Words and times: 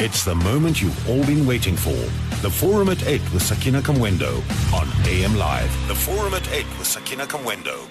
It's 0.00 0.24
the 0.24 0.34
moment 0.34 0.82
you've 0.82 1.08
all 1.08 1.24
been 1.24 1.46
waiting 1.46 1.76
for. 1.76 1.94
The 2.42 2.50
Forum 2.50 2.88
at 2.88 3.06
8 3.06 3.20
with 3.32 3.42
Sakina 3.42 3.80
Kamwendo 3.80 4.42
on 4.74 4.88
AM 5.06 5.36
Live. 5.36 5.70
The 5.86 5.94
Forum 5.94 6.34
at 6.34 6.50
8 6.50 6.66
with 6.78 6.88
Sakina 6.88 7.26
Kamwendo. 7.26 7.86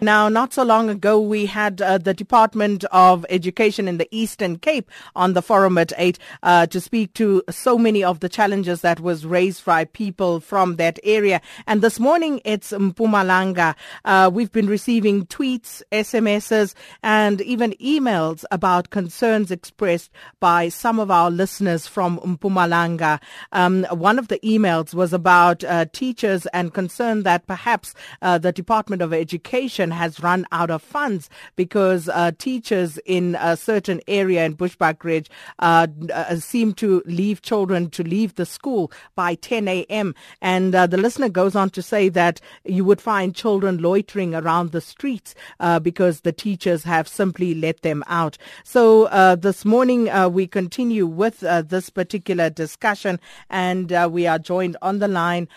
Now, 0.00 0.28
not 0.28 0.52
so 0.52 0.62
long 0.62 0.88
ago, 0.88 1.20
we 1.20 1.46
had 1.46 1.82
uh, 1.82 1.98
the 1.98 2.14
Department 2.14 2.84
of 2.92 3.26
Education 3.30 3.88
in 3.88 3.98
the 3.98 4.06
Eastern 4.12 4.56
Cape 4.56 4.88
on 5.16 5.32
the 5.32 5.42
forum 5.42 5.76
at 5.76 5.92
8 5.96 6.16
uh, 6.44 6.66
to 6.66 6.80
speak 6.80 7.14
to 7.14 7.42
so 7.50 7.76
many 7.76 8.04
of 8.04 8.20
the 8.20 8.28
challenges 8.28 8.80
that 8.82 9.00
was 9.00 9.26
raised 9.26 9.64
by 9.64 9.86
people 9.86 10.38
from 10.38 10.76
that 10.76 11.00
area. 11.02 11.40
And 11.66 11.82
this 11.82 11.98
morning, 11.98 12.40
it's 12.44 12.70
Mpumalanga. 12.70 13.74
Uh, 14.04 14.30
we've 14.32 14.52
been 14.52 14.68
receiving 14.68 15.26
tweets, 15.26 15.82
SMSs, 15.90 16.74
and 17.02 17.40
even 17.40 17.72
emails 17.82 18.44
about 18.52 18.90
concerns 18.90 19.50
expressed 19.50 20.12
by 20.38 20.68
some 20.68 21.00
of 21.00 21.10
our 21.10 21.28
listeners 21.28 21.88
from 21.88 22.20
Mpumalanga. 22.20 23.20
Um, 23.50 23.82
one 23.90 24.20
of 24.20 24.28
the 24.28 24.38
emails 24.44 24.94
was 24.94 25.12
about 25.12 25.64
uh, 25.64 25.86
teachers 25.92 26.46
and 26.52 26.72
concern 26.72 27.24
that 27.24 27.48
perhaps 27.48 27.94
uh, 28.22 28.38
the 28.38 28.52
Department 28.52 29.02
of 29.02 29.12
Education 29.12 29.87
has 29.90 30.20
run 30.20 30.46
out 30.52 30.70
of 30.70 30.82
funds 30.82 31.30
because 31.56 32.08
uh, 32.08 32.32
teachers 32.38 32.98
in 33.04 33.36
a 33.40 33.56
certain 33.56 34.00
area 34.08 34.44
in 34.44 34.56
Bushbuckridge 34.56 35.28
uh, 35.58 35.86
uh, 36.12 36.36
seem 36.36 36.72
to 36.74 37.02
leave 37.06 37.42
children 37.42 37.90
to 37.90 38.02
leave 38.02 38.34
the 38.34 38.46
school 38.46 38.90
by 39.14 39.34
10 39.34 39.68
a.m. 39.68 40.14
And 40.40 40.74
uh, 40.74 40.86
the 40.86 40.96
listener 40.96 41.28
goes 41.28 41.54
on 41.54 41.70
to 41.70 41.82
say 41.82 42.08
that 42.10 42.40
you 42.64 42.84
would 42.84 43.00
find 43.00 43.34
children 43.34 43.78
loitering 43.78 44.34
around 44.34 44.72
the 44.72 44.80
streets 44.80 45.34
uh, 45.60 45.78
because 45.78 46.20
the 46.20 46.32
teachers 46.32 46.84
have 46.84 47.08
simply 47.08 47.54
let 47.54 47.82
them 47.82 48.04
out. 48.06 48.38
So 48.64 49.08
this 49.36 49.64
morning 49.64 50.08
we 50.32 50.46
continue 50.46 51.06
with 51.06 51.40
this 51.40 51.90
particular 51.90 52.50
discussion, 52.50 53.20
and 53.50 53.90
we 54.12 54.26
are 54.26 54.38
joined 54.38 54.76
on 54.82 54.98
the 54.98 55.08
line 55.08 55.48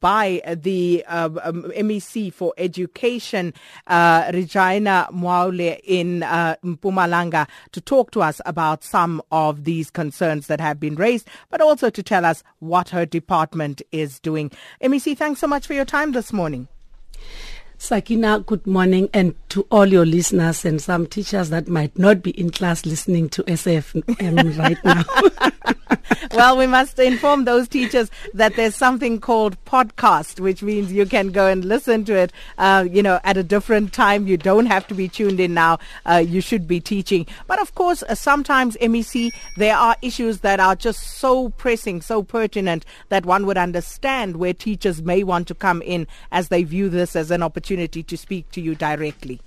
by 0.00 0.42
the 0.46 1.04
um, 1.06 1.64
MEC 1.76 2.32
for 2.32 2.54
Education 2.58 3.54
uh, 3.86 4.30
Regina 4.32 5.08
Mhaule 5.12 5.80
in 5.84 6.22
uh, 6.22 6.56
Mpumalanga 6.64 7.48
to 7.72 7.80
talk 7.80 8.10
to 8.12 8.22
us 8.22 8.40
about 8.46 8.84
some 8.84 9.22
of 9.30 9.64
these 9.64 9.90
concerns 9.90 10.46
that 10.46 10.60
have 10.60 10.78
been 10.80 10.96
raised, 10.96 11.28
but 11.50 11.60
also 11.60 11.90
to 11.90 12.02
tell 12.02 12.24
us 12.24 12.42
what 12.58 12.90
her 12.90 13.06
department 13.06 13.82
is 13.92 14.18
doing. 14.20 14.50
MEC, 14.82 15.16
thanks 15.16 15.40
so 15.40 15.46
much 15.46 15.66
for 15.66 15.74
your 15.74 15.84
time 15.84 16.12
this 16.12 16.32
morning. 16.32 16.68
Sakina, 17.78 18.40
good 18.40 18.66
morning, 18.66 19.08
and 19.14 19.34
to 19.48 19.66
all 19.70 19.86
your 19.86 20.04
listeners 20.04 20.66
and 20.66 20.82
some 20.82 21.06
teachers 21.06 21.48
that 21.48 21.66
might 21.66 21.98
not 21.98 22.22
be 22.22 22.30
in 22.32 22.50
class 22.50 22.84
listening 22.84 23.30
to 23.30 23.42
SAfm 23.44 24.58
right 24.58 24.76
now. 24.84 25.72
well, 26.32 26.56
we 26.56 26.66
must 26.66 26.98
inform 26.98 27.44
those 27.44 27.68
teachers 27.68 28.10
that 28.34 28.56
there's 28.56 28.74
something 28.74 29.20
called 29.20 29.62
podcast, 29.64 30.40
which 30.40 30.62
means 30.62 30.92
you 30.92 31.06
can 31.06 31.28
go 31.28 31.46
and 31.46 31.64
listen 31.64 32.04
to 32.04 32.14
it, 32.14 32.32
uh, 32.58 32.86
you 32.90 33.02
know, 33.02 33.20
at 33.24 33.36
a 33.36 33.42
different 33.42 33.92
time. 33.92 34.26
You 34.26 34.36
don't 34.36 34.66
have 34.66 34.86
to 34.88 34.94
be 34.94 35.08
tuned 35.08 35.40
in 35.40 35.54
now. 35.54 35.78
Uh, 36.06 36.22
you 36.24 36.40
should 36.40 36.66
be 36.66 36.80
teaching. 36.80 37.26
But 37.46 37.60
of 37.60 37.74
course, 37.74 38.02
uh, 38.02 38.14
sometimes 38.14 38.76
MEC, 38.80 39.32
there 39.56 39.76
are 39.76 39.96
issues 40.02 40.40
that 40.40 40.60
are 40.60 40.76
just 40.76 41.18
so 41.18 41.50
pressing, 41.50 42.02
so 42.02 42.22
pertinent 42.22 42.84
that 43.08 43.26
one 43.26 43.46
would 43.46 43.58
understand 43.58 44.36
where 44.36 44.52
teachers 44.52 45.02
may 45.02 45.22
want 45.22 45.48
to 45.48 45.54
come 45.54 45.82
in 45.82 46.06
as 46.32 46.48
they 46.48 46.62
view 46.62 46.88
this 46.88 47.16
as 47.16 47.30
an 47.30 47.42
opportunity 47.42 47.60
opportunity 47.60 48.02
to 48.02 48.16
speak 48.16 48.50
to 48.52 48.60
you 48.60 48.74
directly. 48.74 49.40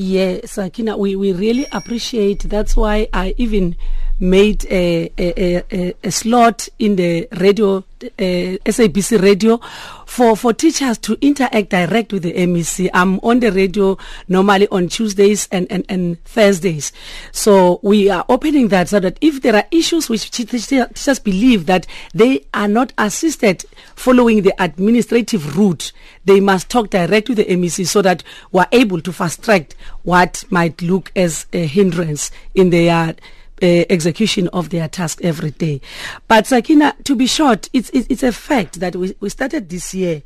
Yes, 0.00 0.52
Sakina, 0.52 0.96
we, 0.96 1.16
we 1.16 1.32
really 1.32 1.66
appreciate. 1.72 2.44
That's 2.44 2.76
why 2.76 3.08
I 3.12 3.34
even 3.36 3.74
made 4.20 4.64
a, 4.70 5.10
a, 5.18 5.64
a, 5.72 5.94
a 6.04 6.10
slot 6.12 6.68
in 6.78 6.94
the 6.94 7.26
radio, 7.32 7.82
Eh, 8.18 8.58
SABC 8.64 9.20
radio, 9.20 9.60
for, 10.06 10.36
for 10.36 10.52
teachers 10.52 10.98
to 10.98 11.18
interact 11.20 11.70
direct 11.70 12.12
with 12.12 12.22
the 12.22 12.32
MEC. 12.32 12.88
I'm 12.94 13.18
on 13.20 13.40
the 13.40 13.50
radio 13.50 13.98
normally 14.28 14.68
on 14.68 14.88
Tuesdays 14.88 15.48
and, 15.50 15.66
and, 15.70 15.84
and 15.88 16.22
Thursdays. 16.24 16.92
So 17.32 17.80
we 17.82 18.08
are 18.08 18.24
opening 18.28 18.68
that 18.68 18.88
so 18.88 19.00
that 19.00 19.18
if 19.20 19.42
there 19.42 19.56
are 19.56 19.64
issues 19.72 20.08
which 20.08 20.30
teachers 20.30 21.18
believe 21.18 21.66
that 21.66 21.86
they 22.14 22.46
are 22.54 22.68
not 22.68 22.92
assisted 22.98 23.64
following 23.96 24.42
the 24.42 24.54
administrative 24.62 25.56
route, 25.58 25.92
they 26.24 26.38
must 26.38 26.68
talk 26.68 26.90
direct 26.90 27.28
with 27.28 27.38
the 27.38 27.46
MEC 27.46 27.84
so 27.86 28.00
that 28.02 28.22
we're 28.52 28.68
able 28.70 29.00
to 29.00 29.12
fast 29.12 29.42
track 29.42 29.74
what 30.04 30.44
might 30.50 30.80
look 30.82 31.10
as 31.16 31.46
a 31.52 31.66
hindrance 31.66 32.30
in 32.54 32.70
their 32.70 33.16
uh, 33.62 33.84
execution 33.90 34.48
of 34.48 34.70
their 34.70 34.88
task 34.88 35.20
every 35.22 35.50
day. 35.50 35.80
But 36.26 36.46
Sakina, 36.46 36.94
to 37.04 37.16
be 37.16 37.26
short, 37.26 37.68
it's, 37.72 37.90
it's, 37.90 38.06
it's 38.08 38.22
a 38.22 38.32
fact 38.32 38.80
that 38.80 38.96
we, 38.96 39.14
we 39.20 39.28
started 39.28 39.68
this 39.68 39.94
year 39.94 40.22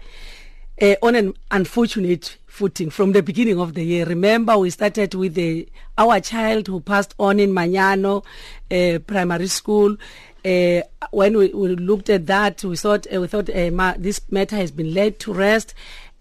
uh, 0.80 0.94
on 1.02 1.14
an 1.14 1.34
unfortunate 1.50 2.36
footing 2.46 2.90
from 2.90 3.12
the 3.12 3.22
beginning 3.22 3.58
of 3.58 3.74
the 3.74 3.82
year. 3.82 4.04
Remember, 4.04 4.58
we 4.58 4.70
started 4.70 5.14
with 5.14 5.34
the, 5.34 5.68
our 5.96 6.20
child 6.20 6.66
who 6.66 6.80
passed 6.80 7.14
on 7.18 7.40
in 7.40 7.52
Manyano 7.52 8.24
uh, 8.70 8.98
Primary 9.00 9.46
School. 9.46 9.96
Uh, 10.44 10.82
when 11.10 11.36
we, 11.36 11.48
we, 11.48 11.68
looked 11.76 12.10
at 12.10 12.26
that, 12.26 12.62
we 12.64 12.76
thought 12.76 13.06
we 13.10 13.26
thought 13.28 13.48
ma- 13.72 13.94
this 13.96 14.20
matter 14.30 14.56
has 14.56 14.70
been 14.70 14.92
laid 14.92 15.18
to 15.20 15.32
rest. 15.32 15.72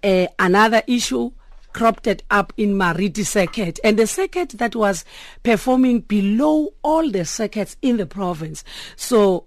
Another 0.03 0.83
issue 0.87 1.31
cropped 1.73 2.07
it 2.07 2.23
up 2.29 2.53
in 2.57 2.73
Mariti 2.73 3.25
circuit 3.25 3.79
and 3.83 3.97
the 3.97 4.07
circuit 4.07 4.49
that 4.57 4.75
was 4.75 5.05
performing 5.43 6.01
below 6.01 6.73
all 6.83 7.09
the 7.09 7.25
circuits 7.25 7.77
in 7.81 7.97
the 7.97 8.05
province. 8.05 8.63
So 8.95 9.45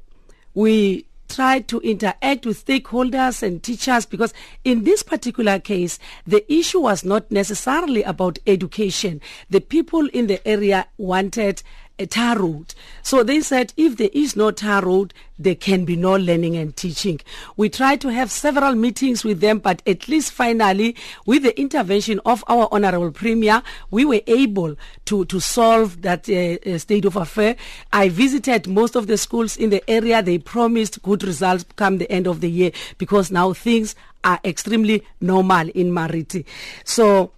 we 0.55 1.07
tried 1.29 1.67
to 1.69 1.81
interact 1.81 2.47
with 2.47 2.65
stakeholders 2.65 3.43
and 3.43 3.63
teachers 3.63 4.07
because 4.07 4.33
in 4.63 4.85
this 4.85 5.03
particular 5.03 5.59
case, 5.59 5.99
the 6.27 6.51
issue 6.53 6.81
was 6.81 7.05
not 7.05 7.31
necessarily 7.31 8.03
about 8.03 8.39
education. 8.47 9.21
The 9.51 9.61
people 9.61 10.07
in 10.09 10.27
the 10.27 10.47
area 10.47 10.87
wanted 10.97 11.63
a 11.99 12.07
tar 12.07 12.39
road. 12.39 12.75
So 13.03 13.23
they 13.23 13.41
said 13.41 13.73
if 13.77 13.97
there 13.97 14.11
is 14.13 14.37
no 14.37 14.51
tar 14.51 14.85
road, 14.85 15.15
there 15.39 15.55
can 15.55 15.85
be 15.85 15.97
no 15.97 16.15
learning 16.17 16.57
and 16.57 16.75
teaching. 16.77 17.21
We 17.57 17.69
tried 17.69 18.01
to 18.03 18.09
have 18.09 18.31
several 18.31 18.75
meetings 18.75 19.25
with 19.25 19.41
them, 19.41 19.59
but 19.59 19.83
at 19.87 20.09
least 20.09 20.33
finally, 20.33 20.97
with 21.27 21.43
the 21.43 21.59
intervention 21.59 22.21
of 22.25 22.45
our 22.49 22.69
Honorable 22.71 23.11
Premier, 23.11 23.63
we 23.91 24.05
were 24.05 24.23
able 24.27 24.77
to, 25.07 25.25
to 25.27 25.41
solve 25.41 26.03
that 26.03 26.29
uh, 26.29 26.71
uh, 26.71 26.79
state 26.79 27.05
of 27.05 27.17
affair. 27.17 27.57
I 27.93 28.09
visited 28.09 28.67
most 28.69 28.97
of 28.97 29.07
the 29.07 29.17
schools 29.17 29.57
in 29.57 29.71
the 29.71 29.89
area. 29.89 30.23
They 30.23 30.39
promised 30.39 31.03
good 31.03 31.25
results 31.25 31.65
come 31.77 31.99
the 31.99 32.11
end 32.11 32.27
of 32.27 32.41
the 32.41 32.51
year 32.51 32.71
because 32.99 33.31
now 33.31 33.53
things 33.53 33.95
are 34.23 34.41
extremely 34.45 35.05
normal 35.21 35.69
in 35.71 35.91
Mariti. 35.91 36.45
So 36.85 37.33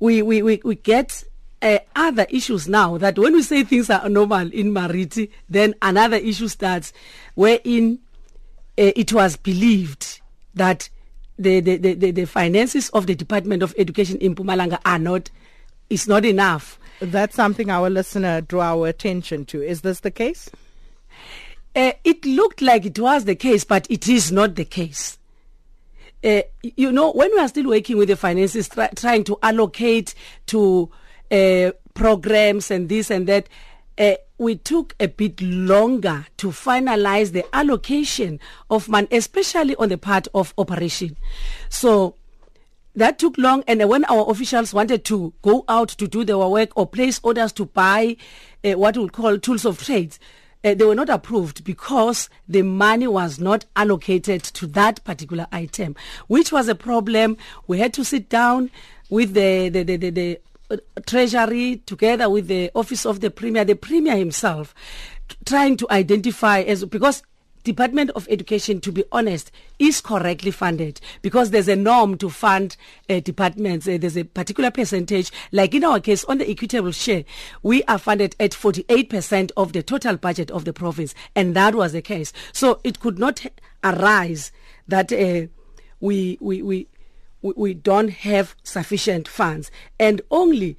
we, 0.00 0.22
we, 0.22 0.42
we, 0.42 0.60
we 0.64 0.74
get 0.76 1.24
uh, 1.62 1.78
other 1.96 2.26
issues 2.30 2.68
now 2.68 2.98
that 2.98 3.18
when 3.18 3.32
we 3.32 3.42
say 3.42 3.64
things 3.64 3.90
are 3.90 4.08
normal 4.08 4.52
in 4.52 4.72
Mariti, 4.72 5.30
then 5.48 5.74
another 5.82 6.16
issue 6.16 6.48
starts 6.48 6.92
wherein 7.34 7.98
uh, 8.78 8.92
it 8.94 9.12
was 9.12 9.36
believed 9.36 10.20
that 10.54 10.88
the, 11.38 11.60
the, 11.60 11.76
the, 11.76 12.10
the, 12.10 12.24
finances 12.26 12.88
of 12.90 13.06
the 13.06 13.14
Department 13.14 13.62
of 13.62 13.74
Education 13.78 14.18
in 14.18 14.34
Mpumalanga 14.34 14.80
are 14.84 14.98
not, 14.98 15.30
is 15.88 16.08
not 16.08 16.24
enough. 16.24 16.78
That's 17.00 17.36
something 17.36 17.70
our 17.70 17.88
listener 17.88 18.40
drew 18.40 18.60
our 18.60 18.88
attention 18.88 19.44
to. 19.46 19.62
Is 19.62 19.82
this 19.82 20.00
the 20.00 20.10
case? 20.10 20.50
Uh, 21.76 21.92
it 22.02 22.24
looked 22.24 22.60
like 22.60 22.84
it 22.84 22.98
was 22.98 23.24
the 23.24 23.36
case, 23.36 23.62
but 23.62 23.86
it 23.88 24.08
is 24.08 24.32
not 24.32 24.56
the 24.56 24.64
case. 24.64 25.18
Uh, 26.24 26.42
you 26.62 26.90
know, 26.90 27.12
when 27.12 27.30
we 27.32 27.38
are 27.38 27.46
still 27.46 27.68
working 27.68 27.96
with 27.96 28.08
the 28.08 28.16
finances, 28.16 28.68
try, 28.68 28.88
trying 28.88 29.22
to 29.22 29.38
allocate 29.42 30.14
to 30.46 30.90
uh, 31.30 31.72
programs 31.94 32.70
and 32.70 32.88
this 32.88 33.10
and 33.10 33.26
that, 33.26 33.48
uh, 33.98 34.14
we 34.38 34.54
took 34.54 34.94
a 35.00 35.08
bit 35.08 35.40
longer 35.42 36.26
to 36.36 36.48
finalize 36.48 37.32
the 37.32 37.44
allocation 37.52 38.38
of 38.70 38.88
money, 38.88 39.08
especially 39.10 39.74
on 39.76 39.88
the 39.88 39.98
part 39.98 40.28
of 40.32 40.54
operation. 40.56 41.16
So 41.68 42.14
that 42.94 43.18
took 43.18 43.36
long 43.36 43.64
and 43.66 43.86
when 43.88 44.04
our 44.04 44.30
officials 44.30 44.72
wanted 44.72 45.04
to 45.06 45.32
go 45.42 45.64
out 45.68 45.88
to 45.88 46.06
do 46.06 46.24
their 46.24 46.38
work 46.38 46.70
or 46.76 46.86
place 46.86 47.20
orders 47.22 47.52
to 47.52 47.66
buy 47.66 48.16
uh, 48.64 48.72
what 48.72 48.96
we 48.96 49.08
call 49.08 49.38
tools 49.38 49.64
of 49.64 49.82
trades, 49.82 50.18
uh, 50.64 50.74
they 50.74 50.84
were 50.84 50.94
not 50.94 51.08
approved 51.08 51.64
because 51.64 52.28
the 52.48 52.62
money 52.62 53.06
was 53.06 53.38
not 53.38 53.64
allocated 53.76 54.42
to 54.42 54.66
that 54.66 55.02
particular 55.04 55.46
item, 55.52 55.94
which 56.26 56.50
was 56.50 56.68
a 56.68 56.74
problem. 56.74 57.36
We 57.66 57.78
had 57.78 57.92
to 57.94 58.04
sit 58.04 58.28
down 58.28 58.70
with 59.10 59.34
the, 59.34 59.68
the, 59.68 59.82
the, 59.84 59.96
the, 59.96 60.10
the 60.10 60.40
Treasury 61.06 61.82
together 61.86 62.28
with 62.28 62.48
the 62.48 62.70
Office 62.74 63.06
of 63.06 63.20
the 63.20 63.30
Premier, 63.30 63.64
the 63.64 63.74
Premier 63.74 64.16
himself, 64.16 64.74
trying 65.46 65.76
to 65.76 65.86
identify 65.90 66.60
as 66.60 66.84
because 66.84 67.22
Department 67.64 68.10
of 68.10 68.26
Education, 68.30 68.80
to 68.80 68.92
be 68.92 69.04
honest, 69.12 69.50
is 69.78 70.00
correctly 70.00 70.50
funded 70.50 71.00
because 71.22 71.50
there's 71.50 71.68
a 71.68 71.76
norm 71.76 72.16
to 72.18 72.30
fund 72.30 72.76
uh, 73.10 73.20
departments. 73.20 73.86
Uh, 73.86 73.98
there's 74.00 74.16
a 74.16 74.24
particular 74.24 74.70
percentage. 74.70 75.30
Like 75.52 75.74
in 75.74 75.84
our 75.84 76.00
case, 76.00 76.24
on 76.24 76.38
the 76.38 76.48
equitable 76.48 76.92
share, 76.92 77.24
we 77.62 77.82
are 77.84 77.98
funded 77.98 78.36
at 78.40 78.52
48% 78.52 79.50
of 79.56 79.72
the 79.72 79.82
total 79.82 80.16
budget 80.16 80.50
of 80.50 80.64
the 80.64 80.72
province. 80.72 81.14
And 81.34 81.54
that 81.56 81.74
was 81.74 81.92
the 81.92 82.02
case. 82.02 82.32
So 82.52 82.80
it 82.84 83.00
could 83.00 83.18
not 83.18 83.44
arise 83.84 84.50
that 84.86 85.12
uh, 85.12 85.48
we, 86.00 86.38
we, 86.40 86.62
we, 86.62 86.88
we 87.42 87.74
don't 87.74 88.10
have 88.10 88.54
sufficient 88.62 89.28
funds. 89.28 89.70
And 89.98 90.20
only 90.30 90.76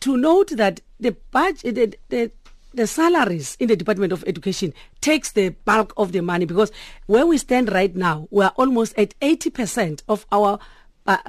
to 0.00 0.16
note 0.16 0.50
that 0.50 0.80
the 0.98 1.16
budget, 1.30 1.74
the, 1.74 1.94
the, 2.08 2.30
the 2.74 2.86
salaries 2.86 3.56
in 3.60 3.68
the 3.68 3.76
Department 3.76 4.12
of 4.12 4.24
Education 4.26 4.74
takes 5.00 5.32
the 5.32 5.50
bulk 5.64 5.92
of 5.96 6.12
the 6.12 6.22
money 6.22 6.44
because 6.44 6.72
where 7.06 7.26
we 7.26 7.38
stand 7.38 7.72
right 7.72 7.94
now, 7.94 8.28
we 8.30 8.44
are 8.44 8.52
almost 8.56 8.96
at 8.98 9.18
80% 9.20 10.02
of 10.08 10.26
our 10.32 10.58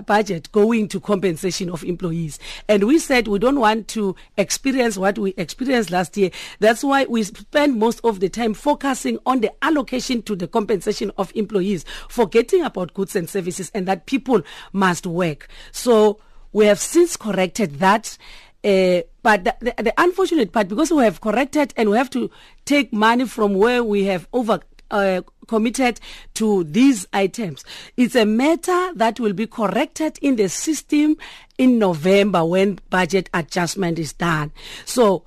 budget 0.05 0.51
going 0.51 0.87
to 0.89 0.99
compensation 0.99 1.69
of 1.69 1.83
employees. 1.83 2.39
And 2.67 2.85
we 2.85 2.99
said 2.99 3.27
we 3.27 3.39
don't 3.39 3.59
want 3.59 3.87
to 3.89 4.15
experience 4.37 4.97
what 4.97 5.17
we 5.17 5.33
experienced 5.37 5.91
last 5.91 6.15
year. 6.17 6.31
That's 6.59 6.83
why 6.83 7.05
we 7.05 7.23
spend 7.23 7.77
most 7.77 7.99
of 8.03 8.19
the 8.19 8.29
time 8.29 8.53
focusing 8.53 9.19
on 9.25 9.41
the 9.41 9.51
allocation 9.63 10.21
to 10.23 10.35
the 10.35 10.47
compensation 10.47 11.11
of 11.17 11.31
employees, 11.35 11.85
forgetting 12.09 12.63
about 12.63 12.93
goods 12.93 13.15
and 13.15 13.29
services 13.29 13.71
and 13.73 13.87
that 13.87 14.05
people 14.05 14.41
must 14.71 15.05
work. 15.05 15.47
So 15.71 16.19
we 16.51 16.65
have 16.65 16.79
since 16.79 17.17
corrected 17.17 17.79
that 17.79 18.17
uh, 18.63 19.01
but 19.21 19.43
the, 19.43 19.55
the, 19.59 19.83
the, 19.83 19.93
unfortunate 19.97 20.53
part, 20.53 20.69
because 20.69 20.89
we 20.89 21.03
have 21.03 21.19
corrected 21.19 21.73
and 21.75 21.89
we 21.89 21.97
have 21.97 22.09
to 22.11 22.31
take 22.63 22.93
money 22.93 23.25
from 23.25 23.55
where 23.55 23.83
we 23.83 24.05
have 24.05 24.25
over 24.31 24.61
uh, 24.93 25.21
committed 25.47 25.99
to 26.35 26.63
these 26.63 27.05
items. 27.11 27.65
It's 27.97 28.15
a 28.15 28.25
matter 28.25 28.93
that 28.95 29.19
will 29.19 29.33
be 29.33 29.47
corrected 29.47 30.17
in 30.21 30.37
the 30.37 30.47
system 30.47 31.17
in 31.57 31.79
November 31.79 32.45
when 32.45 32.79
budget 32.89 33.29
adjustment 33.33 33.99
is 33.99 34.13
done. 34.13 34.51
So 34.85 35.23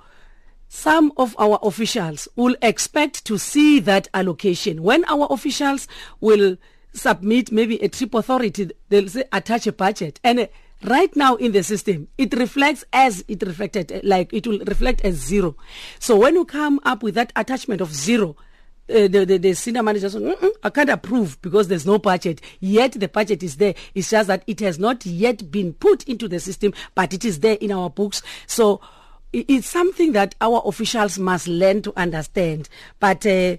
some 0.69 1.13
of 1.17 1.35
our 1.39 1.59
officials 1.63 2.29
will 2.37 2.57
expect 2.63 3.25
to 3.27 3.39
see 3.39 3.81
that 3.81 4.09
allocation. 4.15 4.83
When 4.83 5.05
our 5.07 5.27
officials 5.31 5.89
will 6.21 6.57
submit 6.93 7.53
maybe 7.53 7.77
a 7.83 7.89
trip 7.89 8.15
authority, 8.15 8.71
they'll 8.89 9.09
say 9.09 9.25
attach 9.33 9.67
a 9.67 9.73
budget 9.73 10.21
and 10.25 10.41
uh, 10.41 10.47
right 10.85 11.15
now 11.17 11.35
in 11.37 11.53
the 11.53 11.63
system 11.63 12.07
it 12.19 12.35
reflects 12.35 12.85
as 12.93 13.25
it 13.29 13.43
reflected 13.43 14.01
like 14.05 14.31
it 14.33 14.47
will 14.47 14.59
reflect 14.67 15.01
as 15.01 15.15
zero 15.15 15.57
so 15.99 16.15
when 16.19 16.35
you 16.35 16.45
come 16.45 16.79
up 16.85 17.03
with 17.03 17.15
that 17.15 17.33
attachment 17.35 17.81
of 17.81 17.95
zero 17.95 18.37
uh, 18.89 19.09
the, 19.09 19.25
the, 19.25 19.39
the 19.39 19.55
senior 19.55 19.83
manager 19.83 20.09
says, 20.09 20.23
mm 20.23 20.51
I 20.63 20.71
can't 20.71 20.91
approve 20.91 21.41
because 21.43 21.69
there's 21.69 21.87
no 21.87 21.99
budget. 21.99 22.41
Yet 22.61 22.93
the 22.93 23.09
budget 23.09 23.43
is 23.43 23.57
there. 23.57 23.75
It's 23.95 24.11
just 24.11 24.29
that 24.29 24.43
it 24.47 24.61
has 24.61 24.79
not 24.79 25.05
yet 25.07 25.51
been 25.51 25.75
put 25.75 26.05
into 26.05 26.29
the 26.29 26.41
system, 26.41 26.73
but 26.95 27.13
it 27.13 27.25
is 27.25 27.41
there 27.41 27.57
in 27.61 27.73
our 27.73 27.91
books. 27.91 28.23
So 28.47 28.81
it's 29.33 29.69
something 29.69 30.13
that 30.13 30.35
our 30.41 30.63
officials 30.65 31.19
must 31.19 31.49
learn 31.49 31.83
to 31.83 31.93
understand. 31.99 32.69
But 33.01 33.27
uh, 33.27 33.57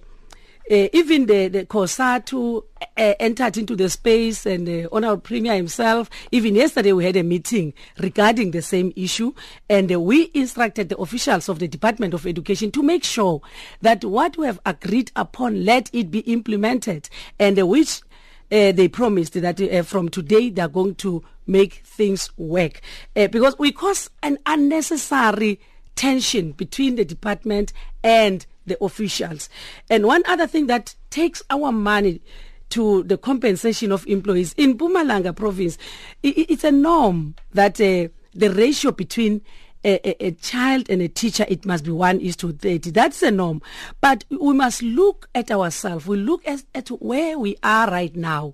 uh, 0.69 0.89
even 0.91 1.25
the, 1.27 1.47
the 1.47 1.65
COSATU 1.65 2.63
uh, 2.81 3.13
entered 3.19 3.57
into 3.57 3.75
the 3.75 3.89
space 3.89 4.45
and 4.45 4.67
uh, 4.67 4.89
Honorable 4.91 5.21
Premier 5.21 5.55
himself, 5.55 6.09
even 6.31 6.55
yesterday 6.55 6.91
we 6.91 7.05
had 7.05 7.15
a 7.15 7.23
meeting 7.23 7.73
regarding 7.99 8.51
the 8.51 8.61
same 8.61 8.91
issue. 8.95 9.33
And 9.69 9.91
uh, 9.91 9.99
we 9.99 10.29
instructed 10.33 10.89
the 10.89 10.97
officials 10.97 11.47
of 11.47 11.59
the 11.59 11.67
Department 11.67 12.13
of 12.13 12.27
Education 12.27 12.71
to 12.71 12.83
make 12.83 13.03
sure 13.03 13.41
that 13.81 14.03
what 14.03 14.37
we 14.37 14.45
have 14.45 14.59
agreed 14.65 15.11
upon, 15.15 15.63
let 15.63 15.89
it 15.93 16.11
be 16.11 16.19
implemented. 16.19 17.09
And 17.39 17.57
which 17.67 18.01
they 18.49 18.87
promised 18.87 19.33
that 19.33 19.85
from 19.85 20.07
today 20.07 20.49
they 20.49 20.61
are 20.61 20.69
going 20.69 20.95
to 20.95 21.23
make 21.45 21.81
things 21.85 22.29
work. 22.37 22.81
Because 23.13 23.59
we 23.59 23.71
cause 23.73 24.09
an 24.23 24.37
unnecessary 24.45 25.59
tension 25.95 26.51
between 26.53 26.95
the 26.95 27.03
department 27.03 27.73
and 28.03 28.45
the 28.67 28.81
officials. 28.83 29.49
And 29.89 30.05
one 30.05 30.23
other 30.27 30.45
thing 30.45 30.67
that 30.67 30.95
takes 31.09 31.41
our 31.49 31.71
money 31.71 32.21
to 32.69 33.03
the 33.03 33.17
compensation 33.17 33.91
of 33.91 34.05
employees 34.07 34.53
in 34.57 34.77
Mpumalanga 34.77 35.35
province, 35.35 35.77
it's 36.21 36.63
a 36.63 36.71
norm 36.71 37.35
that 37.53 37.79
uh, 37.81 38.09
the 38.33 38.49
ratio 38.49 38.91
between 38.91 39.41
a, 39.83 40.25
a, 40.25 40.31
child 40.31 40.89
and 40.89 41.01
a 41.01 41.07
teacher, 41.07 41.45
it 41.47 41.65
must 41.65 41.85
be 41.85 41.91
one 41.91 42.19
is 42.19 42.35
to 42.37 42.51
30. 42.51 42.91
That's 42.91 43.23
a 43.23 43.31
norm. 43.31 43.61
But 44.01 44.25
we 44.29 44.53
must 44.53 44.81
look 44.81 45.29
at 45.33 45.49
ourselves. 45.49 46.05
We 46.05 46.17
look 46.17 46.45
at, 46.47 46.63
at 46.75 46.89
where 46.89 47.39
we 47.39 47.55
are 47.63 47.89
right 47.89 48.13
now. 48.15 48.53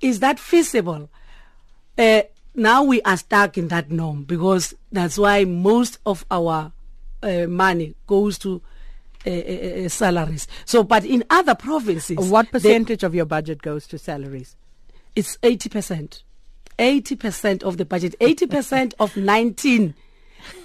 Is 0.00 0.20
that 0.20 0.38
feasible? 0.38 1.10
Uh, 1.98 2.22
now 2.54 2.82
we 2.82 3.02
are 3.02 3.16
stuck 3.16 3.58
in 3.58 3.68
that 3.68 3.90
norm 3.90 4.24
because 4.24 4.74
that's 4.90 5.18
why 5.18 5.44
most 5.44 5.98
of 6.06 6.24
our 6.30 6.72
uh, 7.22 7.46
money 7.46 7.94
goes 8.06 8.38
to 8.38 8.62
uh, 9.26 9.88
salaries. 9.88 10.46
So, 10.64 10.82
but 10.82 11.04
in 11.04 11.24
other 11.30 11.54
provinces, 11.54 12.16
what 12.28 12.50
percentage 12.50 13.00
they, 13.00 13.06
of 13.06 13.14
your 13.14 13.24
budget 13.24 13.62
goes 13.62 13.86
to 13.88 13.98
salaries? 13.98 14.56
It's 15.16 15.38
eighty 15.42 15.68
percent. 15.68 16.22
Eighty 16.78 17.16
percent 17.16 17.62
of 17.62 17.76
the 17.76 17.84
budget. 17.84 18.14
Eighty 18.20 18.46
percent 18.46 18.94
of 18.98 19.16
nineteen. 19.16 19.94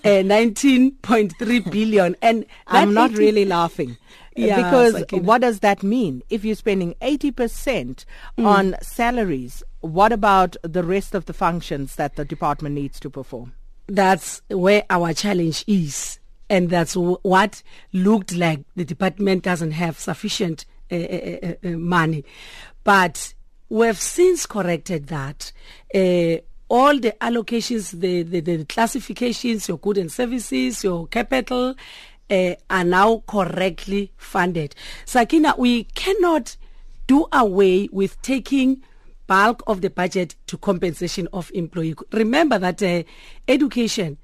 Uh, 0.04 0.20
19.3 0.24 1.72
billion 1.72 2.14
and 2.22 2.46
I'm 2.68 2.94
not 2.94 3.12
80, 3.12 3.20
really 3.20 3.46
laughing 3.46 3.96
yeah, 4.36 4.58
because 4.58 5.06
what 5.22 5.40
does 5.40 5.62
that 5.62 5.84
mean 5.84 6.22
if 6.30 6.44
you're 6.44 6.56
spending 6.56 6.96
80% 7.02 7.34
mm. 8.38 8.46
on 8.46 8.76
salaries 8.82 9.64
what 9.80 10.12
about 10.12 10.58
the 10.64 10.84
rest 10.84 11.16
of 11.16 11.28
the 11.28 11.34
functions 11.34 11.96
that 11.96 12.18
the 12.18 12.26
department 12.26 12.76
needs 12.76 13.00
to 13.00 13.10
perform 13.10 13.54
that's 13.88 14.42
where 14.50 14.84
our 14.90 15.14
challenge 15.14 15.64
is 15.66 16.19
and 16.50 16.70
that's 16.70 16.96
what 16.96 17.64
looked 17.94 18.36
like 18.36 18.62
the 18.76 18.86
department 18.86 19.44
doesn't 19.44 19.72
have 19.72 20.00
sufficient 20.00 20.66
uh, 20.92 20.96
uh, 20.96 21.54
uh, 21.64 21.70
money. 21.70 22.26
But 22.84 23.34
we've 23.70 24.00
since 24.00 24.46
corrected 24.46 25.08
that. 25.08 25.52
Uh, 25.94 26.42
all 26.70 27.00
the 27.00 27.16
allocations, 27.20 28.00
the, 28.00 28.24
the, 28.24 28.42
the, 28.42 28.66
classifications, 28.66 29.68
your 29.68 29.80
goods 29.80 30.00
and 30.00 30.12
services, 30.12 30.84
your 30.84 31.08
capital, 31.08 31.76
uh, 32.30 32.56
are 32.70 32.84
now 32.84 33.24
correctly 33.28 34.12
funded. 34.18 34.76
Sakina, 35.06 35.56
we 35.58 35.86
cannot 35.86 36.58
do 37.08 37.26
away 37.32 37.90
with 37.92 38.22
taking 38.22 38.84
bulk 39.26 39.64
of 39.68 39.82
the 39.82 39.90
budget 39.90 40.36
to 40.48 40.58
compensation 40.58 41.28
of 41.34 41.52
employee. 41.54 41.96
Remember 42.12 42.60
that 42.60 42.82
uh, 42.82 43.04
education 43.48 44.18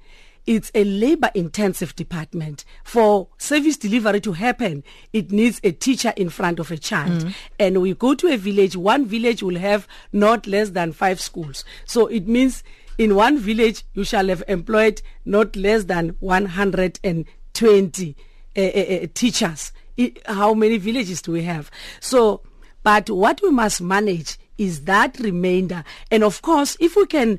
it's 0.46 0.70
a 0.74 0.84
labor 0.84 1.30
intensive 1.34 1.96
department. 1.96 2.64
For 2.84 3.28
service 3.38 3.76
delivery 3.76 4.20
to 4.22 4.32
happen, 4.32 4.84
it 5.12 5.32
needs 5.32 5.60
a 5.64 5.72
teacher 5.72 6.12
in 6.16 6.28
front 6.28 6.60
of 6.60 6.70
a 6.70 6.76
child. 6.76 7.24
Mm. 7.24 7.34
And 7.58 7.82
we 7.82 7.94
go 7.94 8.14
to 8.14 8.28
a 8.32 8.36
village, 8.36 8.76
one 8.76 9.06
village 9.06 9.42
will 9.42 9.58
have 9.58 9.88
not 10.12 10.46
less 10.46 10.70
than 10.70 10.92
five 10.92 11.20
schools. 11.20 11.64
So 11.84 12.06
it 12.06 12.28
means 12.28 12.62
in 12.98 13.14
one 13.14 13.38
village, 13.38 13.84
you 13.92 14.04
shall 14.04 14.28
have 14.28 14.42
employed 14.48 15.02
not 15.24 15.54
less 15.56 15.84
than 15.84 16.16
120 16.20 18.16
uh, 18.56 18.60
uh, 18.60 18.62
uh, 18.64 19.06
teachers. 19.14 19.72
It, 19.96 20.26
how 20.26 20.54
many 20.54 20.78
villages 20.78 21.22
do 21.22 21.32
we 21.32 21.42
have? 21.42 21.70
So, 22.00 22.42
but 22.82 23.10
what 23.10 23.40
we 23.42 23.50
must 23.50 23.82
manage 23.82 24.38
is 24.56 24.84
that 24.84 25.18
remainder. 25.18 25.84
And 26.10 26.24
of 26.24 26.40
course, 26.42 26.76
if 26.80 26.96
we 26.96 27.06
can 27.06 27.38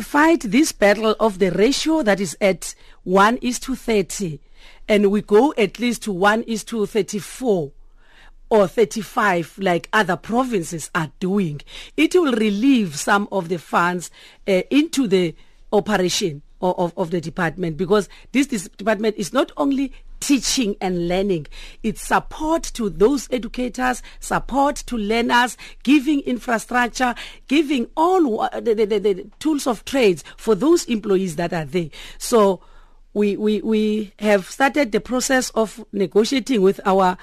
fight 0.00 0.40
this 0.42 0.72
battle 0.72 1.14
of 1.20 1.38
the 1.38 1.50
ratio 1.50 2.02
that 2.02 2.20
is 2.20 2.36
at 2.40 2.74
1 3.04 3.38
is 3.38 3.58
to 3.60 3.74
30 3.74 4.40
and 4.88 5.10
we 5.10 5.22
go 5.22 5.54
at 5.56 5.78
least 5.78 6.02
to 6.04 6.12
1 6.12 6.42
is 6.42 6.64
to 6.64 6.86
34 6.86 7.70
or 8.50 8.66
35 8.66 9.58
like 9.58 9.88
other 9.92 10.16
provinces 10.16 10.90
are 10.94 11.10
doing. 11.20 11.60
It 11.96 12.14
will 12.14 12.32
relieve 12.32 12.98
some 12.98 13.28
of 13.30 13.48
the 13.48 13.58
funds 13.58 14.10
uh, 14.46 14.62
into 14.70 15.06
the 15.06 15.34
operation 15.72 16.42
of, 16.60 16.92
of, 16.96 17.10
the 17.10 17.20
department 17.20 17.76
because 17.76 18.08
this, 18.32 18.48
this 18.48 18.68
department 18.68 19.16
is 19.16 19.32
not 19.32 19.52
only 19.56 19.92
teaching 20.20 20.76
and 20.80 21.08
learning. 21.08 21.46
It's 21.82 22.02
support 22.02 22.62
to 22.74 22.88
those 22.88 23.28
educators, 23.30 24.02
support 24.20 24.76
to 24.86 24.96
learners, 24.96 25.56
giving 25.82 26.20
infrastructure, 26.20 27.14
giving 27.46 27.88
all 27.96 28.48
the, 28.60 28.74
the, 28.74 28.84
the, 28.84 28.98
the 28.98 29.30
tools 29.38 29.66
of 29.66 29.84
trades 29.84 30.24
for 30.36 30.54
those 30.54 30.84
employees 30.86 31.36
that 31.36 31.52
are 31.52 31.64
there. 31.64 31.90
So 32.18 32.60
we, 33.14 33.36
we, 33.36 33.60
we 33.62 34.12
have 34.18 34.48
started 34.48 34.92
the 34.92 35.00
process 35.00 35.50
of 35.50 35.84
negotiating 35.92 36.62
with 36.62 36.80
our 36.84 37.16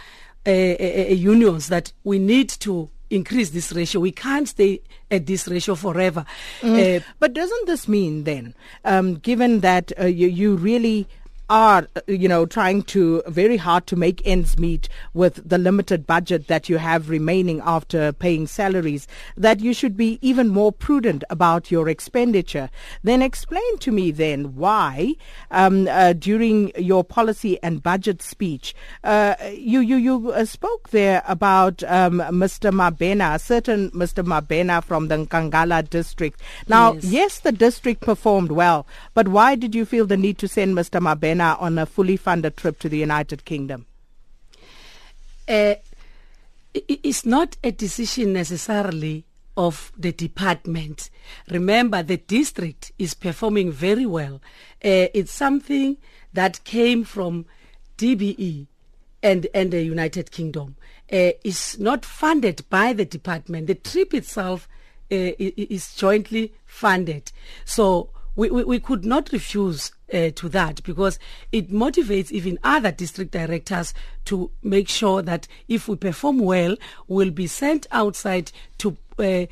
uh, 0.47 0.49
uh, 0.49 0.53
uh 0.53 1.13
unions 1.13 1.69
that 1.69 1.91
we 2.03 2.19
need 2.19 2.49
to 2.49 2.89
increase 3.09 3.51
this 3.51 3.71
ratio. 3.71 4.01
We 4.01 4.11
can't 4.11 4.47
stay 4.47 4.81
at 5.09 5.25
this 5.25 5.47
ratio 5.47 5.75
forever. 5.75 6.25
Mm. 6.61 6.97
Uh, 6.97 7.03
but 7.19 7.33
doesn't 7.33 7.67
this 7.67 7.87
mean 7.87 8.23
then, 8.23 8.53
um, 8.83 9.15
given 9.15 9.61
that 9.61 9.91
uh, 9.99 10.05
you, 10.05 10.27
you 10.27 10.55
really 10.55 11.07
are, 11.49 11.87
uh, 11.95 12.01
you 12.07 12.27
know, 12.27 12.45
trying 12.45 12.81
to 12.81 13.21
very 13.27 13.57
hard 13.57 13.85
to 13.87 13.95
make 13.95 14.25
ends 14.25 14.57
meet 14.57 14.89
with 15.13 15.47
the 15.47 15.57
limited 15.57 16.07
budget 16.07 16.47
that 16.47 16.69
you 16.69 16.77
have 16.77 17.09
remaining 17.09 17.61
after 17.63 18.11
paying 18.11 18.47
salaries, 18.47 19.07
that 19.37 19.59
you 19.59 19.73
should 19.73 19.95
be 19.95 20.17
even 20.21 20.49
more 20.49 20.71
prudent 20.71 21.23
about 21.29 21.69
your 21.69 21.87
expenditure. 21.87 22.69
Then 23.03 23.21
explain 23.21 23.77
to 23.79 23.91
me 23.91 24.11
then 24.11 24.55
why, 24.55 25.15
um, 25.51 25.87
uh, 25.87 26.13
during 26.13 26.71
your 26.77 27.03
policy 27.03 27.61
and 27.61 27.83
budget 27.83 28.21
speech, 28.21 28.73
uh, 29.03 29.35
you 29.53 29.79
you 29.79 29.97
you 29.97 30.31
uh, 30.31 30.45
spoke 30.45 30.89
there 30.89 31.21
about 31.27 31.83
um, 31.83 32.19
Mr. 32.19 32.71
Mabena, 32.71 33.35
a 33.35 33.39
certain 33.39 33.91
Mr. 33.91 34.25
Mabena 34.25 34.83
from 34.83 35.09
the 35.09 35.15
Nkangala 35.17 35.87
district. 35.89 36.41
Now, 36.67 36.93
yes. 36.93 37.03
yes, 37.05 37.39
the 37.39 37.51
district 37.51 38.01
performed 38.01 38.51
well, 38.51 38.87
but 39.13 39.27
why 39.27 39.55
did 39.55 39.75
you 39.75 39.85
feel 39.85 40.05
the 40.07 40.17
need 40.17 40.37
to 40.39 40.47
send 40.47 40.75
Mr. 40.75 40.99
Mabena? 40.99 41.34
On 41.41 41.77
a 41.77 41.85
fully 41.85 42.17
funded 42.17 42.57
trip 42.57 42.79
to 42.79 42.89
the 42.89 42.97
United 42.97 43.45
Kingdom? 43.45 43.85
Uh, 45.47 45.75
it's 46.73 47.25
not 47.25 47.57
a 47.63 47.71
decision 47.71 48.33
necessarily 48.33 49.23
of 49.57 49.91
the 49.97 50.11
department. 50.11 51.09
Remember, 51.49 52.03
the 52.03 52.17
district 52.17 52.91
is 52.99 53.13
performing 53.13 53.71
very 53.71 54.05
well. 54.05 54.35
Uh, 54.83 55.07
it's 55.13 55.31
something 55.31 55.97
that 56.33 56.63
came 56.65 57.03
from 57.03 57.45
DBE 57.97 58.67
and, 59.23 59.47
and 59.53 59.71
the 59.71 59.81
United 59.81 60.31
Kingdom. 60.31 60.75
Uh, 61.11 61.31
it's 61.43 61.77
not 61.79 62.03
funded 62.03 62.67
by 62.69 62.91
the 62.91 63.05
department. 63.05 63.67
The 63.67 63.75
trip 63.75 64.13
itself 64.13 64.67
uh, 65.11 65.31
is 65.39 65.95
jointly 65.95 66.53
funded. 66.65 67.31
So 67.63 68.09
we, 68.35 68.49
we, 68.49 68.63
we 68.63 68.79
could 68.79 69.05
not 69.05 69.31
refuse 69.31 69.91
uh, 70.13 70.29
to 70.35 70.49
that 70.49 70.83
because 70.83 71.19
it 71.51 71.71
motivates 71.71 72.31
even 72.31 72.59
other 72.63 72.91
district 72.91 73.31
directors 73.31 73.93
to 74.25 74.51
make 74.61 74.87
sure 74.89 75.21
that 75.21 75.47
if 75.67 75.87
we 75.87 75.95
perform 75.95 76.39
well, 76.39 76.75
we'll 77.07 77.31
be 77.31 77.47
sent 77.47 77.87
outside 77.91 78.51
to 78.79 78.97
uh, 79.19 79.45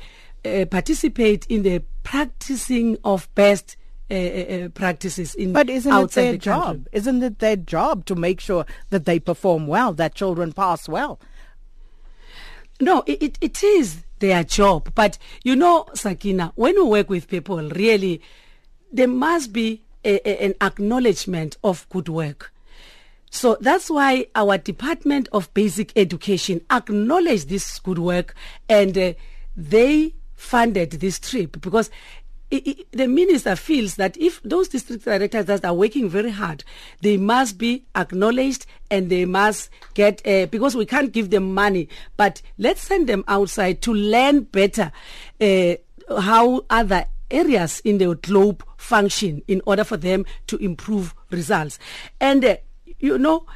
uh, 0.44 0.66
participate 0.66 1.46
in 1.46 1.62
the 1.62 1.82
practicing 2.02 2.98
of 3.04 3.32
best 3.34 3.76
uh, 4.10 4.14
uh, 4.14 4.18
uh 4.18 4.68
practices 4.68 5.34
in 5.34 5.54
but 5.54 5.70
isn't 5.70 5.90
it 5.90 6.10
their 6.10 6.32
the 6.32 6.38
job? 6.38 6.62
Country. 6.64 6.90
isn't 6.92 7.22
it 7.22 7.38
their 7.38 7.56
job 7.56 8.04
to 8.04 8.14
make 8.14 8.38
sure 8.38 8.66
that 8.90 9.06
they 9.06 9.18
perform 9.18 9.66
well 9.66 9.94
that 9.94 10.14
children 10.14 10.52
pass 10.52 10.86
well? 10.86 11.18
No 12.80 13.02
it, 13.06 13.22
it, 13.22 13.38
it 13.40 13.64
is 13.64 14.04
their 14.18 14.44
job. 14.44 14.92
But 14.94 15.16
you 15.42 15.56
know 15.56 15.86
sakina 15.94 16.52
when 16.54 16.74
we 16.74 16.82
work 16.82 17.08
with 17.08 17.28
people 17.28 17.56
really 17.70 18.20
there 18.94 19.08
must 19.08 19.52
be 19.52 19.82
a, 20.04 20.26
a, 20.26 20.44
an 20.44 20.54
acknowledgement 20.60 21.56
of 21.64 21.86
good 21.90 22.08
work. 22.08 22.52
So 23.30 23.56
that's 23.60 23.90
why 23.90 24.26
our 24.36 24.56
Department 24.58 25.28
of 25.32 25.52
Basic 25.52 25.92
Education 25.96 26.60
acknowledged 26.70 27.48
this 27.48 27.80
good 27.80 27.98
work 27.98 28.34
and 28.68 28.96
uh, 28.96 29.12
they 29.56 30.14
funded 30.36 30.92
this 30.92 31.18
trip 31.18 31.60
because 31.60 31.90
it, 32.52 32.66
it, 32.66 32.92
the 32.92 33.08
minister 33.08 33.56
feels 33.56 33.96
that 33.96 34.16
if 34.16 34.40
those 34.44 34.68
district 34.68 35.04
directors 35.04 35.46
that 35.46 35.64
are 35.64 35.74
working 35.74 36.08
very 36.08 36.30
hard, 36.30 36.62
they 37.00 37.16
must 37.16 37.58
be 37.58 37.84
acknowledged 37.96 38.66
and 38.88 39.10
they 39.10 39.24
must 39.24 39.68
get, 39.94 40.24
uh, 40.24 40.46
because 40.46 40.76
we 40.76 40.86
can't 40.86 41.10
give 41.10 41.30
them 41.30 41.52
money, 41.52 41.88
but 42.16 42.40
let's 42.56 42.82
send 42.82 43.08
them 43.08 43.24
outside 43.26 43.82
to 43.82 43.92
learn 43.92 44.42
better 44.42 44.92
uh, 45.40 45.74
how 46.20 46.64
other 46.70 47.06
areas 47.30 47.80
in 47.80 47.98
the 47.98 48.14
globe 48.16 48.64
function 48.76 49.42
in 49.48 49.60
order 49.66 49.84
for 49.84 49.96
them 49.96 50.24
to 50.46 50.56
improve 50.58 51.14
results. 51.30 51.78
And, 52.20 52.44
uh, 52.44 52.56
you 52.98 53.18
know, 53.18 53.46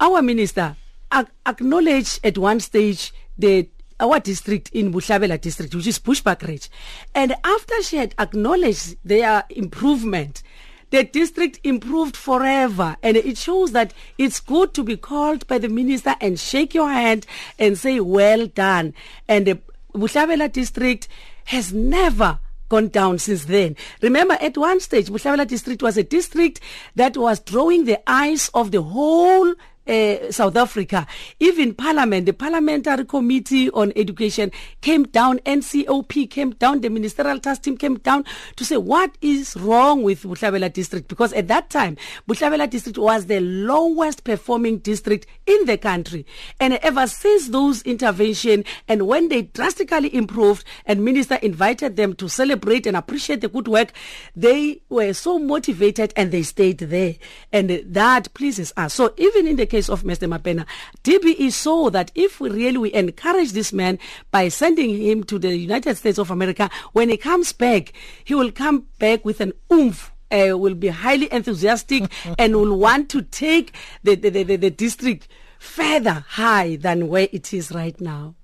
our 0.00 0.22
minister 0.22 0.76
ac- 1.12 1.28
acknowledged 1.46 2.20
at 2.24 2.38
one 2.38 2.60
stage 2.60 3.12
the 3.38 3.68
our 3.98 4.20
district 4.20 4.68
in 4.74 4.92
Bohlabela 4.92 5.40
district, 5.40 5.74
which 5.74 5.86
is 5.86 5.98
Bushbuckridge. 5.98 6.68
And 7.14 7.34
after 7.44 7.82
she 7.82 7.96
had 7.96 8.14
acknowledged 8.18 8.96
their 9.02 9.44
improvement, 9.48 10.42
the 10.90 11.04
district 11.04 11.60
improved 11.64 12.16
forever. 12.16 12.96
And 13.02 13.16
it 13.16 13.38
shows 13.38 13.72
that 13.72 13.94
it's 14.18 14.38
good 14.38 14.74
to 14.74 14.84
be 14.84 14.96
called 14.96 15.46
by 15.46 15.58
the 15.58 15.68
minister 15.68 16.14
and 16.20 16.38
shake 16.38 16.74
your 16.74 16.90
hand 16.90 17.26
and 17.58 17.78
say, 17.78 18.00
well 18.00 18.46
done. 18.46 18.92
And 19.28 19.46
the 19.46 19.58
Bohlabela 19.94 20.52
district 20.52 21.08
has 21.46 21.72
never 21.72 22.38
gone 22.68 22.88
down 22.88 23.18
since 23.18 23.44
then. 23.44 23.76
Remember, 24.02 24.34
at 24.40 24.56
one 24.56 24.80
stage, 24.80 25.08
Bohlabela 25.08 25.46
district 25.46 25.82
was 25.82 25.96
a 25.96 26.02
district 26.02 26.60
that 26.94 27.16
was 27.16 27.40
drawing 27.40 27.84
the 27.84 28.00
eyes 28.10 28.50
of 28.54 28.70
the 28.70 28.82
whole 28.82 29.54
uh, 29.86 30.30
South 30.30 30.56
Africa. 30.56 31.06
Even 31.40 31.74
Parliament, 31.74 32.26
the 32.26 32.32
Parliamentary 32.32 33.04
Committee 33.04 33.70
on 33.70 33.92
Education 33.96 34.50
came 34.80 35.04
down, 35.04 35.38
NCOP 35.40 36.30
came 36.30 36.50
down, 36.50 36.80
the 36.80 36.88
Ministerial 36.90 37.38
Task 37.38 37.62
Team 37.62 37.76
came 37.76 37.98
down 37.98 38.24
to 38.56 38.64
say 38.64 38.76
what 38.76 39.16
is 39.20 39.56
wrong 39.56 40.02
with 40.02 40.22
Bohlabela 40.22 40.72
District 40.72 41.08
because 41.08 41.32
at 41.32 41.48
that 41.48 41.70
time, 41.70 41.96
Bohlabela 42.28 42.68
District 42.68 42.98
was 42.98 43.26
the 43.26 43.40
lowest 43.40 44.24
performing 44.24 44.78
district 44.78 45.26
in 45.46 45.64
the 45.66 45.78
country. 45.78 46.26
And 46.60 46.74
ever 46.74 47.06
since 47.06 47.48
those 47.48 47.82
intervention 47.82 48.64
and 48.88 49.06
when 49.06 49.28
they 49.28 49.42
drastically 49.42 50.14
improved 50.14 50.64
and 50.84 51.04
Minister 51.04 51.36
invited 51.36 51.96
them 51.96 52.14
to 52.14 52.28
celebrate 52.28 52.86
and 52.86 52.96
appreciate 52.96 53.40
the 53.40 53.48
good 53.48 53.68
work, 53.68 53.92
they 54.34 54.80
were 54.88 55.12
so 55.12 55.38
motivated 55.38 56.12
and 56.16 56.30
they 56.32 56.42
stayed 56.42 56.78
there. 56.78 57.14
And 57.52 57.70
that 57.84 58.32
pleases 58.34 58.72
us. 58.76 58.94
So 58.94 59.14
even 59.16 59.46
in 59.46 59.56
the 59.56 59.66
case 59.76 59.90
of 59.90 60.04
Mr. 60.04 60.26
Mabena, 60.26 60.64
DBE 61.04 61.52
saw 61.52 61.90
that 61.90 62.10
if 62.14 62.40
we 62.40 62.48
really 62.48 62.78
we 62.78 62.92
encourage 62.94 63.52
this 63.52 63.74
man 63.74 63.98
by 64.30 64.48
sending 64.48 64.96
him 64.96 65.22
to 65.24 65.38
the 65.38 65.54
United 65.54 65.98
States 65.98 66.18
of 66.18 66.30
America, 66.30 66.70
when 66.94 67.10
he 67.10 67.18
comes 67.18 67.52
back, 67.52 67.92
he 68.24 68.34
will 68.34 68.50
come 68.50 68.86
back 68.98 69.22
with 69.22 69.42
an 69.42 69.52
oomph 69.70 70.12
uh, 70.32 70.56
will 70.58 70.74
be 70.74 70.88
highly 70.88 71.30
enthusiastic 71.30 72.10
and 72.38 72.56
will 72.56 72.76
want 72.78 73.10
to 73.10 73.20
take 73.20 73.74
the, 74.02 74.14
the, 74.14 74.30
the, 74.30 74.56
the, 74.56 74.70
district 74.70 75.28
further 75.58 76.24
high 76.30 76.76
than 76.76 77.08
where 77.08 77.28
it 77.32 77.52
is 77.52 77.70
right 77.70 78.00
now. 78.00 78.34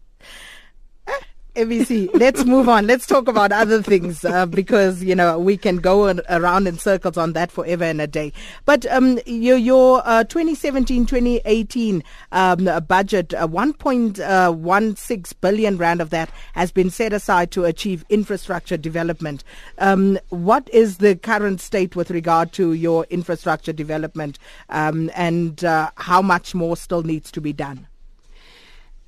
ABC, 1.54 2.08
let's 2.14 2.46
move 2.46 2.66
on. 2.66 2.86
Let's 2.86 3.06
talk 3.06 3.28
about 3.28 3.52
other 3.52 3.82
things 3.82 4.24
uh, 4.24 4.46
because 4.46 5.04
you 5.04 5.14
know 5.14 5.38
we 5.38 5.58
can 5.58 5.76
go 5.76 6.18
around 6.30 6.66
in 6.66 6.78
circles 6.78 7.18
on 7.18 7.34
that 7.34 7.52
forever 7.52 7.84
and 7.84 8.00
a 8.00 8.06
day. 8.06 8.32
But 8.64 8.86
um, 8.86 9.18
your 9.26 9.58
your 9.58 10.00
2017-2018 10.02 12.02
uh, 12.32 12.56
um, 12.58 12.84
budget, 12.86 13.34
uh, 13.34 13.46
1.16 13.46 15.32
billion 15.42 15.76
rand 15.76 16.00
of 16.00 16.08
that 16.08 16.30
has 16.54 16.72
been 16.72 16.88
set 16.88 17.12
aside 17.12 17.50
to 17.50 17.66
achieve 17.66 18.06
infrastructure 18.08 18.78
development. 18.78 19.44
Um, 19.76 20.18
what 20.30 20.70
is 20.72 20.96
the 20.98 21.16
current 21.16 21.60
state 21.60 21.94
with 21.94 22.10
regard 22.10 22.52
to 22.52 22.72
your 22.72 23.04
infrastructure 23.10 23.74
development, 23.74 24.38
um, 24.70 25.10
and 25.14 25.62
uh, 25.64 25.90
how 25.96 26.22
much 26.22 26.54
more 26.54 26.78
still 26.78 27.02
needs 27.02 27.30
to 27.32 27.42
be 27.42 27.52
done? 27.52 27.88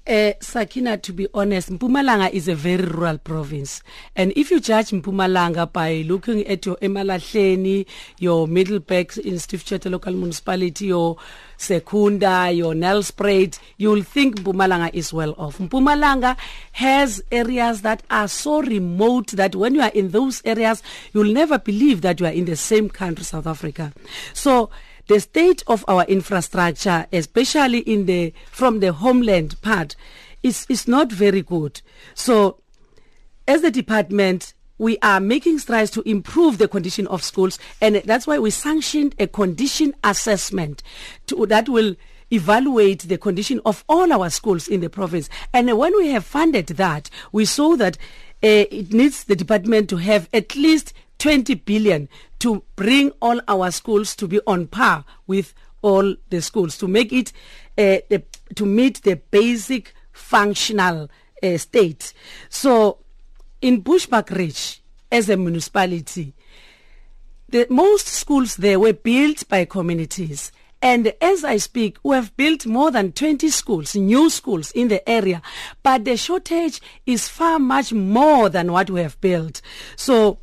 Uh, 0.07 0.35
Sakina, 0.39 0.99
to 0.99 1.15
be 1.15 1.27
honest, 1.33 1.71
Mpumalanga 1.71 2.31
is 2.31 2.47
a 2.47 2.55
very 2.55 2.85
rural 2.85 3.17
province. 3.17 3.83
And 4.15 4.35
if 4.37 4.51
you 4.51 4.61
judge 4.61 4.91
Mpumalanga 4.91 5.73
by 5.73 6.05
looking 6.07 6.47
at 6.47 6.67
your 6.67 6.77
Emalahleni, 6.77 7.87
your 8.19 8.47
Middelburg 8.47 9.17
in 9.17 9.39
Steve 9.39 9.65
Tshwete 9.65 9.91
local 9.91 10.13
municipality, 10.13 10.89
your 10.89 11.17
Secunda, 11.57 12.51
your 12.53 12.75
Nelspruit, 12.75 13.59
you'll 13.79 14.03
think 14.03 14.41
Mpumalanga 14.41 14.93
is 14.93 15.11
well 15.11 15.35
off. 15.39 15.57
Mpumalanga 15.57 16.37
has 16.73 17.23
areas 17.33 17.81
that 17.81 18.03
are 18.11 18.29
so 18.29 18.61
remote 18.61 19.29
that 19.29 19.57
when 19.57 19.75
you 19.75 19.81
are 19.81 19.93
in 19.95 20.11
those 20.11 20.43
areas, 20.45 20.83
you'll 21.15 21.33
never 21.33 21.59
believe 21.59 22.03
that 22.03 22.21
you 22.21 22.27
are 22.27 22.33
in 22.33 22.45
the 22.45 22.57
same 22.57 22.91
country, 22.91 23.25
South 23.25 23.47
Africa. 23.47 23.91
So, 24.35 24.69
the 25.07 25.21
state 25.21 25.63
of 25.67 25.85
our 25.89 26.05
infrastructure, 26.05 27.07
especially 27.13 27.79
in 27.81 28.07
the 28.07 28.33
from 28.51 28.81
the 28.81 28.93
homeland 28.93 29.61
part, 29.63 29.97
is 30.43 30.67
is 30.69 30.89
not 30.89 31.13
very 31.13 31.43
good. 31.43 31.81
So, 32.15 32.61
as 33.47 33.63
the 33.63 33.71
department, 33.71 34.55
we 34.79 34.99
are 35.03 35.21
making 35.21 35.59
strides 35.59 35.91
to 35.93 36.03
improve 36.09 36.59
the 36.59 36.69
condition 36.69 37.07
of 37.09 37.23
schools, 37.23 37.59
and 37.81 37.97
that's 37.97 38.27
why 38.27 38.39
we 38.39 38.51
sanctioned 38.51 39.15
a 39.19 39.27
condition 39.27 39.95
assessment 40.03 40.83
to, 41.27 41.47
that 41.47 41.69
will 41.69 41.95
evaluate 42.33 43.03
the 43.03 43.19
condition 43.19 43.61
of 43.65 43.85
all 43.89 44.13
our 44.13 44.31
schools 44.31 44.67
in 44.67 44.81
the 44.81 44.91
province. 44.91 45.29
And 45.53 45.77
when 45.79 45.97
we 45.97 46.09
have 46.09 46.25
funded 46.25 46.69
that, 46.69 47.11
we 47.33 47.45
saw 47.45 47.77
that 47.77 47.97
uh, 48.43 48.67
it 48.71 48.93
needs 48.93 49.25
the 49.25 49.37
department 49.37 49.89
to 49.91 49.97
have 49.99 50.29
at 50.33 50.57
least 50.57 50.93
20 51.25 51.55
billion 51.55 52.07
to 52.39 52.63
bring 52.77 53.11
all 53.23 53.41
our 53.49 53.71
schools 53.71 54.15
to 54.15 54.29
be 54.29 54.39
on 54.47 54.67
par 54.67 55.07
with 55.27 55.55
all 55.81 56.15
the 56.29 56.43
schools 56.43 56.77
to 56.77 56.87
make 56.87 57.15
it 57.15 57.33
uh, 57.79 57.97
the, 58.11 58.23
to 58.55 58.67
meet 58.67 59.01
the 59.05 59.17
basic 59.31 59.95
functional 60.13 61.09
uh, 61.43 61.57
state 61.57 62.13
so 62.51 62.99
in 63.63 63.83
Bushbuckridge 63.83 64.81
as 65.11 65.31
a 65.31 65.37
municipality 65.39 66.35
the 67.49 67.67
most 67.71 68.07
schools 68.07 68.57
there 68.57 68.79
were 68.79 68.93
built 68.93 69.49
by 69.49 69.65
communities. 69.65 70.53
And 70.83 71.15
as 71.21 71.45
I 71.45 71.57
speak, 71.59 71.99
we 72.03 72.17
have 72.17 72.37
built 72.37 72.67
more 72.67 72.91
than 72.91 73.13
20 73.13 73.49
schools, 73.49 73.95
new 73.95 74.29
schools 74.29 74.71
in 74.73 74.89
the 74.89 75.09
area. 75.09 75.41
But 75.83 76.05
the 76.05 76.17
shortage 76.17 76.83
is 77.07 77.29
far 77.29 77.59
much 77.59 77.93
more 77.93 78.51
than 78.51 78.73
what 78.73 78.91
we 78.91 79.01
have 79.01 79.19
built. 79.21 79.63
So 79.97 80.39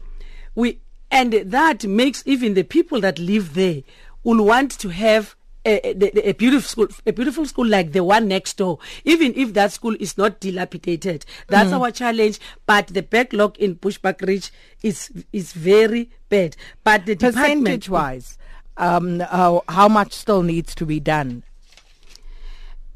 we, 0.55 0.79
and 1.10 1.34
that 1.34 1.86
makes 1.86 2.24
even 2.25 2.53
the 2.53 2.63
people 2.63 3.01
that 3.01 3.20
live 3.20 3.53
there 3.53 3.81
will 4.24 4.46
want 4.46 4.72
to 4.79 4.89
have 4.89 5.36
a, 5.65 5.89
a, 5.89 6.29
a, 6.29 6.34
beautiful 6.34 6.67
school, 6.67 6.88
a 7.05 7.13
beautiful 7.13 7.46
school 7.46 7.67
like 7.67 7.91
the 7.91 8.03
one 8.03 8.27
next 8.27 8.58
door, 8.58 8.79
even 9.03 9.34
if 9.36 9.53
that 9.53 9.72
school 9.72 9.96
is 10.00 10.17
not 10.17 10.39
dilapidated. 10.39 11.25
That's 11.48 11.70
mm. 11.70 11.79
our 11.79 11.91
challenge. 11.91 12.39
But 12.65 12.88
the 12.88 13.03
backlog 13.03 13.58
in 13.60 13.75
Bushbuckridge 13.75 14.50
is 14.81 15.12
is 15.31 15.53
very 15.53 16.10
bad. 16.29 16.55
But 16.84 17.05
the 17.05 17.15
percentage 17.15 17.89
wise, 17.89 18.38
um, 18.77 19.22
uh, 19.29 19.60
how 19.70 19.88
much 19.88 20.13
still 20.13 20.41
needs 20.41 20.74
to 20.75 20.86
be 20.86 21.00
done? 21.00 21.43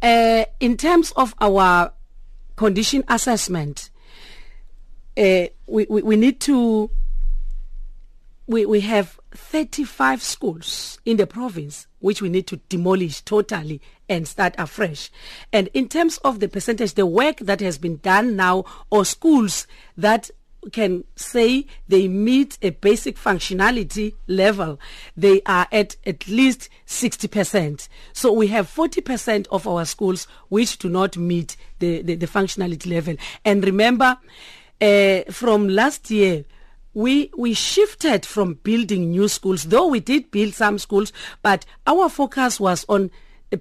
Uh, 0.01 0.45
in 0.59 0.77
terms 0.77 1.11
of 1.11 1.35
our 1.39 1.93
condition 2.55 3.03
assessment, 3.07 3.89
uh, 5.17 5.45
we, 5.67 5.85
we, 5.89 6.01
we 6.01 6.15
need 6.15 6.39
to 6.41 6.89
we, 8.47 8.65
we 8.65 8.81
have 8.81 9.19
35 9.31 10.21
schools 10.21 10.99
in 11.05 11.17
the 11.17 11.27
province 11.27 11.87
which 11.99 12.21
we 12.21 12.29
need 12.29 12.45
to 12.47 12.57
demolish 12.69 13.21
totally 13.21 13.81
and 14.07 14.27
start 14.27 14.53
afresh. 14.57 15.09
And 15.51 15.69
in 15.73 15.89
terms 15.89 16.17
of 16.19 16.39
the 16.39 16.47
percentage, 16.47 16.93
the 16.93 17.05
work 17.07 17.37
that 17.37 17.59
has 17.61 17.77
been 17.77 17.97
done 17.97 18.35
now 18.35 18.65
or 18.91 19.05
schools 19.05 19.65
that 19.97 20.29
can 20.71 21.03
say 21.15 21.65
they 21.87 22.07
meet 22.07 22.57
a 22.61 22.71
basic 22.71 23.17
functionality 23.17 24.13
level, 24.27 24.79
they 25.15 25.41
are 25.45 25.67
at 25.71 25.95
at 26.05 26.27
least 26.27 26.69
60%. 26.87 27.87
So 28.13 28.31
we 28.31 28.47
have 28.47 28.67
40% 28.67 29.47
of 29.51 29.67
our 29.67 29.85
schools 29.85 30.27
which 30.49 30.77
do 30.77 30.89
not 30.89 31.17
meet 31.17 31.55
the, 31.79 32.01
the, 32.01 32.15
the 32.15 32.27
functionality 32.27 32.91
level. 32.91 33.15
And 33.43 33.63
remember, 33.63 34.17
uh, 34.81 35.21
from 35.31 35.69
last 35.69 36.09
year, 36.11 36.45
we 36.95 37.29
we 37.37 37.53
shifted 37.53 38.25
from 38.25 38.55
building 38.63 39.11
new 39.11 39.27
schools 39.27 39.65
though 39.65 39.85
we 39.85 39.99
did 39.99 40.31
build 40.31 40.53
some 40.53 40.79
schools 40.79 41.13
but 41.43 41.65
our 41.85 42.09
focus 42.09 42.59
was 42.59 42.85
on 42.89 43.11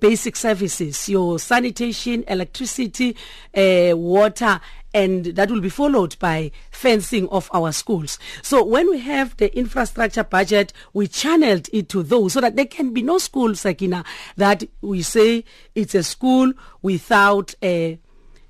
basic 0.00 0.35
services 0.35 1.09
your 1.09 1.38
sanitation 1.38 2.25
electricity 2.29 3.14
uh, 3.55 3.93
water 3.95 4.61
and 4.95 5.25
that 5.26 5.50
will 5.50 5.61
be 5.61 5.69
followed 5.69 6.17
by 6.21 6.53
fencing 6.71 7.29
of 7.31 7.50
our 7.53 7.73
schools. 7.73 8.17
So 8.43 8.62
when 8.64 8.88
we 8.88 9.00
have 9.00 9.37
the 9.38 9.55
infrastructure 9.59 10.23
budget, 10.23 10.73
we 10.93 11.09
channeled 11.09 11.69
it 11.73 11.88
to 11.88 12.05
those 12.05 12.35
so 12.35 12.41
that 12.41 12.55
there 12.55 12.64
can 12.64 12.95
be 12.95 13.03
no 13.03 13.19
school, 13.19 13.57
Sakina, 13.57 14.05
that 14.37 14.62
we 14.83 15.03
say 15.03 15.45
it's 15.75 15.97
a 15.97 16.05
school 16.05 16.53
without 16.81 17.55
a 17.61 17.99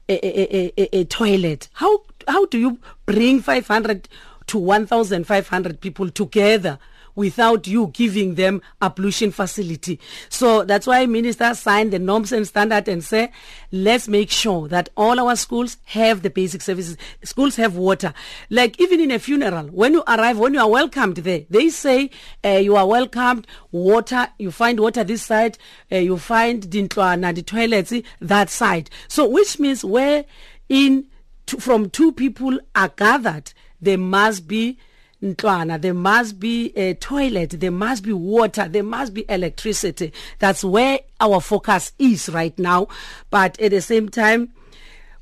a, 0.07 0.13
a, 0.13 0.73
a, 0.77 0.99
a 0.99 1.05
toilet. 1.07 1.69
How 1.73 2.03
how 2.29 2.45
do 2.47 2.59
you 2.59 2.79
bring 3.07 3.41
500 3.41 4.07
to 4.49 4.59
1,500 4.59 5.81
people 5.81 6.11
together 6.11 6.79
without 7.15 7.67
you 7.67 7.89
giving 7.89 8.35
them 8.35 8.61
ablution 8.83 9.31
facility. 9.31 10.01
So 10.29 10.65
that's 10.65 10.87
why 10.87 11.07
minister 11.07 11.55
signed 11.55 11.93
the 11.93 11.99
norms 11.99 12.33
and 12.33 12.47
standard 12.47 12.89
and 12.89 13.05
say, 13.05 13.31
let's 13.71 14.09
make 14.09 14.31
sure 14.31 14.69
that 14.69 14.89
all 14.97 15.21
our 15.21 15.37
schools 15.37 15.77
have 15.87 16.23
the 16.23 16.31
basic 16.31 16.63
services. 16.63 16.97
Schools 17.23 17.57
have 17.57 17.77
water. 17.77 18.13
Like 18.51 18.81
even 18.81 19.01
in 19.01 19.11
a 19.11 19.19
funeral, 19.19 19.67
when 19.67 19.93
you 19.93 20.03
arrive, 20.09 20.39
when 20.39 20.55
you 20.55 20.61
are 20.61 20.71
welcomed 20.71 21.19
there, 21.19 21.43
they 21.49 21.69
say 21.69 22.11
uh, 22.45 22.49
you 22.49 22.77
are 22.77 22.87
welcomed, 22.87 23.47
water, 23.71 24.29
you 24.39 24.51
find 24.51 24.81
water 24.81 25.05
this 25.05 25.23
side, 25.23 25.59
uh, 25.93 25.97
you 25.97 26.19
find 26.19 26.65
the 26.65 27.43
toilets 27.47 27.93
that 28.21 28.51
side. 28.51 28.91
So 29.09 29.29
which 29.29 29.59
means 29.59 29.85
where 29.85 30.25
in 30.69 31.07
from 31.47 31.91
two 31.91 32.11
people 32.13 32.59
are 32.75 32.89
gathered, 32.89 33.53
there 33.85 33.99
must 33.99 34.47
be 34.47 34.79
ntwana 35.23 35.81
there 35.81 35.95
must 35.95 36.39
be 36.39 36.77
a 36.77 36.95
toilet 36.95 37.51
there 37.61 37.71
must 37.71 38.03
be 38.03 38.13
water 38.13 38.69
there 38.69 38.83
must 38.83 39.15
be 39.15 39.25
electricity 39.29 40.13
that's 40.39 40.63
where 40.65 40.99
our 41.21 41.41
focus 41.41 41.93
is 41.99 42.29
right 42.29 42.59
now 42.59 42.87
but 43.31 43.59
at 43.61 43.71
the 43.71 43.81
same 43.81 44.09
time 44.09 44.53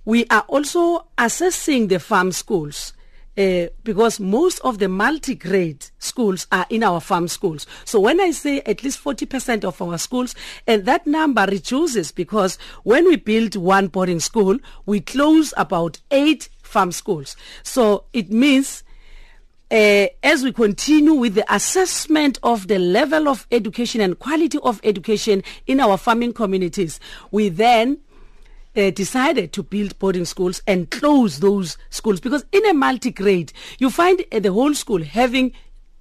we 0.05 0.27
are 0.27 0.45
also 0.49 1.07
assessing 1.19 1.87
the 1.87 2.01
farm 2.01 2.33
schools 2.33 2.93
uh, 3.39 3.67
because 3.85 4.21
most 4.21 4.61
of 4.61 4.79
the 4.79 4.89
multi-grade 4.89 5.87
schools 5.99 6.47
are 6.53 6.67
in 6.69 6.83
our 6.83 7.01
farm 7.01 7.29
schools. 7.29 7.67
So 7.85 8.01
when 8.01 8.21
I 8.21 8.31
say 8.31 8.61
at 8.63 8.83
least 8.83 9.03
40% 9.03 9.65
of 9.65 9.81
our 9.81 9.97
schools, 9.99 10.35
and 10.67 10.85
that 10.85 11.07
number 11.07 11.47
reduces 11.49 12.13
because 12.13 12.59
when 12.83 13.07
we 13.07 13.17
build 13.17 13.57
one 13.57 13.87
boarding 13.87 14.21
school, 14.21 14.59
we 14.85 15.01
close 15.01 15.55
about 15.57 15.99
eight 16.11 16.49
farm 16.73 16.91
schools. 16.91 17.37
So 17.63 18.05
it 18.13 18.31
means 18.31 18.83
uh, 19.71 20.07
as 20.23 20.43
we 20.43 20.53
continue 20.53 21.13
with 21.13 21.35
the 21.35 21.55
assessment 21.55 22.39
of 22.43 22.69
the 22.69 22.79
level 22.79 23.29
of 23.29 23.47
education 23.53 24.01
and 24.01 24.19
quality 24.19 24.59
of 24.63 24.81
education 24.83 25.45
in 25.67 25.81
our 25.81 25.97
farming 25.97 26.33
communities, 26.33 26.99
we 27.31 27.51
then 27.51 27.99
uh, 28.75 28.91
decided 28.91 29.53
to 29.53 29.63
build 29.63 29.99
boarding 29.99 30.25
schools 30.25 30.63
and 30.67 30.91
close 30.91 31.41
those 31.41 31.77
schools 31.91 32.21
because 32.21 32.45
in 32.53 32.65
a 32.67 32.73
multi-grade 32.73 33.53
you 33.79 33.91
find 33.91 34.25
uh, 34.33 34.41
the 34.41 34.51
whole 34.53 34.73
school 34.73 35.03
having 35.03 35.53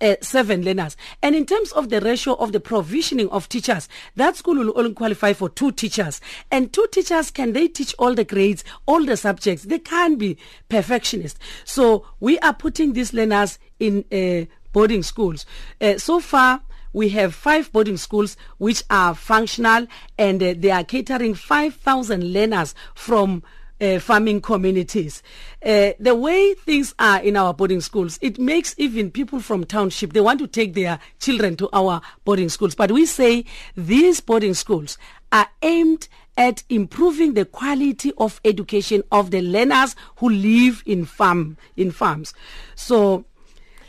uh, 0.02 0.16
seven 0.22 0.64
learners. 0.64 0.98
And 1.22 1.36
in 1.36 1.46
terms 1.46 1.72
of 1.74 1.90
the 1.90 2.02
ratio 2.02 2.34
of 2.36 2.52
the 2.52 2.60
provisioning 2.60 3.30
of 3.30 3.48
teachers, 3.48 3.88
that 4.16 4.36
school 4.36 4.56
will 4.56 4.78
only 4.78 4.94
qualify 4.94 5.34
for 5.34 5.50
two 5.50 5.72
teachers. 5.72 6.20
And 6.52 6.74
two 6.74 6.88
teachers, 6.92 7.32
can 7.32 7.54
they 7.54 7.68
teach 7.68 7.94
all 8.00 8.14
the 8.14 8.26
grades, 8.26 8.64
all 8.86 9.06
the 9.06 9.18
subjects? 9.18 9.64
They 9.64 9.80
can't 9.80 10.18
be 10.18 10.38
perfectionists. 10.70 11.40
So 11.66 12.06
we 12.20 12.40
are 12.40 12.54
putting 12.54 12.94
these 12.94 13.14
learners 13.14 13.60
in 13.80 14.06
uh, 14.12 14.46
boarding 14.74 15.04
schools. 15.04 15.46
Uh, 15.80 15.98
so 15.98 16.20
far, 16.20 16.62
we 16.94 17.10
have 17.10 17.34
five 17.34 17.72
boarding 17.72 17.98
schools 17.98 18.36
which 18.58 18.84
are 18.90 19.16
functional 19.16 19.88
and 20.18 20.44
uh, 20.44 20.54
they 20.58 20.72
are 20.72 20.84
catering 20.84 21.34
5,000 21.34 22.34
learners 22.34 22.76
from 22.96 23.44
uh, 23.82 24.00
farming 24.00 24.41
communities. 24.41 25.24
Uh, 25.65 25.91
the 26.00 26.15
way 26.15 26.54
things 26.54 26.94
are 27.00 27.20
in 27.22 27.36
our 27.36 27.54
boarding 27.54 27.82
schools, 27.82 28.20
it 28.22 28.39
makes 28.39 28.76
even 28.78 29.12
people 29.12 29.39
from 29.39 29.65
township, 29.65 30.13
they 30.13 30.22
want 30.22 30.39
to 30.39 30.48
take 30.48 30.74
their 30.74 31.00
children 31.20 31.58
to 31.58 31.67
our 31.74 32.02
boarding 32.24 32.50
schools. 32.50 32.76
But 32.76 32.91
we 32.91 33.06
say 33.06 33.46
these 33.76 34.22
boarding 34.22 34.54
schools 34.54 34.98
are 35.32 35.48
aimed 35.62 36.08
at 36.38 36.63
improving 36.70 37.34
the 37.34 37.46
quality 37.46 38.12
of 38.17 38.39
education 38.46 39.04
of 39.12 39.32
the 39.32 39.41
learners 39.41 39.96
who 40.17 40.30
live 40.30 40.84
in 40.86 41.06
farm 41.06 41.58
in 41.76 41.91
farms. 41.91 42.34
So 42.76 43.26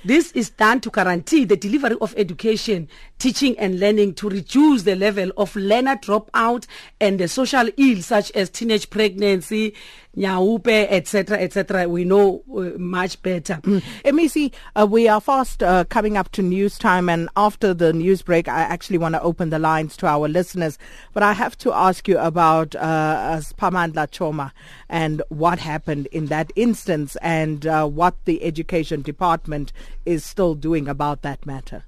this 0.05 0.33
is 0.33 0.51
done 0.51 0.81
to 0.81 0.91
guarantee 0.91 1.45
the 1.45 1.57
delivery 1.57 1.97
of 2.01 2.13
education, 2.17 2.89
teaching 3.23 3.57
and 3.57 3.79
learning 3.79 4.13
to 4.13 4.29
reduce 4.29 4.83
the 4.83 4.97
level 4.97 5.31
of 5.37 5.55
learner 5.55 5.95
dropout 5.95 6.67
and 7.01 7.21
the 7.21 7.29
social 7.29 7.69
ills 7.77 8.05
such 8.05 8.33
as 8.33 8.51
teenage 8.51 8.91
pregnancy, 8.91 9.73
nyaope, 10.17 10.89
etc., 10.91 11.39
etc. 11.39 11.89
We 11.89 12.05
know 12.05 12.43
uh, 12.51 12.77
much 12.81 13.23
better. 13.23 13.61
Mm. 13.63 13.81
MEC, 14.07 14.53
uh, 14.75 14.89
we 14.91 15.07
are 15.07 15.21
fast 15.21 15.63
uh, 15.63 15.85
coming 15.85 16.17
up 16.17 16.33
to 16.33 16.43
news 16.43 16.77
time, 16.77 17.09
and 17.09 17.29
after 17.37 17.73
the 17.73 17.93
news 17.93 18.23
break, 18.23 18.49
I 18.49 18.63
actually 18.63 18.99
want 18.99 19.15
to 19.15 19.23
open 19.23 19.51
the 19.51 19.61
lines 19.61 19.97
to 19.99 20.09
our 20.09 20.27
listeners. 20.27 20.77
But 21.13 21.23
I 21.23 21.33
have 21.33 21.57
to 21.59 21.73
ask 21.73 22.09
you 22.09 22.19
about 22.19 22.75
uh, 22.75 23.39
Spamandla 23.41 24.11
Choma 24.11 24.53
and 24.89 25.23
what 25.29 25.61
happened 25.61 26.07
in 26.07 26.27
that 26.27 26.51
instance, 26.57 27.15
and 27.23 27.69
uh, 27.69 27.87
what 27.87 28.17
the 28.25 28.43
education 28.43 29.01
department 29.01 29.73
is 30.05 30.25
still 30.25 30.57
doing 30.57 30.89
about 30.89 31.23
that 31.23 31.47
matter. 31.47 31.85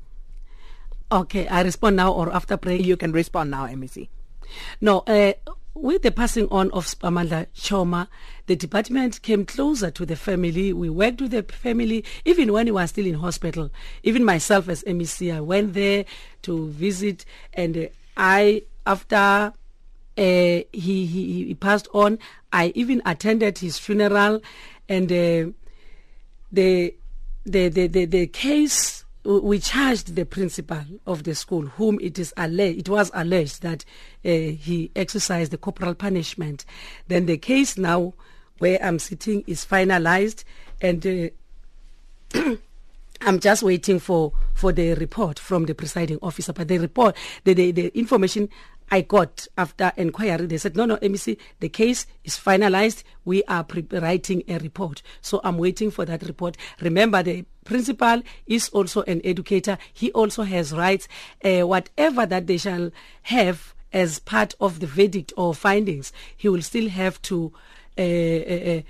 Okay, 1.14 1.46
I 1.46 1.62
respond 1.62 1.94
now 1.94 2.12
or 2.12 2.34
after 2.34 2.56
break. 2.56 2.84
You 2.84 2.96
can 2.96 3.12
respond 3.12 3.52
now, 3.52 3.68
MEC. 3.68 4.08
No, 4.80 5.04
uh, 5.06 5.34
with 5.72 6.02
the 6.02 6.10
passing 6.10 6.48
on 6.48 6.72
of 6.72 6.86
Spamandla 6.86 7.46
Choma, 7.54 8.08
the 8.46 8.56
department 8.56 9.22
came 9.22 9.46
closer 9.46 9.92
to 9.92 10.04
the 10.04 10.16
family. 10.16 10.72
We 10.72 10.90
worked 10.90 11.20
with 11.20 11.30
the 11.30 11.44
family, 11.44 12.04
even 12.24 12.52
when 12.52 12.66
he 12.66 12.72
was 12.72 12.90
still 12.90 13.06
in 13.06 13.14
hospital. 13.14 13.70
Even 14.02 14.24
myself 14.24 14.68
as 14.68 14.82
MEC, 14.82 15.32
I 15.32 15.40
went 15.40 15.74
there 15.74 16.04
to 16.42 16.66
visit, 16.70 17.24
and 17.52 17.78
uh, 17.78 17.86
I, 18.16 18.62
after 18.84 19.16
uh, 19.16 19.52
he, 20.16 20.66
he, 20.72 21.44
he 21.46 21.54
passed 21.54 21.86
on, 21.94 22.18
I 22.52 22.72
even 22.74 23.00
attended 23.06 23.58
his 23.58 23.78
funeral, 23.78 24.40
and 24.88 25.12
uh, 25.12 25.52
the, 26.50 26.92
the, 27.46 27.68
the, 27.68 27.86
the, 27.86 28.04
the 28.04 28.26
case 28.26 29.03
we 29.24 29.58
charged 29.58 30.16
the 30.16 30.26
principal 30.26 30.84
of 31.06 31.24
the 31.24 31.34
school, 31.34 31.62
whom 31.62 31.98
it 32.00 32.18
is 32.18 32.34
alleged, 32.36 32.80
it 32.80 32.88
was 32.88 33.10
alleged 33.14 33.62
that 33.62 33.84
uh, 34.24 34.28
he 34.28 34.90
exercised 34.94 35.50
the 35.50 35.58
corporal 35.58 35.94
punishment. 35.94 36.64
Then 37.08 37.26
the 37.26 37.38
case 37.38 37.78
now, 37.78 38.14
where 38.58 38.78
I'm 38.82 38.98
sitting, 38.98 39.42
is 39.46 39.64
finalized, 39.64 40.44
and 40.80 41.32
uh, 42.34 42.56
I'm 43.22 43.40
just 43.40 43.62
waiting 43.62 43.98
for 43.98 44.32
for 44.52 44.72
the 44.72 44.94
report 44.94 45.38
from 45.38 45.64
the 45.64 45.74
presiding 45.74 46.18
officer. 46.20 46.52
But 46.52 46.68
the 46.68 46.78
report, 46.78 47.16
the 47.44 47.54
the, 47.54 47.72
the 47.72 47.98
information 47.98 48.50
I 48.90 49.00
got 49.00 49.46
after 49.56 49.92
inquiry, 49.96 50.46
they 50.46 50.58
said, 50.58 50.76
no, 50.76 50.84
no, 50.84 50.96
MEC, 50.98 51.38
the 51.60 51.68
case 51.68 52.06
is 52.22 52.36
finalized. 52.36 53.02
We 53.24 53.42
are 53.44 53.64
pre- 53.64 53.86
writing 53.90 54.42
a 54.48 54.58
report. 54.58 55.02
So 55.20 55.40
I'm 55.42 55.58
waiting 55.58 55.90
for 55.90 56.04
that 56.04 56.22
report. 56.22 56.56
Remember, 56.80 57.22
the 57.22 57.44
principal 57.64 58.22
is 58.46 58.68
also 58.68 59.02
an 59.02 59.20
educator. 59.24 59.78
He 59.92 60.12
also 60.12 60.42
has 60.42 60.72
rights. 60.72 61.08
Uh, 61.42 61.66
whatever 61.66 62.26
that 62.26 62.46
they 62.46 62.58
shall 62.58 62.90
have 63.22 63.74
as 63.92 64.18
part 64.18 64.54
of 64.60 64.80
the 64.80 64.86
verdict 64.86 65.32
or 65.36 65.54
findings, 65.54 66.12
he 66.36 66.48
will 66.48 66.62
still 66.62 66.88
have 66.88 67.22
to 67.22 67.52
uh, 67.96 68.02
uh, 68.02 68.82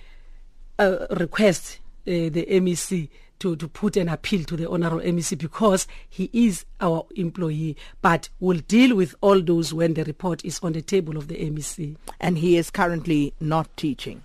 uh 0.78 1.06
request 1.10 1.78
uh, 2.06 2.10
the 2.10 2.46
MEC 2.50 3.08
to, 3.44 3.54
to 3.54 3.68
put 3.68 3.98
an 3.98 4.08
appeal 4.08 4.42
to 4.42 4.56
the 4.56 4.70
honorable 4.70 5.04
MEC 5.04 5.36
because 5.36 5.86
he 6.08 6.30
is 6.32 6.64
our 6.80 7.04
employee, 7.14 7.76
but 8.00 8.30
we'll 8.40 8.60
deal 8.60 8.96
with 8.96 9.14
all 9.20 9.42
those 9.42 9.74
when 9.74 9.92
the 9.92 10.02
report 10.04 10.42
is 10.46 10.58
on 10.62 10.72
the 10.72 10.80
table 10.80 11.18
of 11.18 11.28
the 11.28 11.34
MEC. 11.36 11.94
And 12.18 12.38
he 12.38 12.56
is 12.56 12.70
currently 12.70 13.34
not 13.40 13.76
teaching. 13.76 14.24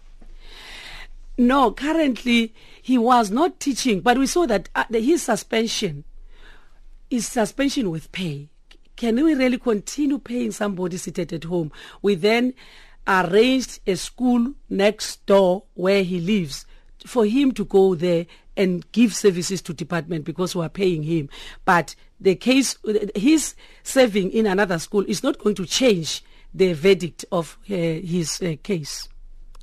No, 1.37 1.73
currently 1.73 2.53
he 2.81 2.97
was 2.97 3.29
not 3.29 3.59
teaching, 3.59 3.99
but 3.99 4.17
we 4.17 4.25
saw 4.25 4.45
that 4.45 4.69
uh, 4.73 4.85
his 4.89 5.23
suspension 5.23 6.05
is 7.09 7.27
suspension 7.27 7.89
with 7.89 8.09
pay. 8.13 8.47
Can 8.95 9.21
we 9.21 9.33
really 9.33 9.57
continue 9.57 10.19
paying 10.19 10.51
somebody 10.51 10.95
seated 10.95 11.33
at 11.33 11.43
home? 11.43 11.73
We 12.01 12.15
then 12.15 12.53
arranged 13.05 13.81
a 13.85 13.97
school 13.97 14.53
next 14.69 15.25
door 15.25 15.63
where 15.73 16.03
he 16.03 16.21
lives 16.21 16.65
for 17.05 17.25
him 17.25 17.51
to 17.53 17.65
go 17.65 17.95
there 17.95 18.25
and 18.59 18.91
give 18.91 19.15
services 19.15 19.61
to 19.61 19.73
department 19.73 20.25
because 20.25 20.53
we 20.55 20.63
are 20.63 20.69
paying 20.69 21.01
him. 21.01 21.29
But 21.63 21.95
the 22.19 22.35
case, 22.35 22.77
his 23.15 23.55
serving 23.83 24.31
in 24.31 24.45
another 24.45 24.77
school 24.77 25.05
is 25.07 25.23
not 25.23 25.39
going 25.39 25.55
to 25.55 25.65
change 25.65 26.23
the 26.53 26.73
verdict 26.73 27.23
of 27.31 27.57
uh, 27.69 27.73
his 27.73 28.41
uh, 28.41 28.55
case. 28.61 29.07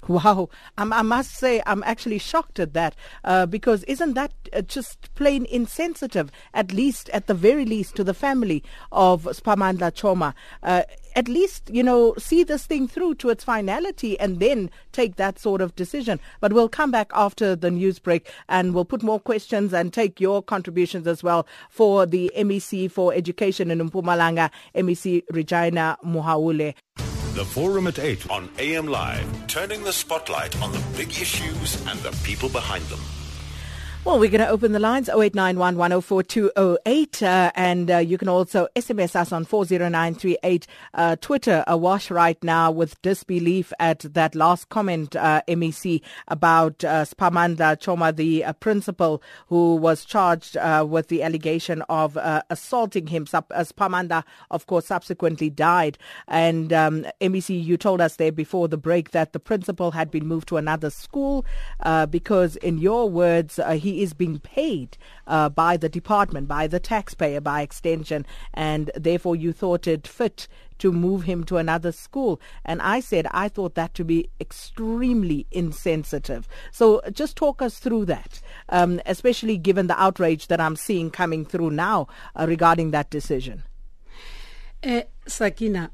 Wow, 0.08 0.50
I 0.78 1.02
must 1.02 1.32
say 1.32 1.60
I'm 1.66 1.82
actually 1.82 2.18
shocked 2.18 2.60
at 2.60 2.74
that 2.74 2.94
uh, 3.24 3.46
because 3.46 3.82
isn't 3.84 4.14
that 4.14 4.32
uh, 4.52 4.62
just 4.62 5.12
plain 5.16 5.46
insensitive? 5.46 6.30
At 6.54 6.72
least, 6.72 7.08
at 7.10 7.26
the 7.26 7.34
very 7.34 7.64
least, 7.64 7.96
to 7.96 8.04
the 8.04 8.14
family 8.14 8.62
of 8.92 9.24
Spamandla 9.24 9.94
Choma. 9.94 10.32
Uh, 10.62 10.82
at 11.16 11.28
least, 11.28 11.70
you 11.72 11.82
know, 11.82 12.14
see 12.18 12.44
this 12.44 12.66
thing 12.66 12.86
through 12.86 13.16
to 13.16 13.30
its 13.30 13.42
finality 13.42 14.18
and 14.20 14.38
then 14.38 14.70
take 14.92 15.16
that 15.16 15.40
sort 15.40 15.60
of 15.60 15.74
decision. 15.74 16.20
But 16.40 16.52
we'll 16.52 16.68
come 16.68 16.92
back 16.92 17.10
after 17.12 17.56
the 17.56 17.70
news 17.70 17.98
break 17.98 18.30
and 18.48 18.74
we'll 18.74 18.84
put 18.84 19.02
more 19.02 19.18
questions 19.18 19.72
and 19.72 19.92
take 19.92 20.20
your 20.20 20.42
contributions 20.42 21.06
as 21.08 21.24
well 21.24 21.48
for 21.70 22.06
the 22.06 22.30
MEC 22.36 22.90
for 22.90 23.12
Education 23.12 23.70
in 23.70 23.90
Mpumalanga, 23.90 24.50
MEC 24.74 25.24
Regina 25.32 25.96
Mhaule. 26.04 26.74
The 27.36 27.44
Forum 27.44 27.86
at 27.86 27.98
8 27.98 28.30
on 28.30 28.48
AM 28.58 28.86
Live, 28.86 29.46
turning 29.46 29.84
the 29.84 29.92
spotlight 29.92 30.58
on 30.62 30.72
the 30.72 30.82
big 30.96 31.10
issues 31.10 31.76
and 31.86 32.00
the 32.00 32.16
people 32.24 32.48
behind 32.48 32.82
them. 32.84 33.00
Well, 34.06 34.20
we're 34.20 34.30
going 34.30 34.40
to 34.40 34.48
open 34.48 34.70
the 34.70 34.78
lines 34.78 35.08
0891 35.08 35.76
104208 35.76 37.22
uh, 37.24 37.50
and 37.56 37.90
uh, 37.90 37.98
you 37.98 38.16
can 38.16 38.28
also 38.28 38.68
SMS 38.76 39.16
us 39.16 39.32
on 39.32 39.44
40938. 39.44 40.68
Uh, 40.94 41.16
Twitter 41.16 41.64
awash 41.66 42.08
right 42.08 42.42
now 42.44 42.70
with 42.70 43.02
disbelief 43.02 43.72
at 43.80 43.98
that 44.14 44.36
last 44.36 44.68
comment, 44.68 45.16
uh, 45.16 45.42
MEC, 45.48 46.02
about 46.28 46.84
uh, 46.84 47.04
Spamandla 47.04 47.80
Choma, 47.80 48.12
the 48.12 48.44
uh, 48.44 48.52
principal 48.52 49.20
who 49.48 49.74
was 49.74 50.04
charged 50.04 50.56
uh, 50.56 50.86
with 50.88 51.08
the 51.08 51.24
allegation 51.24 51.82
of 51.88 52.16
uh, 52.16 52.42
assaulting 52.48 53.08
him. 53.08 53.26
Sup- 53.26 53.50
Spamandla, 53.50 54.22
of 54.52 54.66
course, 54.66 54.86
subsequently 54.86 55.50
died. 55.50 55.98
And 56.28 56.72
um, 56.72 57.06
MEC, 57.20 57.60
you 57.60 57.76
told 57.76 58.00
us 58.00 58.14
there 58.14 58.30
before 58.30 58.68
the 58.68 58.78
break 58.78 59.10
that 59.10 59.32
the 59.32 59.40
principal 59.40 59.90
had 59.90 60.12
been 60.12 60.28
moved 60.28 60.46
to 60.50 60.58
another 60.58 60.90
school 60.90 61.44
because, 62.08 62.54
in 62.54 62.78
your 62.78 63.10
words, 63.10 63.58
uh, 63.58 63.72
is 64.02 64.12
being 64.12 64.38
paid 64.38 64.96
uh, 65.26 65.48
by 65.48 65.76
the 65.76 65.88
department, 65.88 66.48
by 66.48 66.66
the 66.66 66.80
taxpayer, 66.80 67.40
by 67.40 67.62
extension, 67.62 68.26
and 68.54 68.90
therefore 68.94 69.36
you 69.36 69.52
thought 69.52 69.86
it 69.86 70.06
fit 70.06 70.48
to 70.78 70.92
move 70.92 71.22
him 71.22 71.44
to 71.44 71.56
another 71.56 71.92
school. 71.92 72.40
And 72.64 72.82
I 72.82 73.00
said 73.00 73.26
I 73.30 73.48
thought 73.48 73.74
that 73.74 73.94
to 73.94 74.04
be 74.04 74.28
extremely 74.40 75.46
insensitive. 75.50 76.48
So 76.70 77.00
just 77.12 77.36
talk 77.36 77.62
us 77.62 77.78
through 77.78 78.06
that, 78.06 78.40
um, 78.68 79.00
especially 79.06 79.56
given 79.56 79.86
the 79.86 80.00
outrage 80.00 80.48
that 80.48 80.60
I'm 80.60 80.76
seeing 80.76 81.10
coming 81.10 81.44
through 81.44 81.70
now 81.70 82.08
uh, 82.34 82.46
regarding 82.48 82.90
that 82.90 83.10
decision. 83.10 83.62
Uh, 84.82 85.02
Sakina, 85.26 85.90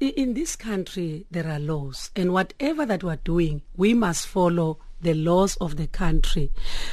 in 0.00 0.34
this 0.34 0.56
country 0.56 1.26
there 1.30 1.46
are 1.46 1.58
laws, 1.58 2.10
and 2.16 2.32
whatever 2.32 2.86
that 2.86 3.04
we're 3.04 3.16
doing, 3.16 3.62
we 3.76 3.92
must 3.92 4.26
follow 4.26 4.78
the 5.00 5.14
laws 5.14 5.56
of 5.56 5.76
the 5.76 5.86
country. 5.86 6.50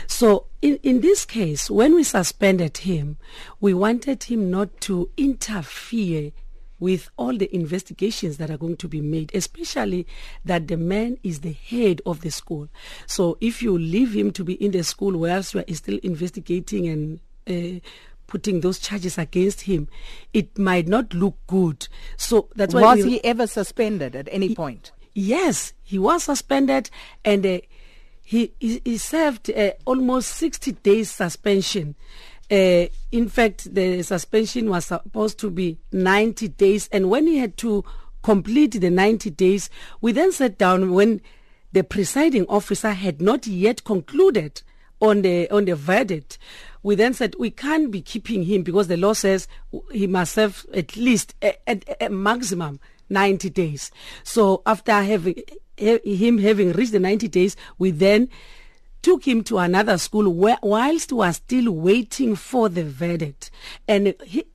So 0.07 0.45
in, 0.61 0.79
in 0.83 1.01
this 1.01 1.25
case, 1.25 1.69
when 1.69 1.95
we 1.95 2.03
suspended 2.03 2.77
him, 2.77 3.17
we 3.59 3.73
wanted 3.73 4.23
him 4.23 4.49
not 4.49 4.79
to 4.81 5.09
interfere 5.17 6.31
with 6.79 7.09
all 7.17 7.35
the 7.35 7.53
investigations 7.55 8.37
that 8.37 8.51
are 8.51 8.57
going 8.57 8.77
to 8.77 8.87
be 8.87 9.01
made, 9.01 9.31
especially 9.33 10.05
that 10.45 10.67
the 10.67 10.77
man 10.77 11.17
is 11.23 11.39
the 11.39 11.53
head 11.53 12.01
of 12.05 12.21
the 12.21 12.29
school. 12.29 12.69
So 13.07 13.37
if 13.41 13.61
you 13.61 13.77
leave 13.77 14.13
him 14.13 14.31
to 14.33 14.43
be 14.43 14.53
in 14.53 14.71
the 14.71 14.83
school 14.83 15.17
whilst 15.17 15.53
you 15.53 15.61
are 15.61 15.73
still 15.73 15.99
investigating 16.03 16.87
and 16.87 17.19
uh, 17.47 17.79
putting 18.27 18.61
those 18.61 18.77
charges 18.77 19.17
against 19.17 19.61
him, 19.61 19.87
it 20.33 20.57
might 20.57 20.87
not 20.87 21.13
look 21.13 21.37
good. 21.47 21.87
So 22.15 22.49
that's 22.55 22.73
why. 22.73 22.81
Was 22.81 23.03
he 23.03 23.23
ever 23.23 23.47
suspended 23.47 24.15
at 24.15 24.27
any 24.31 24.53
point? 24.53 24.91
Yes, 25.15 25.73
he 25.81 25.97
was 25.97 26.25
suspended, 26.25 26.91
and 27.25 27.43
uh, 27.43 27.59
he, 28.27 28.51
he, 28.59 28.81
he 28.83 28.97
served 28.97 29.49
uh, 29.51 29.71
almost 29.85 30.31
60 30.31 30.73
days 30.73 31.09
suspension. 31.09 31.95
Uh, 32.51 32.87
in 33.09 33.29
fact, 33.29 33.73
the 33.73 34.03
suspension 34.03 34.69
was 34.69 34.87
supposed 34.87 35.39
to 35.39 35.49
be 35.49 35.77
90 35.93 36.49
days. 36.49 36.89
And 36.91 37.09
when 37.09 37.25
he 37.25 37.37
had 37.37 37.55
to 37.59 37.85
complete 38.23 38.71
the 38.71 38.89
90 38.89 39.29
days, 39.29 39.69
we 40.01 40.11
then 40.11 40.33
sat 40.33 40.57
down 40.57 40.91
when 40.91 41.21
the 41.71 41.85
presiding 41.85 42.45
officer 42.49 42.91
had 42.91 43.21
not 43.21 43.47
yet 43.47 43.85
concluded 43.85 44.61
on 44.99 45.21
the 45.21 45.49
on 45.49 45.63
the 45.63 45.75
verdict. 45.75 46.37
We 46.83 46.95
then 46.95 47.13
said 47.13 47.33
we 47.39 47.49
can't 47.49 47.91
be 47.91 48.01
keeping 48.01 48.43
him 48.43 48.61
because 48.61 48.89
the 48.89 48.97
law 48.97 49.13
says 49.13 49.47
he 49.89 50.05
must 50.05 50.33
serve 50.33 50.65
at 50.73 50.97
least 50.97 51.33
a, 51.41 51.55
a, 51.65 52.07
a 52.07 52.09
maximum 52.09 52.81
90 53.09 53.51
days. 53.51 53.89
So 54.23 54.63
after 54.65 54.91
having 54.91 55.43
him 55.77 56.37
having 56.39 56.71
reached 56.73 56.91
the 56.91 56.99
90 56.99 57.27
days, 57.27 57.55
we 57.77 57.91
then 57.91 58.29
took 59.01 59.27
him 59.27 59.43
to 59.45 59.57
another 59.59 59.97
school 59.97 60.29
where, 60.29 60.57
whilst 60.61 61.11
we 61.13 61.25
are 61.25 61.33
still 61.33 61.71
waiting 61.71 62.35
for 62.35 62.67
the 62.67 62.83
verdict. 62.83 63.51
And 63.87 64.13
he, 64.25 64.45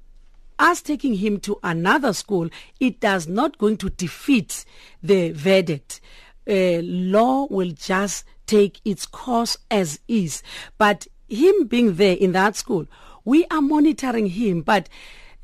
us 0.59 0.83
taking 0.83 1.15
him 1.15 1.41
to 1.41 1.59
another 1.63 2.13
school, 2.13 2.49
it 2.79 3.01
does 3.01 3.27
not 3.27 3.59
going 3.59 3.77
to 3.79 3.91
defeat 3.91 4.65
the 5.03 5.33
verdict. 5.33 6.01
Uh, 6.49 6.81
law 6.83 7.47
will 7.51 7.71
just 7.71 8.25
take 8.47 8.81
its 8.85 9.07
course 9.07 9.57
as 9.71 10.01
is. 10.09 10.43
But 10.79 11.07
him 11.29 11.67
being 11.67 11.95
there 11.95 12.17
in 12.17 12.33
that 12.33 12.57
school, 12.57 12.87
we 13.25 13.47
are 13.47 13.63
monitoring 13.63 14.27
him, 14.27 14.63
but 14.63 14.89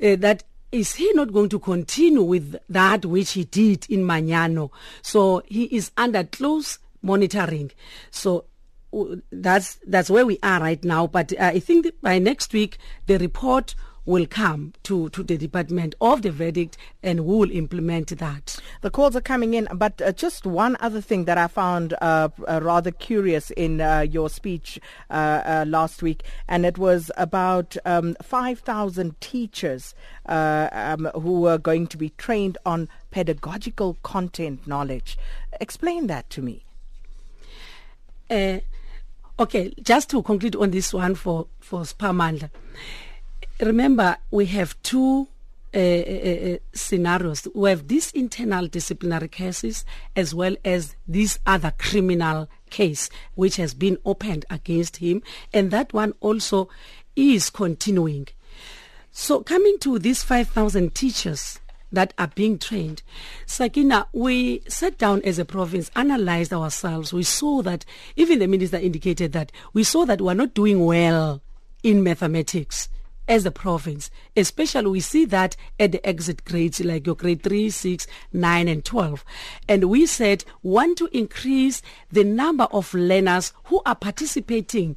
uh, 0.03 0.17
that 0.17 0.45
is 0.71 0.95
he 0.97 1.13
not 1.15 1.33
going 1.33 1.49
to 1.49 1.59
continue 1.59 2.23
with 2.23 2.57
that 2.69 3.05
which 3.07 3.33
he 3.33 3.45
did 3.45 3.87
in 3.89 4.01
Manyano? 4.05 4.71
So 5.03 5.43
he 5.47 5.65
is 5.65 5.91
under 5.97 6.25
close 6.25 6.79
monitoring. 7.03 7.71
So 8.11 8.45
that's 9.31 9.79
that's 9.87 10.11
where 10.11 10.27
we 10.27 10.39
are 10.43 10.61
right 10.61 10.83
now. 10.85 11.07
But 11.07 11.33
uh, 11.33 11.45
I 11.45 11.61
think 11.61 11.87
by 12.01 12.19
next 12.19 12.53
week 12.53 12.79
the 13.07 13.19
report 13.19 13.75
will 14.09 14.27
come 14.27 14.73
to, 14.83 15.11
to 15.11 15.23
the 15.23 15.37
department 15.37 15.95
of 16.01 16.23
the 16.23 16.31
verdict 16.31 16.79
and 17.03 17.27
will 17.27 17.51
implement 17.51 18.09
that. 18.19 18.59
The 18.81 18.91
calls 18.91 19.15
are 19.15 19.21
coming 19.21 19.53
in, 19.53 19.69
but 19.75 20.01
uh, 20.01 20.13
just 20.13 20.47
one 20.47 20.79
other 20.81 21.03
thing 21.03 21.27
that 21.27 21.37
I 21.37 21.47
found 21.47 21.93
uh, 22.01 22.31
uh, 22.49 22.61
rather 22.63 22.91
curious 22.91 23.51
in 23.51 23.83
uh, 23.83 24.01
your 24.01 24.31
speech 24.31 24.81
uh, 25.11 25.13
uh, 25.13 25.65
last 25.69 26.03
week, 26.03 26.23
and 26.49 26.65
it 26.65 26.79
was 26.79 27.11
about 27.19 27.77
um, 27.85 28.17
5,000 28.23 29.21
teachers 29.21 29.95
um, 30.25 31.11
who 31.15 31.47
are 31.47 31.59
going 31.59 31.87
to 31.89 31.99
be 31.99 32.09
trained 32.17 32.57
on 32.65 32.89
pedagogical 33.11 33.99
content 34.03 34.67
knowledge. 34.67 35.19
Explain 35.61 36.07
that 36.07 36.31
to 36.31 36.41
me. 36.41 36.65
okay, 39.39 39.75
just 39.83 40.09
to 40.09 40.23
conclude 40.23 40.57
on 40.57 40.71
this 40.71 40.95
one 40.95 41.15
for, 41.15 41.47
for 41.61 41.83
Spamandla 41.83 42.49
remember 43.61 44.17
we 44.31 44.47
have 44.47 44.81
two 44.83 45.29
uh, 45.75 45.79
uh, 45.79 46.55
uh, 46.55 46.59
scenarios. 46.73 47.47
We 47.55 47.69
have 47.69 47.89
these 47.89 48.11
internal 48.13 48.69
disciplinary 48.69 49.29
cases 49.29 49.85
as 50.17 50.35
well 50.35 50.57
as 50.65 50.97
this 51.07 51.39
other 51.47 51.75
criminal 51.79 52.49
case 52.71 53.11
which 53.35 53.57
has 53.57 53.75
been 53.75 53.99
opened 54.07 54.47
against 54.49 54.97
him, 54.97 55.23
and 55.53 55.71
that 55.71 55.93
one 55.93 56.15
also 56.21 56.71
is 57.17 57.51
continuing. 57.51 58.29
So, 59.11 59.43
coming 59.43 59.79
to 59.81 59.99
these 59.99 60.23
5,000 60.23 60.95
teachers 60.95 61.59
that 61.93 62.15
are 62.19 62.29
being 62.29 62.59
trained, 62.59 63.03
Sakina, 63.45 64.07
we 64.13 64.63
sat 64.69 64.97
down 64.97 65.21
as 65.23 65.39
a 65.39 65.45
province, 65.45 65.91
analyzed 65.97 66.53
ourselves. 66.53 67.13
We 67.13 67.25
saw 67.25 67.61
that, 67.63 67.85
even 68.17 68.39
the 68.39 68.47
minister 68.47 68.79
indicated 68.79 69.33
that, 69.33 69.53
we 69.73 69.83
saw 69.85 70.07
that 70.07 70.21
we're 70.23 70.35
not 70.35 70.55
doing 70.55 70.85
well 70.87 71.43
in 71.83 72.03
mathematics 72.03 72.89
as 73.29 73.47
a 73.47 73.51
province. 73.51 74.11
Especially 74.37 74.91
we 74.91 75.01
see 75.01 75.25
that 75.27 75.57
at 75.79 75.93
the 75.93 76.07
exit 76.07 76.45
grades 76.45 76.81
like 76.81 77.07
your 77.07 77.15
grade 77.15 77.43
3, 77.43 77.71
6, 77.71 78.07
9 78.33 78.69
and 78.69 78.85
12. 78.85 79.25
And 79.69 79.85
we 79.91 80.07
said 80.07 80.45
want 80.63 80.99
to 80.99 81.09
increase 81.17 81.83
the 82.11 82.25
number 82.25 82.65
of 82.65 82.93
learners 82.95 83.53
who 83.65 83.83
are 83.85 83.95
participating 83.95 84.97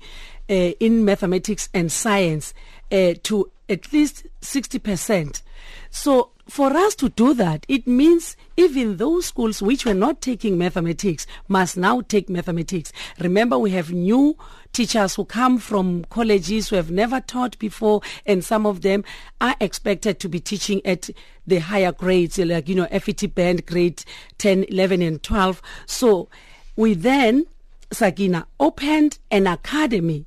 uh, 0.49 0.53
in 0.79 1.05
mathematics 1.05 1.69
and 1.73 1.91
science 1.91 2.53
uh, 2.91 3.13
to 3.23 3.51
at 3.69 3.91
least 3.93 4.25
60%. 4.41 5.41
So 5.89 6.31
for 6.47 6.75
us 6.75 6.95
to 6.95 7.09
do 7.09 7.33
that, 7.35 7.65
it 7.67 7.87
means 7.87 8.35
even 8.57 8.97
those 8.97 9.27
schools 9.27 9.61
which 9.61 9.85
were 9.85 9.93
not 9.93 10.21
taking 10.21 10.57
mathematics 10.57 11.25
must 11.47 11.77
now 11.77 12.01
take 12.01 12.29
mathematics. 12.29 12.91
Remember, 13.19 13.57
we 13.57 13.71
have 13.71 13.91
new 13.91 14.37
teachers 14.73 15.15
who 15.15 15.25
come 15.25 15.57
from 15.57 16.05
colleges 16.05 16.69
who 16.69 16.75
have 16.75 16.91
never 16.91 17.19
taught 17.21 17.57
before, 17.59 18.01
and 18.25 18.43
some 18.43 18.65
of 18.65 18.81
them 18.81 19.03
are 19.39 19.55
expected 19.59 20.19
to 20.19 20.29
be 20.29 20.39
teaching 20.39 20.85
at 20.85 21.09
the 21.45 21.59
higher 21.59 21.91
grades, 21.91 22.37
like, 22.37 22.67
you 22.67 22.75
know, 22.75 22.87
FET 22.87 23.33
band 23.33 23.65
grade 23.65 24.03
10, 24.37 24.65
11, 24.65 25.01
and 25.01 25.23
12. 25.23 25.61
So 25.85 26.29
we 26.75 26.93
then, 26.93 27.45
Sakina, 27.91 28.47
opened 28.59 29.19
an 29.29 29.47
academy 29.47 30.25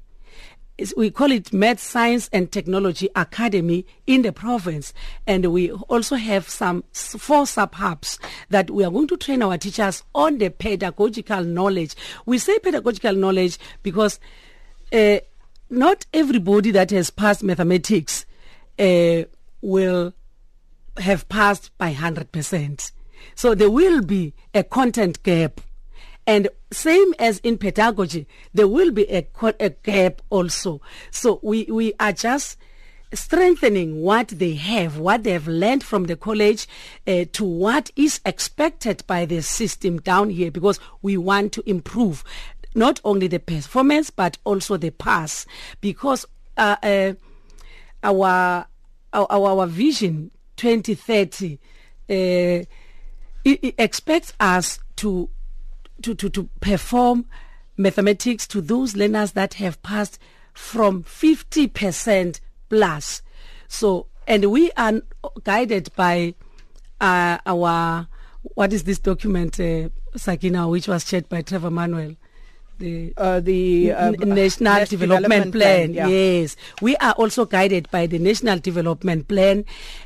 we 0.96 1.10
call 1.10 1.30
it 1.30 1.52
Math 1.52 1.80
Science 1.80 2.28
and 2.32 2.50
Technology 2.50 3.08
Academy 3.14 3.86
in 4.06 4.22
the 4.22 4.32
province. 4.32 4.92
And 5.26 5.52
we 5.52 5.70
also 5.70 6.16
have 6.16 6.48
some 6.48 6.84
four 6.92 7.46
sub-hubs 7.46 8.18
that 8.50 8.70
we 8.70 8.84
are 8.84 8.90
going 8.90 9.08
to 9.08 9.16
train 9.16 9.42
our 9.42 9.56
teachers 9.56 10.02
on 10.14 10.38
the 10.38 10.50
pedagogical 10.50 11.44
knowledge. 11.44 11.94
We 12.26 12.38
say 12.38 12.58
pedagogical 12.58 13.14
knowledge 13.14 13.58
because 13.82 14.18
uh, 14.92 15.18
not 15.70 16.06
everybody 16.12 16.72
that 16.72 16.90
has 16.90 17.10
passed 17.10 17.42
mathematics 17.42 18.26
uh, 18.78 19.22
will 19.60 20.12
have 20.98 21.28
passed 21.28 21.70
by 21.78 21.94
100%. 21.94 22.92
So 23.34 23.54
there 23.54 23.70
will 23.70 24.02
be 24.02 24.34
a 24.52 24.64
content 24.64 25.22
gap 25.22 25.60
and 26.26 26.48
same 26.74 27.14
as 27.18 27.38
in 27.38 27.58
pedagogy, 27.58 28.26
there 28.52 28.68
will 28.68 28.90
be 28.90 29.04
a, 29.10 29.26
a 29.60 29.70
gap 29.70 30.20
also. 30.30 30.80
So 31.10 31.40
we, 31.42 31.64
we 31.64 31.94
are 31.98 32.12
just 32.12 32.58
strengthening 33.12 34.00
what 34.00 34.28
they 34.28 34.54
have, 34.54 34.98
what 34.98 35.22
they 35.22 35.32
have 35.32 35.48
learned 35.48 35.84
from 35.84 36.04
the 36.04 36.16
college 36.16 36.66
uh, 37.06 37.24
to 37.32 37.44
what 37.44 37.90
is 37.96 38.20
expected 38.24 39.02
by 39.06 39.24
the 39.24 39.40
system 39.40 40.00
down 40.00 40.30
here 40.30 40.50
because 40.50 40.80
we 41.02 41.16
want 41.16 41.52
to 41.52 41.62
improve 41.68 42.24
not 42.74 43.00
only 43.04 43.28
the 43.28 43.38
performance 43.38 44.10
but 44.10 44.36
also 44.44 44.76
the 44.76 44.90
pass 44.90 45.46
because 45.80 46.26
uh, 46.56 46.76
uh, 46.82 47.12
our, 48.02 48.66
our, 49.12 49.28
our 49.30 49.66
vision 49.66 50.30
2030 50.56 51.54
uh, 51.54 52.12
it, 52.12 52.66
it 53.44 53.74
expects 53.78 54.32
us 54.40 54.80
to 54.96 55.28
to, 56.02 56.14
to, 56.14 56.28
to 56.30 56.48
perform 56.60 57.26
mathematics 57.76 58.46
to 58.48 58.60
those 58.60 58.96
learners 58.96 59.32
that 59.32 59.54
have 59.54 59.82
passed 59.82 60.18
from 60.52 61.02
50% 61.02 62.40
plus. 62.68 63.22
So, 63.68 64.06
and 64.26 64.50
we 64.50 64.70
are 64.72 65.02
guided 65.42 65.90
by 65.96 66.34
uh, 67.00 67.38
our, 67.44 68.08
what 68.54 68.72
is 68.72 68.84
this 68.84 68.98
document, 68.98 69.58
uh, 69.58 69.88
Sakina, 70.16 70.68
which 70.68 70.88
was 70.88 71.04
chaired 71.04 71.28
by 71.28 71.42
Trevor 71.42 71.70
Manuel? 71.70 72.16
The, 72.78 73.14
uh, 73.16 73.40
the 73.40 73.92
uh, 73.92 74.10
National, 74.10 74.34
National 74.34 74.86
Development, 74.86 74.90
Development 74.90 75.52
Plan. 75.52 75.92
Plan 75.92 75.94
yeah. 75.94 76.08
Yes. 76.08 76.56
We 76.82 76.96
are 76.96 77.12
also 77.12 77.44
guided 77.44 77.90
by 77.90 78.06
the 78.06 78.18
National 78.18 78.58
Development 78.58 79.28
Plan. 79.28 79.64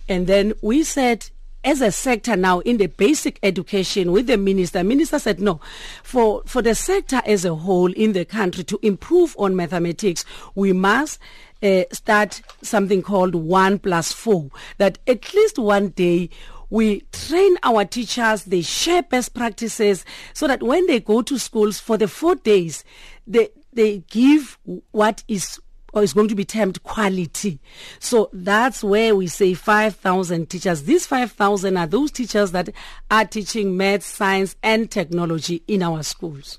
And 0.08 0.26
then 0.26 0.52
we 0.60 0.84
said 0.84 1.30
as 1.64 1.80
a 1.80 1.90
sector 1.90 2.36
now 2.36 2.60
in 2.60 2.76
the 2.76 2.86
basic 2.86 3.38
education 3.42 4.12
with 4.12 4.26
the 4.26 4.36
minister, 4.36 4.84
minister 4.84 5.18
said 5.18 5.40
no. 5.40 5.60
For 6.02 6.42
for 6.46 6.62
the 6.62 6.74
sector 6.74 7.20
as 7.26 7.44
a 7.44 7.54
whole 7.54 7.92
in 7.92 8.12
the 8.12 8.24
country 8.24 8.64
to 8.64 8.78
improve 8.82 9.34
on 9.38 9.56
mathematics, 9.56 10.24
we 10.54 10.72
must 10.72 11.18
uh, 11.62 11.84
start 11.92 12.40
something 12.62 13.02
called 13.02 13.34
one 13.34 13.78
plus 13.78 14.12
four. 14.12 14.50
That 14.78 14.98
at 15.06 15.34
least 15.34 15.58
one 15.58 15.88
day 15.88 16.30
we 16.70 17.00
train 17.12 17.56
our 17.62 17.84
teachers, 17.84 18.44
they 18.44 18.60
share 18.60 19.02
best 19.02 19.34
practices 19.34 20.04
so 20.34 20.46
that 20.46 20.62
when 20.62 20.86
they 20.86 21.00
go 21.00 21.22
to 21.22 21.38
schools 21.38 21.80
for 21.80 21.96
the 21.96 22.08
four 22.08 22.34
days, 22.34 22.84
they 23.26 23.48
they 23.72 23.98
give 24.10 24.58
what 24.90 25.22
is 25.28 25.60
or 25.92 26.02
is 26.02 26.12
going 26.12 26.28
to 26.28 26.34
be 26.34 26.44
termed 26.44 26.82
quality. 26.82 27.60
So 27.98 28.30
that's 28.32 28.82
where 28.84 29.14
we 29.16 29.26
say 29.26 29.54
5,000 29.54 30.50
teachers. 30.50 30.82
These 30.84 31.06
5,000 31.06 31.76
are 31.76 31.86
those 31.86 32.10
teachers 32.10 32.52
that 32.52 32.70
are 33.10 33.24
teaching 33.24 33.76
math, 33.76 34.02
science, 34.02 34.56
and 34.62 34.90
technology 34.90 35.62
in 35.66 35.82
our 35.82 36.02
schools. 36.02 36.58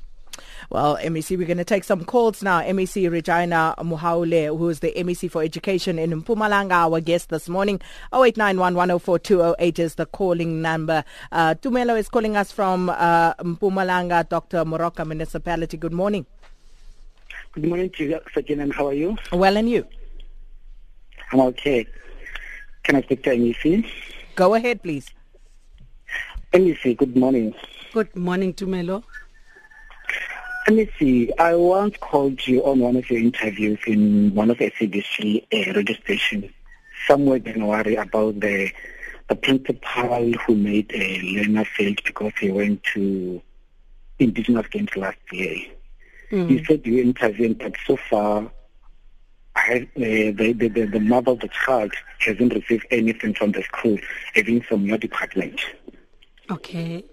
Well, 0.70 0.98
MEC, 0.98 1.36
we're 1.36 1.48
going 1.48 1.58
to 1.58 1.64
take 1.64 1.84
some 1.84 2.06
calls 2.06 2.44
now. 2.44 2.62
MEC 2.62 3.10
Regina 3.12 3.74
Mhaule, 3.80 4.56
who 4.56 4.70
is 4.70 4.82
the 4.82 4.94
MEC 4.96 5.32
for 5.32 5.42
Education 5.42 5.98
in 5.98 6.22
Mpumalanga, 6.22 6.74
our 6.74 7.02
guest 7.02 7.30
this 7.30 7.50
morning. 7.50 7.80
0891104208 8.14 9.80
is 9.80 9.96
the 9.96 10.06
calling 10.06 10.62
number. 10.62 11.04
Uh, 11.32 11.56
Tumelo 11.56 11.98
is 11.98 12.08
calling 12.08 12.38
us 12.38 12.52
from 12.52 12.90
uh, 12.90 13.34
Mpumalanga, 13.36 14.30
Dr. 14.30 14.64
Moroka 14.64 15.08
Municipality. 15.08 15.76
Good 15.76 15.94
morning. 15.94 16.28
Good 17.60 17.68
morning 17.68 17.90
to 17.98 18.06
you, 18.06 18.20
Sajin, 18.34 18.62
and 18.62 18.74
how 18.74 18.88
are 18.88 18.94
you? 18.94 19.18
Well, 19.34 19.58
and 19.58 19.70
you? 19.70 19.86
I'm 21.34 21.42
okay. 21.42 21.86
Can 22.84 22.96
I 22.96 23.02
speak 23.02 23.22
to 23.24 23.32
MEC? 23.32 23.86
Go 24.36 24.54
ahead, 24.54 24.82
please. 24.82 25.08
MEC, 26.54 26.96
good 26.96 27.18
morning. 27.18 27.54
Good 27.92 28.16
morning, 28.16 28.54
Tumelo. 28.54 29.04
MEC, 30.70 31.32
I 31.38 31.54
once 31.56 31.98
called 32.00 32.48
you 32.48 32.64
on 32.64 32.80
one 32.80 32.96
of 32.96 33.10
your 33.10 33.20
interviews 33.20 33.80
in 33.86 34.34
one 34.34 34.50
of 34.50 34.58
the 34.58 34.72
SABC 34.72 35.44
uh, 35.52 35.74
radio 35.74 35.98
stations 36.02 36.46
somewhere 37.10 37.36
in 37.38 37.44
January 37.44 37.96
about 37.96 38.40
the 38.40 38.72
the 39.28 39.36
principal 39.36 40.32
who 40.48 40.56
made 40.56 40.90
a 40.94 41.20
learner 41.24 41.66
failed 41.66 42.02
because 42.06 42.32
he 42.40 42.52
went 42.52 42.82
to 42.94 43.42
indigenous 44.18 44.68
games 44.68 44.96
last 44.96 45.18
year. 45.34 45.58
Mm. 46.32 46.50
You 46.50 46.66
said 46.66 46.86
you 46.86 47.02
intervened, 47.02 47.60
but 47.60 47.76
so 47.86 47.98
far, 48.10 48.52
I, 49.56 49.88
uh, 49.96 50.00
the, 50.00 50.54
the, 50.54 50.68
the, 50.68 50.86
the 50.86 51.00
mother 51.00 51.32
of 51.32 51.40
the 51.40 51.50
child 51.50 51.92
hasn't 52.20 52.54
received 52.54 52.86
anything 52.92 53.34
from 53.34 53.52
the 53.52 53.64
school, 53.64 53.98
even 54.36 54.62
from 54.62 54.86
your 54.86 54.98
department. 54.98 55.60
Okay. 56.52 57.04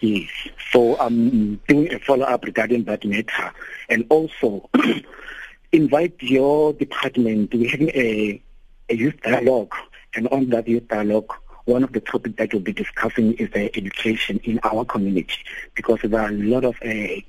Yes. 0.00 0.30
So 0.72 0.98
I'm 0.98 1.56
doing 1.68 1.92
a 1.92 1.98
follow-up 1.98 2.44
regarding 2.44 2.84
that 2.84 3.04
matter. 3.04 3.52
And 3.88 4.06
also, 4.08 4.68
invite 5.72 6.16
your 6.20 6.72
department. 6.72 7.54
We're 7.54 7.70
having 7.70 7.90
a, 7.90 8.42
a 8.88 8.94
youth 8.94 9.20
dialogue. 9.22 9.74
And 10.14 10.26
on 10.28 10.48
that 10.50 10.66
youth 10.66 10.88
dialogue, 10.88 11.32
one 11.66 11.84
of 11.84 11.92
the 11.92 12.00
topics 12.00 12.36
that 12.38 12.52
we'll 12.52 12.62
be 12.62 12.72
discussing 12.72 13.34
is 13.34 13.50
the 13.50 13.74
education 13.76 14.40
in 14.44 14.58
our 14.64 14.84
community 14.84 15.36
because 15.74 16.00
there 16.02 16.20
are 16.20 16.28
a 16.28 16.32
lot 16.32 16.64
of 16.64 16.76
uh, 16.84 17.20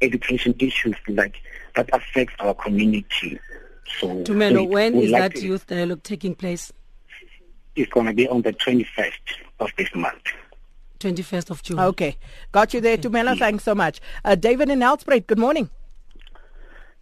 education 0.00 0.54
issues 0.58 0.96
like 1.08 1.36
that 1.74 1.88
affects 1.92 2.34
our 2.40 2.54
community. 2.54 3.38
So, 4.00 4.08
Tumelo, 4.22 4.68
when 4.68 4.96
is 4.96 5.10
like 5.10 5.34
that 5.34 5.42
youth 5.42 5.66
dialogue 5.66 6.02
taking 6.02 6.34
place? 6.34 6.72
It's 7.74 7.90
going 7.90 8.06
to 8.06 8.12
be 8.12 8.28
on 8.28 8.42
the 8.42 8.52
21st 8.52 9.12
of 9.60 9.70
this 9.76 9.94
month. 9.94 10.22
21st 11.00 11.50
of 11.50 11.62
June. 11.62 11.78
Okay. 11.78 12.16
Got 12.52 12.74
you 12.74 12.80
there, 12.80 12.94
okay. 12.94 13.08
Tumelo. 13.08 13.38
Thanks 13.38 13.64
so 13.64 13.74
much. 13.74 14.00
Uh, 14.24 14.34
David 14.34 14.68
in 14.68 14.80
Nelspruit, 14.80 15.26
good 15.26 15.38
morning. 15.38 15.70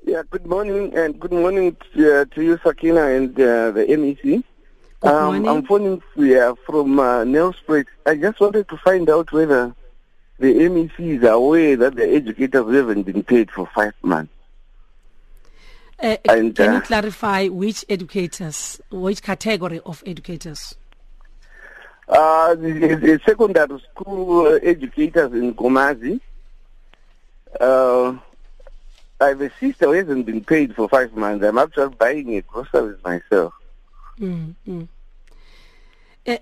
Yeah, 0.05 0.23
good 0.31 0.47
morning, 0.47 0.97
and 0.97 1.19
good 1.19 1.33
morning 1.33 1.77
to, 1.95 2.21
uh, 2.21 2.25
to 2.27 2.43
you, 2.43 2.59
Sakina, 2.63 3.07
and 3.07 3.35
uh, 3.41 3.73
the 3.73 3.87
MEC. 3.89 4.23
Good 4.23 4.45
um, 5.11 5.25
morning. 5.25 5.49
I'm 5.49 5.67
phoning 5.67 6.03
yeah, 6.15 6.53
from 6.65 7.01
uh, 7.01 7.25
Nelspruit. 7.25 7.87
I 8.05 8.15
just 8.15 8.39
wanted 8.39 8.69
to 8.69 8.77
find 8.77 9.11
out 9.11 9.33
whether 9.33 9.75
the 10.39 10.55
MECs 10.55 11.23
are 11.25 11.29
aware 11.29 11.77
that 11.77 11.97
the 11.97 12.09
educators 12.09 12.75
haven't 12.75 13.03
been 13.05 13.23
paid 13.23 13.51
for 13.51 13.67
five 13.75 13.95
months. 14.03 14.33
Uh, 16.03 16.17
And, 16.29 16.55
can 16.55 16.73
you 16.73 16.79
uh, 16.79 16.83
clarify 16.83 17.49
which 17.49 17.85
educators, 17.89 18.81
which 18.91 19.23
category 19.23 19.81
of 19.87 20.03
educators? 20.05 20.75
Uh, 22.09 22.55
the, 22.55 22.71
the 23.01 23.21
secondary 23.25 23.81
school 23.93 24.47
uh, 24.47 24.59
educators 24.63 25.33
in 25.33 25.55
Gomazi. 25.55 26.21
Uh, 27.59 28.17
I 29.19 29.29
have 29.29 29.41
a 29.41 29.51
sister 29.59 29.87
who 29.87 29.93
hasn't 29.93 30.27
been 30.27 30.45
paid 30.45 30.77
for 30.77 30.89
five 30.89 31.15
months. 31.15 31.45
I'm 31.45 31.57
actually 31.57 31.95
buying 31.95 32.37
a 32.37 32.43
groceries 32.43 33.03
myself. 33.03 33.55
Uh, 34.23 36.37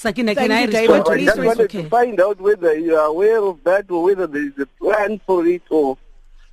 Sakina, 0.00 0.34
Thank 0.34 0.48
can 0.48 0.52
I 0.56 0.64
respond 0.64 1.04
to 1.04 1.12
I 1.12 1.16
please 1.16 1.24
just 1.26 1.38
wanted 1.38 1.64
Okay. 1.64 1.82
to 1.82 1.88
find 1.90 2.20
out 2.22 2.40
whether 2.40 2.74
you 2.78 2.96
are 2.96 3.08
aware 3.08 3.42
of 3.44 3.62
that 3.64 3.90
or 3.90 4.04
whether 4.04 4.26
there 4.26 4.46
is 4.46 4.58
a 4.58 4.64
plan 4.64 5.20
for 5.26 5.46
it 5.46 5.60
or 5.68 5.98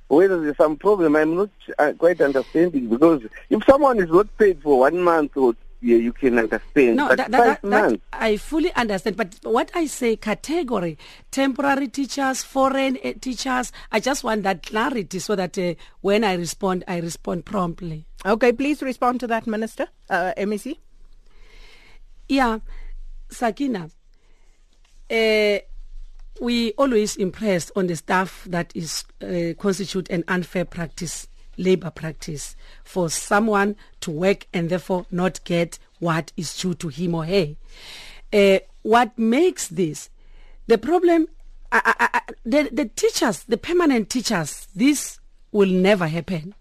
whether 0.08 0.38
there's 0.38 0.58
some 0.58 0.76
problem. 0.76 1.16
I'm 1.16 1.34
not 1.34 1.50
uh, 1.78 1.94
quite 1.96 2.20
understanding 2.20 2.90
because 2.90 3.22
if 3.48 3.64
someone 3.64 4.00
is 4.00 4.10
not 4.10 4.26
paid 4.36 4.60
for 4.60 4.80
one 4.80 5.00
month 5.00 5.34
or 5.34 5.54
yeah, 5.80 5.96
you 5.96 6.12
can 6.12 6.38
understand. 6.38 6.96
No, 6.96 7.08
but 7.08 7.16
that, 7.16 7.30
five 7.30 7.46
that, 7.46 7.62
that, 7.62 7.90
that. 7.90 8.00
I 8.12 8.36
fully 8.36 8.70
understand. 8.74 9.16
But 9.16 9.36
what 9.44 9.70
I 9.74 9.86
say, 9.86 10.16
category, 10.16 10.98
temporary 11.30 11.88
teachers, 11.88 12.42
foreign 12.42 12.98
uh, 13.02 13.14
teachers, 13.18 13.72
I 13.90 14.00
just 14.00 14.24
want 14.24 14.42
that 14.42 14.62
clarity 14.64 15.20
so 15.20 15.34
that 15.36 15.56
uh, 15.56 15.74
when 16.02 16.22
I 16.22 16.34
respond, 16.34 16.84
I 16.86 16.98
respond 16.98 17.46
promptly. 17.46 18.04
Okay, 18.26 18.52
please 18.52 18.82
respond 18.82 19.20
to 19.20 19.26
that, 19.28 19.46
Minister. 19.46 19.86
Uh, 20.10 20.34
MEC. 20.36 20.76
Yeah, 22.28 22.58
Sakina, 23.30 23.90
uh, 25.10 25.58
we 26.40 26.72
always 26.72 27.16
impressed 27.16 27.72
on 27.74 27.86
the 27.86 27.96
staff 27.96 28.46
that 28.48 28.72
is 28.74 29.04
uh, 29.22 29.54
constitute 29.60 30.08
an 30.10 30.24
unfair 30.28 30.64
practice, 30.64 31.26
labor 31.56 31.90
practice, 31.90 32.56
for 32.84 33.10
someone 33.10 33.76
to 34.00 34.10
work 34.10 34.46
and 34.52 34.70
therefore 34.70 35.06
not 35.10 35.42
get 35.44 35.78
what 35.98 36.32
is 36.36 36.56
due 36.56 36.74
to 36.74 36.88
him 36.88 37.14
or 37.14 37.24
her. 37.24 37.56
Uh, 38.32 38.58
what 38.82 39.18
makes 39.18 39.68
this 39.68 40.10
the 40.66 40.78
problem? 40.78 41.28
I, 41.70 41.94
I, 41.98 42.08
I, 42.14 42.20
the, 42.44 42.68
the 42.72 42.84
teachers, 42.86 43.44
the 43.44 43.58
permanent 43.58 44.08
teachers, 44.08 44.68
this 44.74 45.18
will 45.52 45.68
never 45.68 46.06
happen. 46.06 46.54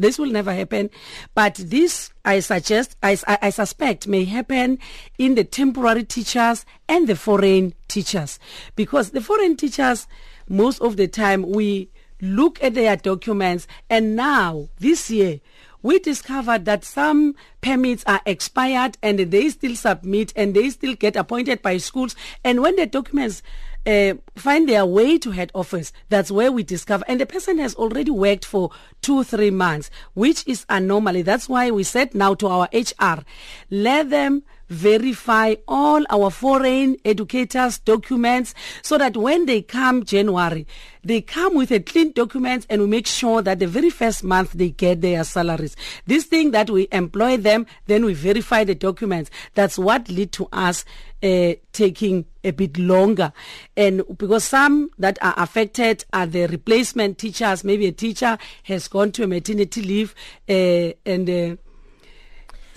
This 0.00 0.18
will 0.18 0.30
never 0.30 0.52
happen. 0.54 0.88
But 1.34 1.56
this, 1.56 2.10
I 2.24 2.40
suggest, 2.40 2.96
I, 3.02 3.18
I, 3.26 3.50
suspect 3.50 4.08
may 4.08 4.24
happen 4.24 4.78
in 5.18 5.34
the 5.34 5.44
temporary 5.44 6.04
teachers 6.04 6.64
and 6.88 7.06
the 7.06 7.16
foreign 7.16 7.74
teachers. 7.86 8.38
Because 8.76 9.10
the 9.10 9.20
foreign 9.20 9.58
teachers, 9.58 10.06
most 10.48 10.80
of 10.80 10.96
the 10.96 11.06
time, 11.06 11.42
we 11.42 11.90
look 12.22 12.62
at 12.62 12.72
their 12.74 12.96
documents 12.96 13.66
and 13.90 14.16
now, 14.16 14.68
this 14.78 15.10
year, 15.10 15.40
we 15.82 15.98
discovered 15.98 16.64
that 16.64 16.84
some 16.84 17.34
permits 17.60 18.02
are 18.06 18.20
expired 18.24 18.96
and 19.02 19.18
they 19.18 19.48
still 19.50 19.76
submit 19.76 20.32
and 20.34 20.54
they 20.54 20.70
still 20.70 20.94
get 20.94 21.16
appointed 21.16 21.60
by 21.62 21.76
schools. 21.76 22.16
And 22.42 22.62
when 22.62 22.76
the 22.76 22.86
documents 22.86 23.42
uh, 23.86 24.14
find 24.36 24.68
their 24.68 24.84
way 24.86 25.18
to 25.18 25.30
head 25.30 25.50
office, 25.54 25.92
that's 26.08 26.30
where 26.30 26.52
we 26.52 26.62
discover. 26.62 27.04
And 27.08 27.20
the 27.20 27.26
person 27.26 27.58
has 27.58 27.74
already 27.74 28.10
worked 28.10 28.44
for 28.44 28.70
two, 29.02 29.24
three 29.24 29.50
months, 29.50 29.90
which 30.14 30.46
is 30.46 30.66
anomaly. 30.68 31.22
That's 31.22 31.48
why 31.48 31.70
we 31.70 31.82
said 31.82 32.14
now 32.14 32.34
to 32.34 32.46
our 32.46 32.68
HR, 32.72 33.24
let 33.70 34.10
them 34.10 34.42
verify 34.70 35.56
all 35.68 36.02
our 36.08 36.30
foreign 36.30 36.96
educators 37.04 37.78
documents 37.78 38.54
so 38.82 38.96
that 38.96 39.16
when 39.16 39.44
they 39.46 39.60
come 39.60 40.04
January, 40.04 40.66
they 41.02 41.20
come 41.20 41.54
with 41.54 41.70
a 41.70 41.80
clean 41.80 42.12
documents 42.12 42.66
and 42.70 42.80
we 42.80 42.86
make 42.86 43.06
sure 43.06 43.42
that 43.42 43.58
the 43.58 43.66
very 43.66 43.90
first 43.90 44.22
month 44.22 44.52
they 44.52 44.70
get 44.70 45.00
their 45.00 45.24
salaries. 45.24 45.76
This 46.06 46.24
thing 46.24 46.52
that 46.52 46.70
we 46.70 46.88
employ 46.92 47.36
them, 47.36 47.66
then 47.86 48.04
we 48.04 48.14
verify 48.14 48.64
the 48.64 48.74
documents. 48.74 49.30
That's 49.54 49.78
what 49.78 50.08
lead 50.08 50.32
to 50.32 50.48
us 50.52 50.84
uh, 51.22 51.54
taking 51.72 52.24
a 52.44 52.52
bit 52.52 52.78
longer. 52.78 53.32
And 53.76 54.02
because 54.16 54.44
some 54.44 54.90
that 54.98 55.18
are 55.20 55.34
affected 55.36 56.04
are 56.12 56.26
the 56.26 56.46
replacement 56.46 57.18
teachers, 57.18 57.64
maybe 57.64 57.86
a 57.86 57.92
teacher 57.92 58.38
has 58.64 58.88
gone 58.88 59.12
to 59.12 59.24
a 59.24 59.26
maternity 59.26 59.82
leave 59.82 60.14
uh, 60.48 60.92
and 61.04 61.28
uh, 61.28 61.56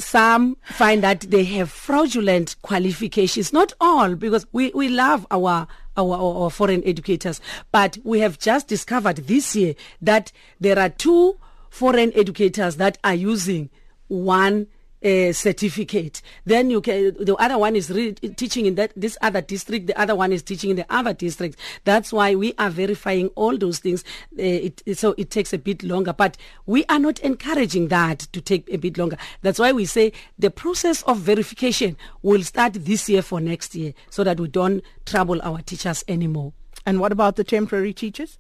some 0.04 0.58
find 0.64 1.04
that 1.04 1.22
they 1.22 1.44
have 1.46 1.72
fraudulent 1.72 2.56
qualifications. 2.62 3.54
Not 3.54 3.74
all, 3.80 4.16
because 4.16 4.46
we, 4.52 4.72
we 4.76 4.90
love 4.90 5.26
our, 5.32 5.68
our, 5.98 6.16
our, 6.16 6.50
foreign 6.50 6.84
educators. 6.84 7.42
But 7.72 7.98
we 8.04 8.20
have 8.20 8.40
just 8.40 8.68
discovered 8.68 9.18
this 9.18 9.56
year 9.56 9.76
that 10.02 10.32
there 10.60 10.78
are 10.78 10.90
two 10.90 11.38
foreign 11.70 12.14
educators 12.14 12.76
that 12.78 12.98
are 13.04 13.16
using 13.16 13.70
one 14.08 14.68
uh, 15.04 15.34
certificate. 15.34 16.22
Then 16.46 16.70
you 16.70 16.82
can, 16.82 17.16
the 17.20 17.36
other 17.36 17.58
one 17.58 17.76
is 17.76 17.90
re- 17.90 18.14
teaching 18.14 18.66
in 18.66 18.76
that 18.76 18.94
this 18.96 19.18
other 19.22 19.42
district. 19.42 19.88
The 19.88 20.00
other 20.00 20.16
one 20.16 20.32
is 20.32 20.42
teaching 20.44 20.70
in 20.70 20.76
the 20.76 20.86
other 20.90 21.14
district. 21.14 21.58
That's 21.84 22.14
why 22.14 22.36
we 22.36 22.54
are 22.58 22.70
verifying 22.70 23.28
all 23.36 23.58
those 23.58 23.80
things. 23.80 24.04
Uh, 24.38 24.72
it, 24.86 24.98
so 24.98 25.14
it 25.18 25.30
takes 25.30 25.54
a 25.54 25.58
bit 25.58 25.84
longer, 25.84 26.14
but 26.14 26.38
we 26.66 26.86
are 26.86 27.00
not 27.00 27.20
encouraging 27.20 27.90
that 27.90 28.20
to 28.20 28.42
take 28.42 28.68
a 28.72 28.78
bit 28.78 28.98
longer. 28.98 29.18
That's 29.42 29.60
why 29.60 29.72
we 29.72 29.86
say 29.86 30.14
the 30.40 30.52
process 30.52 31.04
of 31.04 31.20
verification 31.20 31.98
will 32.22 32.44
start 32.44 32.74
this 32.74 33.10
year 33.10 33.22
for 33.22 33.42
next 33.42 33.76
year, 33.76 33.94
so 34.10 34.24
that 34.24 34.40
we 34.40 34.48
don't 34.48 34.84
trouble 35.06 35.42
our 35.42 35.62
teachers 35.62 36.04
anymore. 36.08 36.54
And 36.86 37.00
what 37.00 37.12
about 37.12 37.36
the 37.36 37.44
temporary 37.44 37.94
teachers? 37.94 38.40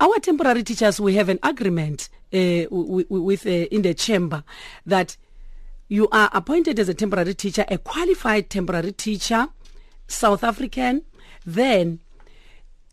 Our 0.00 0.18
temporary 0.18 0.64
teachers, 0.64 1.00
we 1.00 1.14
have 1.14 1.28
an 1.28 1.38
agreement 1.42 2.08
uh, 2.32 2.64
w- 2.64 3.04
w- 3.04 3.22
with 3.22 3.46
uh, 3.46 3.50
in 3.50 3.82
the 3.82 3.94
chamber 3.94 4.42
that 4.86 5.16
you 5.92 6.08
are 6.10 6.30
appointed 6.32 6.78
as 6.78 6.88
a 6.88 6.94
temporary 6.94 7.34
teacher, 7.34 7.66
a 7.68 7.76
qualified 7.76 8.48
temporary 8.48 8.92
teacher, 8.92 9.48
South 10.06 10.42
African. 10.42 11.02
Then, 11.44 12.00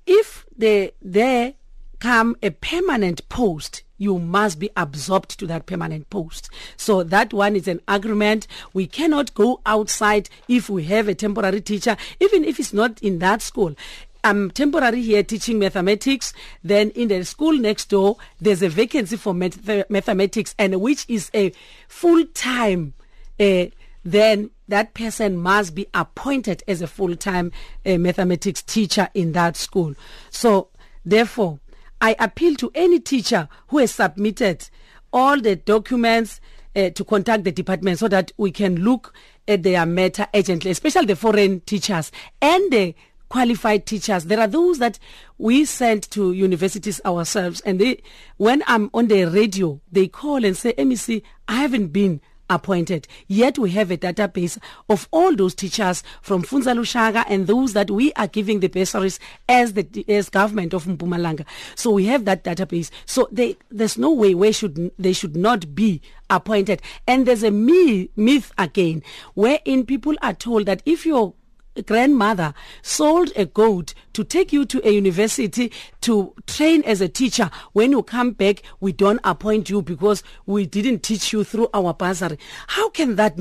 if 0.05 0.45
the, 0.57 0.93
there 1.01 1.53
come 1.99 2.35
a 2.43 2.49
permanent 2.49 3.29
post, 3.29 3.83
you 3.97 4.19
must 4.19 4.59
be 4.59 4.69
absorbed 4.75 5.39
to 5.39 5.47
that 5.47 5.65
permanent 5.65 6.09
post. 6.09 6.49
So 6.75 7.03
that 7.03 7.31
one 7.31 7.55
is 7.55 7.69
an 7.69 7.79
agreement. 7.87 8.47
We 8.73 8.85
cannot 8.85 9.33
go 9.33 9.61
outside 9.65 10.29
if 10.49 10.69
we 10.69 10.83
have 10.85 11.07
a 11.07 11.15
temporary 11.15 11.61
teacher, 11.61 11.95
even 12.19 12.43
if 12.43 12.59
it's 12.59 12.73
not 12.73 13.01
in 13.01 13.19
that 13.19 13.41
school. 13.41 13.75
I'm 14.23 14.51
temporary 14.51 15.01
here 15.01 15.23
teaching 15.23 15.59
mathematics. 15.59 16.33
Then 16.63 16.89
in 16.91 17.07
the 17.07 17.23
school 17.23 17.53
next 17.53 17.89
door, 17.89 18.17
there's 18.39 18.61
a 18.61 18.69
vacancy 18.69 19.15
for 19.17 19.33
math- 19.33 19.89
mathematics, 19.89 20.53
and 20.59 20.81
which 20.81 21.05
is 21.07 21.31
a 21.33 21.53
full 21.87 22.25
time. 22.33 22.93
Uh, 23.39 23.67
then 24.03 24.49
that 24.67 24.93
person 24.93 25.37
must 25.37 25.75
be 25.75 25.87
appointed 25.93 26.63
as 26.67 26.81
a 26.81 26.87
full 26.87 27.15
time 27.15 27.51
uh, 27.85 27.97
mathematics 27.97 28.61
teacher 28.61 29.09
in 29.13 29.31
that 29.33 29.55
school. 29.55 29.93
So 30.29 30.69
therefore, 31.05 31.59
I 32.01 32.15
appeal 32.19 32.55
to 32.55 32.71
any 32.75 32.99
teacher 32.99 33.47
who 33.67 33.79
has 33.79 33.91
submitted 33.91 34.69
all 35.11 35.39
the 35.39 35.55
documents 35.55 36.39
uh, 36.75 36.89
to 36.91 37.03
contact 37.03 37.43
the 37.43 37.51
department 37.51 37.99
so 37.99 38.07
that 38.07 38.31
we 38.37 38.51
can 38.51 38.83
look 38.83 39.13
at 39.47 39.63
their 39.63 39.85
matter 39.85 40.27
urgently, 40.33 40.71
especially 40.71 41.07
the 41.07 41.15
foreign 41.15 41.61
teachers 41.61 42.11
and 42.41 42.71
the 42.71 42.95
qualified 43.29 43.85
teachers. 43.85 44.25
There 44.25 44.39
are 44.39 44.47
those 44.47 44.79
that 44.79 44.99
we 45.37 45.65
send 45.65 46.09
to 46.11 46.33
universities 46.33 46.99
ourselves, 47.05 47.61
and 47.61 47.79
they, 47.79 48.01
when 48.37 48.63
I'm 48.67 48.89
on 48.93 49.07
the 49.07 49.25
radio, 49.25 49.79
they 49.91 50.07
call 50.07 50.43
and 50.43 50.57
say, 50.57 50.73
MEC, 50.73 51.21
I 51.47 51.55
haven't 51.55 51.87
been 51.87 52.21
appointed. 52.49 53.07
Yet 53.27 53.57
we 53.57 53.71
have 53.71 53.91
a 53.91 53.97
database 53.97 54.57
of 54.89 55.07
all 55.11 55.35
those 55.35 55.53
teachers 55.53 56.03
from 56.21 56.43
Funza 56.43 56.75
Lushaka 56.75 57.23
and 57.27 57.47
those 57.47 57.73
that 57.73 57.91
we 57.91 58.11
are 58.13 58.27
giving 58.27 58.59
the 58.59 58.67
bursaries 58.67 59.19
as 59.47 59.73
the 59.73 60.05
as 60.09 60.29
government 60.29 60.73
of 60.73 60.85
Mpumalanga. 60.85 61.45
So 61.75 61.91
we 61.91 62.05
have 62.05 62.25
that 62.25 62.43
database. 62.43 62.89
So 63.05 63.27
they, 63.31 63.57
there's 63.69 63.97
no 63.97 64.11
way 64.11 64.33
where 64.33 64.53
should 64.53 64.91
they 64.97 65.13
should 65.13 65.35
not 65.35 65.75
be 65.75 66.01
appointed. 66.29 66.81
And 67.07 67.25
there's 67.25 67.43
a 67.43 67.51
myth, 67.51 68.09
myth 68.15 68.51
again 68.57 69.03
wherein 69.35 69.85
people 69.85 70.15
are 70.21 70.33
told 70.33 70.65
that 70.65 70.81
if 70.85 71.05
you're 71.05 71.33
grandmother 71.81 72.53
sold 72.81 73.31
a 73.35 73.45
goat 73.45 73.93
to 74.13 74.23
take 74.23 74.51
you 74.51 74.65
to 74.65 74.87
a 74.87 74.91
university 74.91 75.71
to 76.01 76.33
train 76.47 76.83
as 76.83 77.01
a 77.01 77.07
teacher. 77.07 77.49
When 77.73 77.91
you 77.91 78.03
come 78.03 78.31
back, 78.31 78.63
we 78.79 78.91
don't 78.91 79.19
appoint 79.23 79.69
you 79.69 79.81
because 79.81 80.23
we 80.45 80.65
didn't 80.65 81.03
teach 81.03 81.31
you 81.33 81.43
through 81.43 81.69
our 81.73 81.93
bursary. 81.93 82.37
How 82.67 82.89
can 82.89 83.15
that 83.15 83.37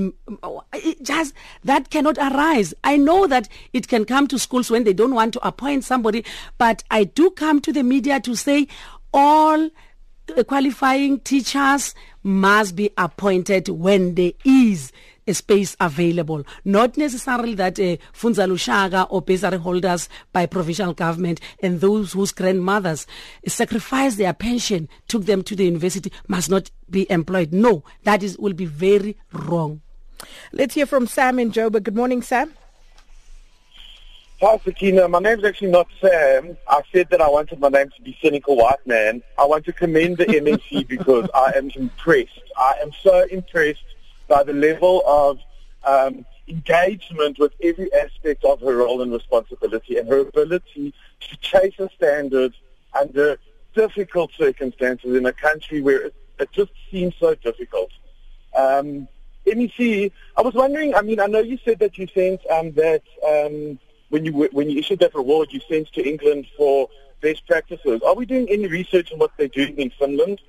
just 1.02 1.34
that 1.64 1.90
cannot 1.90 2.18
arise? 2.18 2.74
I 2.84 2.96
know 2.96 3.26
that 3.26 3.48
it 3.72 3.88
can 3.88 4.04
come 4.04 4.26
to 4.28 4.38
schools 4.38 4.70
when 4.70 4.84
they 4.84 4.92
don't 4.92 5.14
want 5.14 5.32
to 5.34 5.46
appoint 5.46 5.84
somebody, 5.84 6.24
but 6.58 6.84
I 6.90 7.04
do 7.04 7.30
come 7.30 7.60
to 7.62 7.72
the 7.72 7.82
media 7.82 8.20
to 8.20 8.34
say 8.34 8.68
all 9.12 9.70
qualifying 10.46 11.20
teachers 11.20 11.94
must 12.22 12.76
be 12.76 12.90
appointed 12.98 13.68
when 13.68 14.14
there 14.14 14.32
is 14.44 14.92
a 15.28 15.34
space 15.34 15.76
available. 15.80 16.44
Not 16.64 16.96
necessarily 16.96 17.54
that 17.54 17.78
uh, 17.78 17.96
Funza 18.12 18.48
Lushaka 18.48 19.06
or 19.10 19.22
bursary 19.22 19.58
holders 19.58 20.08
by 20.32 20.46
provincial 20.46 20.94
government 20.94 21.40
and 21.62 21.80
those 21.80 22.14
whose 22.14 22.32
grandmothers 22.32 23.06
sacrificed 23.46 24.18
their 24.18 24.32
pension, 24.32 24.88
took 25.06 25.26
them 25.26 25.42
to 25.44 25.54
the 25.54 25.64
university, 25.64 26.10
must 26.26 26.50
not 26.50 26.70
be 26.90 27.10
employed. 27.10 27.52
No, 27.52 27.84
that 28.04 28.22
is 28.22 28.38
will 28.38 28.54
be 28.54 28.64
very 28.64 29.16
wrong. 29.32 29.82
Let's 30.52 30.74
hear 30.74 30.86
from 30.86 31.06
Sam 31.06 31.38
in 31.38 31.52
Joburg. 31.52 31.84
Good 31.84 31.96
morning, 31.96 32.22
Sam. 32.22 32.54
Hi, 34.40 34.56
Sakina. 34.64 35.08
My 35.08 35.18
name's 35.18 35.44
actually 35.44 35.72
not 35.72 35.88
Sam. 36.00 36.56
I 36.68 36.82
said 36.92 37.08
that 37.10 37.20
I 37.20 37.28
wanted 37.28 37.58
my 37.58 37.70
name 37.70 37.90
to 37.96 38.02
be 38.02 38.16
Cynical 38.22 38.56
White 38.56 38.86
Man. 38.86 39.20
I 39.36 39.44
want 39.44 39.64
to 39.64 39.72
commend 39.72 40.18
the 40.18 40.26
MEC 40.26 40.86
because 40.88 41.28
I 41.34 41.52
am 41.56 41.70
impressed. 41.74 42.40
I 42.56 42.74
am 42.80 42.92
so 43.02 43.26
impressed 43.32 43.82
by 44.28 44.42
the 44.42 44.52
level 44.52 45.02
of 45.06 45.38
um, 45.84 46.24
engagement 46.48 47.38
with 47.38 47.52
every 47.62 47.92
aspect 47.94 48.44
of 48.44 48.60
her 48.60 48.76
role 48.76 49.02
and 49.02 49.12
responsibility 49.12 49.98
and 49.98 50.08
her 50.08 50.20
ability 50.20 50.94
to 51.20 51.36
chase 51.38 51.74
a 51.78 51.88
standard 51.96 52.54
under 52.98 53.38
difficult 53.74 54.30
circumstances 54.36 55.16
in 55.16 55.26
a 55.26 55.32
country 55.32 55.80
where 55.80 56.06
it, 56.06 56.14
it 56.38 56.50
just 56.52 56.72
seems 56.90 57.14
so 57.18 57.34
difficult. 57.36 57.90
Um, 58.56 59.08
MEC, 59.46 60.12
I 60.36 60.42
was 60.42 60.54
wondering, 60.54 60.94
I 60.94 61.02
mean, 61.02 61.20
I 61.20 61.26
know 61.26 61.40
you 61.40 61.58
said 61.64 61.78
that 61.78 61.96
you 61.96 62.06
sent 62.08 62.40
um, 62.50 62.72
that 62.72 63.02
um, 63.26 63.78
when 64.10 64.24
you 64.24 64.48
when 64.52 64.70
you 64.70 64.78
issued 64.78 65.00
that 65.00 65.14
reward, 65.14 65.48
you 65.52 65.60
sent 65.68 65.92
to 65.92 66.06
England 66.06 66.46
for 66.56 66.88
best 67.20 67.46
practices. 67.46 68.00
Are 68.02 68.14
we 68.14 68.26
doing 68.26 68.48
any 68.50 68.66
research 68.66 69.12
on 69.12 69.18
what 69.18 69.30
they're 69.36 69.48
doing 69.48 69.76
in 69.76 69.90
Finland? 69.90 70.40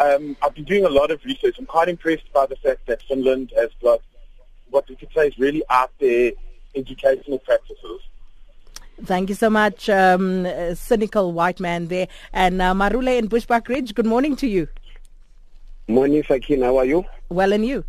Um, 0.00 0.34
I've 0.42 0.54
been 0.54 0.64
doing 0.64 0.86
a 0.86 0.88
lot 0.88 1.10
of 1.10 1.22
research. 1.24 1.56
I'm 1.58 1.66
quite 1.66 1.88
impressed 1.88 2.32
by 2.32 2.46
the 2.46 2.56
fact 2.56 2.86
that 2.86 3.02
Finland 3.02 3.52
has 3.54 3.68
got 3.82 4.00
what 4.70 4.88
we 4.88 4.96
could 4.96 5.10
say 5.14 5.28
is 5.28 5.38
really 5.38 5.62
out 5.68 5.90
there 5.98 6.32
educational 6.74 7.38
practices. 7.40 8.00
Thank 9.04 9.28
you 9.28 9.34
so 9.34 9.50
much, 9.50 9.88
um, 9.88 10.46
uh, 10.46 10.74
cynical 10.74 11.32
white 11.32 11.60
man 11.60 11.88
there. 11.88 12.08
And 12.32 12.60
uh, 12.62 12.74
Marule 12.74 13.18
in 13.18 13.28
Bushbuckridge, 13.28 13.94
good 13.94 14.06
morning 14.06 14.36
to 14.36 14.46
you. 14.46 14.68
Morning, 15.88 16.22
Sakin. 16.26 16.62
How 16.62 16.76
are 16.78 16.84
you? 16.84 17.04
Well, 17.28 17.52
and 17.52 17.66
you? 17.66 17.84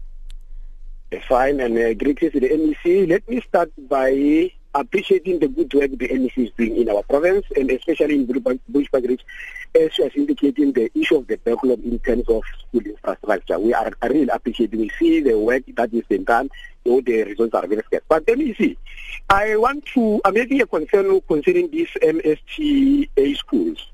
Fine, 1.28 1.60
and 1.60 1.78
uh, 1.78 1.94
greetings 1.94 2.32
to 2.32 2.40
the 2.40 2.50
MEC. 2.50 3.10
Let 3.10 3.28
me 3.30 3.42
start 3.42 3.72
by 3.90 4.52
appreciating 4.74 5.40
the 5.40 5.48
good 5.48 5.74
work 5.74 5.92
the 5.92 6.08
MEC 6.08 6.38
is 6.38 6.52
doing 6.58 6.78
in 6.78 6.90
our 6.90 7.04
province, 7.04 7.46
and 7.56 7.70
especially 7.72 8.16
in 8.16 8.28
Bushbuckridge, 8.28 9.22
as 9.80 9.94
she 9.94 10.04
was 10.04 10.12
indicating 10.16 10.72
the 10.72 10.92
issue 10.98 11.18
of 11.18 11.28
the 11.28 11.38
backlog 11.38 11.84
in 11.84 12.00
terms 12.00 12.24
of 12.28 12.44
school 12.60 12.82
infrastructure. 12.86 13.60
We 13.60 13.74
are, 13.74 13.92
are 14.02 14.10
really 14.10 14.30
appreciating. 14.30 14.80
We 14.80 14.92
see 15.00 15.22
the 15.22 15.38
work 15.38 15.64
that 15.76 15.94
is 15.94 16.04
being 16.08 16.24
done, 16.24 16.50
though 16.86 17.02
the 17.02 17.24
results 17.24 17.54
are 17.54 17.68
very 17.68 17.84
scarce. 17.84 18.04
But 18.08 18.24
let 18.28 18.38
me 18.38 18.54
see. 18.54 18.78
I 19.30 19.56
want 19.58 19.86
to, 19.94 20.22
I'm 20.26 20.34
making 20.34 20.62
a 20.62 20.68
concern 20.68 21.22
concerning 21.28 21.70
these 21.72 21.90
MSTA 22.02 23.38
schools. 23.38 23.88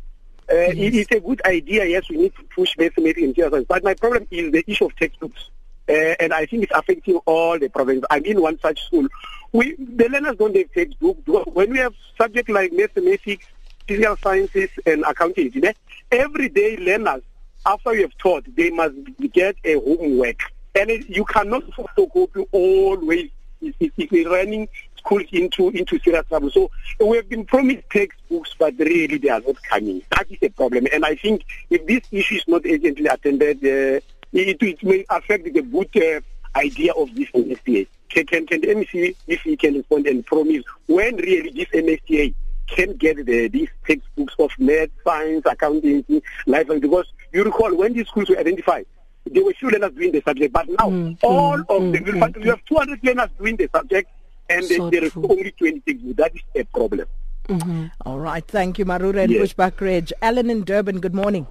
Uh, 0.50 0.56
yes. 0.56 0.76
It 0.78 0.96
is 0.96 1.08
a 1.12 1.20
good 1.20 1.42
idea, 1.46 1.86
yes, 1.86 2.10
we 2.10 2.18
need 2.18 2.36
to 2.36 2.44
push 2.44 2.78
mathematics 2.78 3.22
and 3.22 3.36
science, 3.36 3.66
but 3.68 3.84
my 3.84 3.94
problem 3.94 4.28
is 4.32 4.52
the 4.52 4.64
issue 4.66 4.86
of 4.86 4.96
textbooks. 4.96 5.50
Uh, 5.90 6.16
and 6.20 6.34
I 6.34 6.46
think 6.46 6.64
it's 6.64 6.72
affecting 6.76 7.16
all 7.26 7.58
the 7.58 7.70
provinces. 7.70 8.06
I'm 8.10 8.26
in 8.26 8.42
one 8.42 8.60
such 8.60 8.86
school. 8.86 9.08
We, 9.54 9.76
the 9.76 10.10
learners 10.10 10.36
don't 10.38 10.56
have 10.56 10.72
textbook. 10.74 11.18
When 11.26 11.72
we 11.72 11.78
have 11.78 11.94
subjects 12.18 12.50
like 12.50 12.74
mathematics, 12.74 13.46
physical 13.88 14.18
sciences, 14.18 14.70
and 14.86 15.04
accounting, 15.04 15.52
you 15.54 15.62
know, 15.62 15.74
every 16.12 16.50
day 16.50 16.78
learners, 16.78 17.22
after 17.66 17.94
you 17.94 18.02
have 18.02 18.18
taught, 18.18 18.46
they 18.56 18.70
must 18.70 18.96
get 19.32 19.56
a 19.64 19.76
homework. 19.76 20.42
And 20.76 20.90
it, 20.90 21.10
you 21.10 21.26
cannot 21.26 21.64
photocopy 21.72 22.46
always. 22.52 23.30
If 23.60 24.12
we're 24.12 24.30
running 24.30 24.70
schools 25.08 25.24
into 25.32 25.70
into 25.70 26.00
serious 26.00 26.26
trouble. 26.28 26.52
So 26.52 26.70
we 27.00 27.18
have 27.18 27.30
been 27.30 27.46
promised 27.46 27.90
textbooks, 27.90 28.54
but 28.60 28.76
really 28.78 29.18
they 29.18 29.30
are 29.30 29.40
not 29.40 29.62
coming. 29.64 30.02
That 30.12 30.30
is 30.30 30.38
a 30.42 30.50
problem. 30.50 30.88
And 30.92 31.06
I 31.06 31.16
think 31.16 31.46
if 31.70 31.86
this 31.88 32.02
issue 32.12 32.36
is 32.36 32.44
not 32.48 32.66
urgently 32.66 33.08
attended, 33.08 33.66
uh, 33.66 34.00
it, 34.34 34.62
it 34.62 34.84
may 34.84 35.06
affect 35.10 35.44
the 35.46 35.62
good 35.62 35.98
uh, 35.98 36.58
idea 36.58 36.94
of 36.94 37.14
this 37.16 37.30
MSTA. 37.32 37.88
Can, 38.10 38.26
can, 38.26 38.48
can 38.48 38.62
the 38.62 38.68
MEC, 38.68 39.16
if 39.28 39.42
he 39.42 39.58
can 39.58 39.76
respond 39.76 40.08
and 40.08 40.26
promise 40.26 40.64
when 40.88 41.18
really 41.18 41.52
this 41.52 41.68
MSTA 41.70 42.34
can 42.68 42.96
get 42.98 43.26
the, 43.26 43.48
these 43.48 43.70
textbooks 43.86 44.36
of 44.40 44.52
math, 44.60 44.90
science, 45.04 45.46
accounting, 45.46 46.04
life, 46.46 46.70
and 46.70 46.82
because 46.82 47.06
you 47.32 47.44
recall 47.44 47.76
when 47.76 47.94
these 47.94 48.08
schools 48.08 48.30
were 48.30 48.38
identified, 48.38 48.86
there 49.26 49.44
were 49.44 49.54
few 49.54 49.70
learners 49.70 49.92
doing 49.94 50.12
the 50.12 50.22
subject, 50.22 50.54
but 50.54 50.68
now 50.68 50.90
mm, 50.90 51.18
all 51.22 51.58
mm, 51.58 51.62
of 51.62 51.82
mm, 51.82 51.94
them, 51.94 52.16
in 52.16 52.20
fact, 52.20 52.38
we 52.38 52.48
have 52.48 52.64
200 52.66 53.04
learners 53.04 53.30
doing 53.38 53.56
the 53.58 53.70
subject, 53.74 54.10
and 54.50 54.64
so 54.64 54.90
there 54.90 55.04
is 55.04 55.16
only 55.18 55.52
20 55.52 55.82
textbooks. 55.82 56.16
That 56.18 56.36
is 56.36 56.42
a 56.56 56.64
problem. 56.64 57.08
Mm-hmm. 57.48 57.86
All 58.06 58.20
right. 58.20 58.46
Thank 58.46 58.78
you, 58.78 58.86
Marura 58.86 59.24
and 59.24 59.32
yes. 59.32 59.54
Bushbuckridge. 59.54 60.12
Alan 60.22 60.50
in 60.50 60.64
Durban, 60.64 61.00
good 61.00 61.16
morning. 61.16 61.48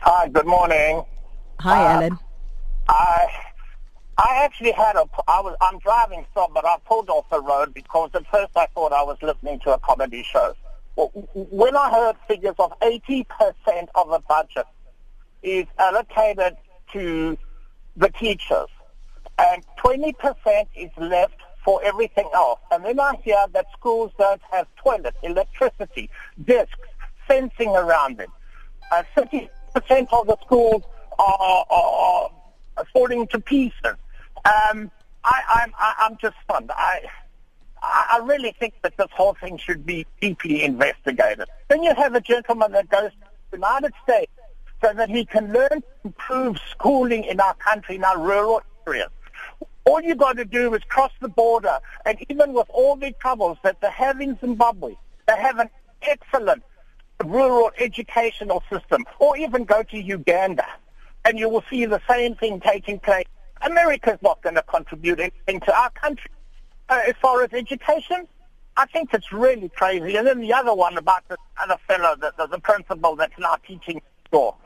Hi, 0.00 0.28
good 0.28 0.46
morning. 0.46 1.04
Hi, 1.60 1.84
uh, 1.84 1.96
Alan. 1.96 2.18
I 2.88 3.26
I 4.16 4.44
actually 4.44 4.72
had 4.72 4.96
a 4.96 5.04
I 5.28 5.42
was 5.42 5.54
I'm 5.60 5.78
driving 5.80 6.24
some, 6.32 6.54
but 6.54 6.64
I 6.64 6.76
pulled 6.86 7.10
off 7.10 7.28
the 7.30 7.42
road 7.42 7.74
because 7.74 8.08
at 8.14 8.26
first 8.28 8.52
I 8.56 8.66
thought 8.74 8.94
I 8.94 9.02
was 9.02 9.18
listening 9.20 9.60
to 9.60 9.74
a 9.74 9.78
comedy 9.78 10.22
show. 10.22 10.54
Well, 10.96 11.08
When 11.34 11.76
I 11.76 11.90
heard 11.90 12.16
figures 12.26 12.54
of 12.58 12.72
80% 12.80 13.26
of 13.94 14.08
the 14.08 14.22
budget 14.26 14.64
is 15.42 15.66
allocated 15.78 16.56
to 16.94 17.36
the 17.96 18.08
teachers, 18.08 18.68
and 19.38 19.62
20% 19.76 20.66
is 20.76 20.90
left 20.96 21.36
for 21.62 21.82
everything 21.84 22.28
else. 22.34 22.60
And 22.70 22.86
then 22.86 22.98
I 22.98 23.16
hear 23.22 23.44
that 23.52 23.66
schools 23.78 24.12
don't 24.18 24.40
have 24.50 24.66
toilets, 24.82 25.16
electricity, 25.22 26.08
desks, 26.42 26.72
fencing 27.28 27.68
around 27.68 28.16
them. 28.16 28.32
Uh, 28.90 29.02
30% 29.16 29.48
of 30.12 30.26
the 30.26 30.36
schools 30.44 30.82
are, 31.20 31.66
are, 31.70 32.30
falling 32.92 33.26
to 33.28 33.38
pieces. 33.38 33.96
Um, 34.44 34.90
I, 35.22 35.42
I'm, 35.48 35.72
I, 35.78 35.94
I'm 36.00 36.16
just 36.16 36.34
stunned. 36.44 36.70
I, 36.72 37.02
I 37.82 38.20
really 38.24 38.54
think 38.58 38.74
that 38.82 38.96
this 38.96 39.08
whole 39.12 39.34
thing 39.34 39.58
should 39.58 39.86
be 39.86 40.06
deeply 40.20 40.62
investigated. 40.64 41.48
Then 41.68 41.82
you 41.82 41.94
have 41.94 42.14
a 42.14 42.20
gentleman 42.20 42.72
that 42.72 42.88
goes 42.88 43.10
to 43.10 43.16
the 43.50 43.56
United 43.56 43.92
States 44.02 44.32
so 44.82 44.92
that 44.94 45.10
he 45.10 45.24
can 45.24 45.52
learn 45.52 45.68
to 45.68 45.84
improve 46.04 46.58
schooling 46.70 47.24
in 47.24 47.40
our 47.40 47.54
country, 47.54 47.96
in 47.96 48.04
our 48.04 48.18
rural 48.18 48.62
areas. 48.86 49.10
All 49.84 50.00
you've 50.00 50.18
got 50.18 50.36
to 50.36 50.44
do 50.44 50.74
is 50.74 50.82
cross 50.84 51.12
the 51.20 51.28
border, 51.28 51.78
and 52.04 52.18
even 52.28 52.52
with 52.52 52.66
all 52.70 52.96
the 52.96 53.12
troubles 53.12 53.58
that 53.62 53.80
they 53.80 53.90
have 53.90 54.20
in 54.20 54.38
Zimbabwe, 54.40 54.94
they 55.26 55.36
have 55.36 55.58
an 55.58 55.70
excellent 56.02 56.62
rural 57.24 57.70
educational 57.78 58.62
system, 58.70 59.04
or 59.18 59.36
even 59.36 59.64
go 59.64 59.82
to 59.82 59.98
Uganda 59.98 60.66
and 61.24 61.38
you 61.38 61.48
will 61.48 61.64
see 61.70 61.84
the 61.86 62.00
same 62.08 62.34
thing 62.34 62.60
taking 62.60 62.98
place. 62.98 63.26
America's 63.62 64.18
not 64.22 64.42
going 64.42 64.54
to 64.54 64.62
contribute 64.62 65.20
anything 65.20 65.60
to 65.60 65.76
our 65.76 65.90
country 65.90 66.30
uh, 66.88 67.00
as 67.06 67.14
far 67.20 67.42
as 67.42 67.52
education. 67.52 68.26
I 68.76 68.86
think 68.86 69.12
it's 69.12 69.32
really 69.32 69.68
crazy. 69.68 70.16
And 70.16 70.26
then 70.26 70.40
the 70.40 70.52
other 70.52 70.74
one 70.74 70.96
about 70.96 71.26
the 71.28 71.36
other 71.62 71.76
fellow, 71.86 72.16
the, 72.16 72.32
the, 72.38 72.46
the 72.46 72.58
principal 72.58 73.16
that's 73.16 73.38
now 73.38 73.56
teaching 73.66 74.00
law. 74.32 74.56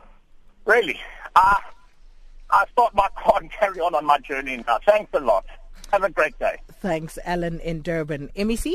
Really, 0.64 1.00
uh, 1.34 1.56
I 2.50 2.66
start 2.72 2.94
my 2.94 3.08
car 3.18 3.40
and 3.40 3.50
carry 3.50 3.80
on 3.80 3.94
on 3.94 4.04
my 4.04 4.18
journey 4.18 4.62
now. 4.66 4.78
Thanks 4.86 5.10
a 5.14 5.20
lot. 5.20 5.44
Have 5.92 6.04
a 6.04 6.10
great 6.10 6.38
day. 6.38 6.56
Thanks, 6.80 7.18
Alan 7.24 7.60
in 7.60 7.82
Durban. 7.82 8.30
MEC? 8.36 8.74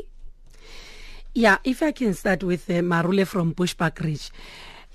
Yeah, 1.34 1.58
if 1.64 1.82
I 1.84 1.92
can 1.92 2.14
start 2.14 2.44
with 2.44 2.70
uh, 2.70 2.82
Marule 2.82 3.26
from 3.26 3.54
Bushbuckridge. 3.54 4.32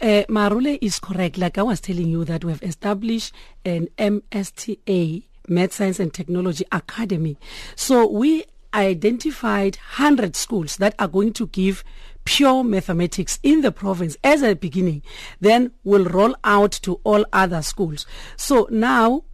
Uh, 0.01 0.25
Marule 0.29 0.79
is 0.81 0.99
correct. 0.99 1.39
Like 1.39 1.59
I 1.59 1.63
was 1.63 1.81
telling 1.81 2.09
you 2.09 2.25
that 2.25 2.45
we 2.45 2.53
have 2.53 2.63
established 2.63 3.33
an 3.65 3.89
MSTA, 3.99 5.23
Math 5.49 5.73
Science 5.73 6.01
and 6.01 6.13
Technology 6.13 6.65
Academy. 6.73 7.39
So 7.77 8.07
we 8.07 8.45
identified 8.75 9.77
100 9.77 10.35
schools 10.35 10.77
that 10.79 10.95
are 10.99 11.09
going 11.09 11.33
to 11.35 11.47
give 11.47 11.85
pure 12.25 12.65
mathematics 12.65 13.39
in 13.43 13.61
the 13.61 13.71
province 13.71 14.17
as 14.25 14.43
a 14.43 14.55
beginning, 14.55 15.03
then 15.41 15.71
we'll 15.85 16.05
roll 16.07 16.35
out 16.43 16.73
to 16.73 17.01
all 17.05 17.25
other 17.33 17.63
schools. 17.63 18.07
So 18.37 18.67
now, 18.71 19.25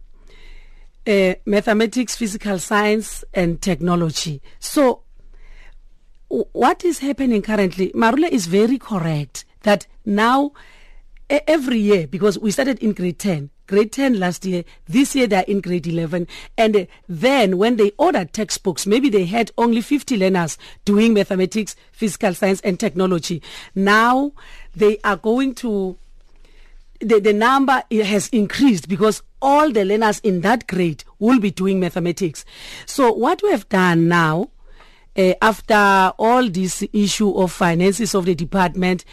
uh, 1.07 1.33
mathematics, 1.45 2.15
physical 2.15 2.59
science, 2.59 3.23
and 3.33 3.61
technology. 3.61 4.41
So, 4.59 5.03
what 6.29 6.85
is 6.85 6.99
happening 6.99 7.41
currently? 7.41 7.91
Marula 7.91 8.29
is 8.29 8.45
very 8.47 8.77
correct 8.77 9.45
that 9.63 9.87
now 10.05 10.51
every 11.29 11.77
year 11.77 12.07
because 12.07 12.37
we 12.37 12.51
started 12.51 12.77
in 12.79 12.91
grade 12.91 13.17
10 13.17 13.49
grade 13.67 13.91
10 13.91 14.19
last 14.19 14.43
year 14.43 14.65
this 14.87 15.15
year 15.15 15.27
they're 15.27 15.45
in 15.47 15.61
grade 15.61 15.87
11 15.87 16.27
and 16.57 16.75
uh, 16.75 16.85
then 17.07 17.57
when 17.57 17.77
they 17.77 17.91
ordered 17.97 18.33
textbooks 18.33 18.85
maybe 18.85 19.09
they 19.09 19.25
had 19.25 19.49
only 19.57 19.79
50 19.79 20.17
learners 20.17 20.57
doing 20.83 21.13
mathematics 21.13 21.75
physical 21.93 22.33
science 22.33 22.59
and 22.61 22.79
technology 22.79 23.41
now 23.73 24.33
they 24.75 24.97
are 25.05 25.15
going 25.15 25.55
to 25.55 25.97
the, 27.01 27.19
the 27.19 27.33
number 27.33 27.83
has 27.91 28.29
increased 28.29 28.87
because 28.87 29.23
all 29.41 29.71
the 29.71 29.83
learners 29.83 30.19
in 30.19 30.41
that 30.41 30.67
grade 30.67 31.03
will 31.19 31.39
be 31.39 31.51
doing 31.51 31.79
mathematics. 31.79 32.45
So 32.85 33.11
what 33.11 33.41
we 33.41 33.49
have 33.51 33.67
done 33.69 34.07
now, 34.07 34.51
uh, 35.17 35.33
after 35.41 36.13
all 36.17 36.47
this 36.47 36.83
issue 36.93 37.31
of 37.31 37.51
finances 37.51 38.13
of 38.13 38.25
the 38.25 38.35
department, 38.35 39.03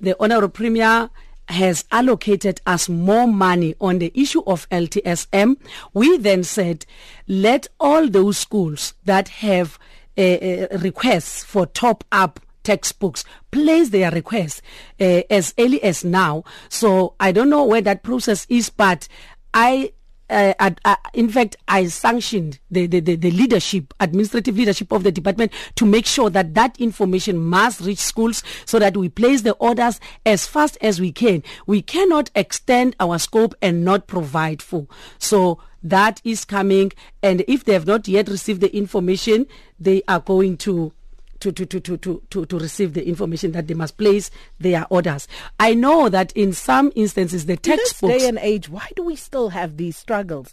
the 0.00 0.16
Honorable 0.20 0.48
Premier 0.48 1.10
has 1.48 1.84
allocated 1.90 2.60
us 2.66 2.88
more 2.88 3.26
money 3.26 3.74
on 3.80 3.98
the 3.98 4.12
issue 4.14 4.42
of 4.46 4.68
LTSM. 4.68 5.56
We 5.94 6.18
then 6.18 6.44
said, 6.44 6.84
let 7.26 7.66
all 7.80 8.08
those 8.08 8.36
schools 8.36 8.94
that 9.04 9.28
have 9.28 9.78
uh, 10.16 10.66
requests 10.78 11.44
for 11.44 11.66
top 11.66 12.04
up 12.12 12.40
textbooks 12.64 13.24
place 13.50 13.88
their 13.88 14.10
requests 14.10 14.60
uh, 15.00 15.22
as 15.30 15.54
early 15.58 15.82
as 15.82 16.04
now. 16.04 16.44
So 16.68 17.14
I 17.18 17.32
don't 17.32 17.48
know 17.48 17.64
where 17.64 17.80
that 17.80 18.02
process 18.02 18.46
is, 18.50 18.68
but 18.68 19.08
I 19.54 19.92
uh, 20.30 20.70
uh, 20.84 20.96
in 21.14 21.28
fact, 21.28 21.56
I 21.66 21.86
sanctioned 21.86 22.58
the, 22.70 22.86
the, 22.86 23.00
the, 23.00 23.16
the, 23.16 23.30
leadership, 23.30 23.94
administrative 24.00 24.56
leadership 24.56 24.92
of 24.92 25.02
the 25.02 25.12
department 25.12 25.52
to 25.76 25.86
make 25.86 26.06
sure 26.06 26.30
that 26.30 26.54
that 26.54 26.78
information 26.80 27.38
must 27.38 27.80
reach 27.80 27.98
schools 27.98 28.42
so 28.64 28.78
that 28.78 28.96
we 28.96 29.08
place 29.08 29.42
the 29.42 29.54
orders 29.54 30.00
as 30.26 30.46
fast 30.46 30.76
as 30.80 31.00
we 31.00 31.12
can. 31.12 31.42
We 31.66 31.82
cannot 31.82 32.30
extend 32.34 32.96
our 33.00 33.18
scope 33.18 33.54
and 33.62 33.84
not 33.84 34.06
provide 34.06 34.60
for. 34.62 34.86
So 35.18 35.60
that 35.82 36.20
is 36.24 36.44
coming. 36.44 36.92
And 37.22 37.44
if 37.48 37.64
they 37.64 37.72
have 37.72 37.86
not 37.86 38.08
yet 38.08 38.28
received 38.28 38.60
the 38.60 38.74
information, 38.76 39.46
they 39.78 40.02
are 40.08 40.20
going 40.20 40.56
to 40.58 40.92
to, 41.40 41.52
to, 41.52 41.66
to, 41.66 41.80
to, 41.80 42.22
to, 42.30 42.46
to 42.46 42.58
receive 42.58 42.94
the 42.94 43.06
information 43.06 43.52
that 43.52 43.66
they 43.68 43.74
must 43.74 43.96
place 43.96 44.30
their 44.58 44.86
orders. 44.90 45.28
I 45.60 45.74
know 45.74 46.08
that 46.08 46.32
in 46.32 46.52
some 46.52 46.92
instances 46.94 47.46
the 47.46 47.56
textbooks... 47.56 48.02
In 48.02 48.08
this 48.08 48.22
day 48.22 48.28
and 48.28 48.38
age, 48.38 48.68
why 48.68 48.88
do 48.96 49.04
we 49.04 49.16
still 49.16 49.50
have 49.50 49.76
these 49.76 49.96
struggles? 49.96 50.52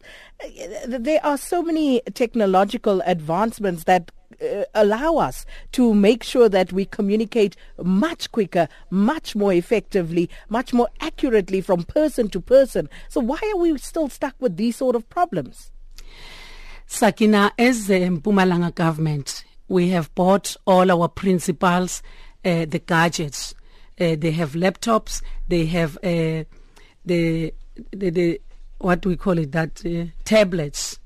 There 0.88 1.26
are 1.26 1.38
so 1.38 1.62
many 1.62 2.02
technological 2.14 3.02
advancements 3.06 3.86
that 3.86 4.12
uh, 4.42 4.64
allow 4.74 5.16
us 5.16 5.46
to 5.72 5.94
make 5.94 6.24
sure 6.24 6.50
that 6.50 6.74
we 6.74 6.86
communicate 6.86 7.56
much 7.82 8.32
quicker, 8.32 8.68
much 8.90 9.36
more 9.36 9.54
effectively, 9.54 10.30
much 10.50 10.74
more 10.74 10.90
accurately 11.00 11.62
from 11.62 11.84
person 11.84 12.30
to 12.30 12.42
person. 12.42 12.90
So 13.08 13.22
why 13.22 13.40
are 13.54 13.58
we 13.58 13.78
still 13.78 14.10
stuck 14.10 14.36
with 14.40 14.58
these 14.58 14.76
sort 14.76 14.96
of 14.96 15.10
problems? 15.10 15.72
Sakina, 16.86 17.52
as 17.58 17.88
the 17.88 17.96
Mpumalanga 17.96 18.76
government, 18.76 19.46
we 19.68 19.90
have 19.90 20.14
bought 20.16 20.56
all 20.66 20.92
our 20.92 21.08
principals 21.08 22.02
uh, 22.44 22.66
the 22.66 22.80
gadgets. 22.80 23.56
Uh, 24.00 24.16
they 24.18 24.32
have 24.32 24.52
laptops. 24.54 25.22
They 25.48 25.66
have 25.66 25.98
uh, 25.98 26.44
the, 27.06 27.54
the, 27.92 28.10
the 28.10 28.42
what 28.78 29.06
we 29.06 29.16
call 29.16 29.38
it 29.38 29.52
that 29.54 29.84
uh, 29.86 30.12
tablets, 30.24 31.00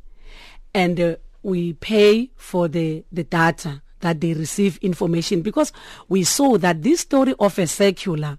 and 0.74 1.00
uh, 1.00 1.16
we 1.44 1.74
pay 1.74 2.32
for 2.36 2.68
the 2.68 3.04
the 3.12 3.24
data 3.24 3.82
that 4.02 4.22
they 4.22 4.34
receive 4.34 4.78
information 4.78 5.42
because 5.42 5.72
we 6.08 6.24
saw 6.24 6.58
that 6.58 6.82
this 6.84 7.02
story 7.02 7.36
of 7.40 7.60
a 7.60 7.68
circular 7.68 8.38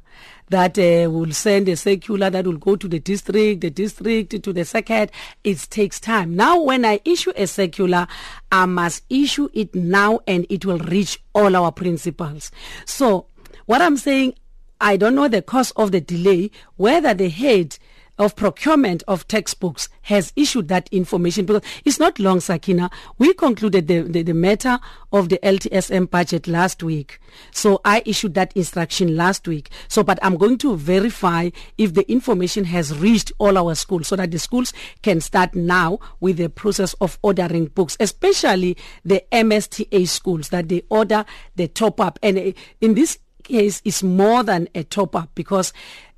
that 0.50 0.78
uh, 0.78 1.10
will 1.10 1.32
send 1.32 1.68
a 1.68 1.76
circular 1.76 2.28
that 2.28 2.44
will 2.44 2.58
go 2.58 2.76
to 2.76 2.86
the 2.86 3.00
district, 3.00 3.62
the 3.62 3.70
district 3.70 4.42
to 4.42 4.52
the 4.52 4.64
second. 4.64 5.10
It 5.42 5.58
takes 5.70 5.98
time. 5.98 6.36
Now, 6.36 6.60
when 6.60 6.84
I 6.84 7.00
issue 7.04 7.32
a 7.36 7.46
circular, 7.46 8.06
I 8.52 8.66
must 8.66 9.04
issue 9.08 9.48
it 9.54 9.74
now 9.74 10.20
and 10.26 10.46
it 10.50 10.66
will 10.66 10.78
reach 10.78 11.18
all 11.34 11.56
our 11.56 11.72
principals. 11.72 12.50
So 12.84 13.26
what 13.66 13.80
I'm 13.80 13.96
saying, 13.96 14.34
I 14.80 14.96
don't 14.96 15.14
know 15.14 15.28
the 15.28 15.42
cause 15.42 15.70
of 15.72 15.92
the 15.92 16.00
delay, 16.00 16.50
whether 16.76 17.14
the 17.14 17.28
head 17.28 17.78
of 18.20 18.36
procurement 18.36 19.02
of 19.08 19.26
textbooks 19.26 19.88
has 20.02 20.30
issued 20.36 20.68
that 20.68 20.88
information 20.92 21.46
because 21.46 21.62
it's 21.86 21.98
not 21.98 22.18
long, 22.18 22.38
Sakina. 22.38 22.90
We 23.16 23.32
concluded 23.32 23.88
the, 23.88 24.02
the, 24.02 24.22
the, 24.22 24.34
matter 24.34 24.78
of 25.10 25.30
the 25.30 25.38
LTSM 25.38 26.10
budget 26.10 26.46
last 26.46 26.82
week. 26.82 27.18
So 27.50 27.80
I 27.82 28.02
issued 28.04 28.34
that 28.34 28.52
instruction 28.54 29.16
last 29.16 29.48
week. 29.48 29.70
So, 29.88 30.02
but 30.02 30.18
I'm 30.22 30.36
going 30.36 30.58
to 30.58 30.76
verify 30.76 31.48
if 31.78 31.94
the 31.94 32.08
information 32.12 32.64
has 32.64 32.96
reached 32.98 33.32
all 33.38 33.56
our 33.56 33.74
schools 33.74 34.08
so 34.08 34.16
that 34.16 34.30
the 34.30 34.38
schools 34.38 34.74
can 35.02 35.22
start 35.22 35.54
now 35.54 35.98
with 36.20 36.36
the 36.36 36.50
process 36.50 36.92
of 37.00 37.18
ordering 37.22 37.66
books, 37.66 37.96
especially 38.00 38.76
the 39.02 39.24
MSTA 39.32 40.06
schools 40.06 40.50
that 40.50 40.68
they 40.68 40.82
order 40.90 41.24
the 41.56 41.68
top 41.68 42.00
up. 42.00 42.18
And 42.22 42.36
uh, 42.36 42.52
in 42.82 42.92
this 42.94 43.18
case, 43.50 43.82
it's 43.84 44.02
more 44.02 44.42
than 44.42 44.68
a 44.74 44.84
top 44.84 45.16
up 45.16 45.28
because 45.34 45.72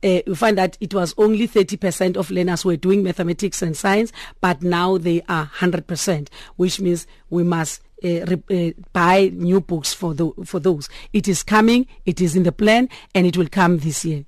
uh, 0.05 0.21
you 0.27 0.35
find 0.35 0.59
that 0.59 0.77
it 0.81 0.95
was 0.95 1.15
only 1.17 1.49
30% 1.49 2.17
of 2.17 2.31
learners 2.31 2.65
were 2.65 2.77
doing 2.77 3.03
mathematics 3.03 3.63
and 3.63 3.77
science, 3.77 4.13
but 4.41 4.63
now 4.63 4.99
they 4.99 5.23
are 5.29 5.51
100%, 5.59 6.29
which 6.57 6.81
means 6.81 7.07
we 7.31 7.43
must 7.43 7.81
uh, 8.05 8.37
uh, 8.51 8.71
buy 8.93 9.31
new 9.35 9.61
books 9.61 9.95
for 9.95 10.15
the, 10.15 10.31
for 10.45 10.61
those. 10.61 10.89
It 11.13 11.29
is 11.29 11.43
coming, 11.43 11.87
it 12.05 12.21
is 12.21 12.37
in 12.37 12.43
the 12.43 12.53
plan, 12.53 12.89
and 13.15 13.27
it 13.27 13.37
will 13.37 13.49
come 13.49 13.79
this 13.79 14.05
year. 14.05 14.25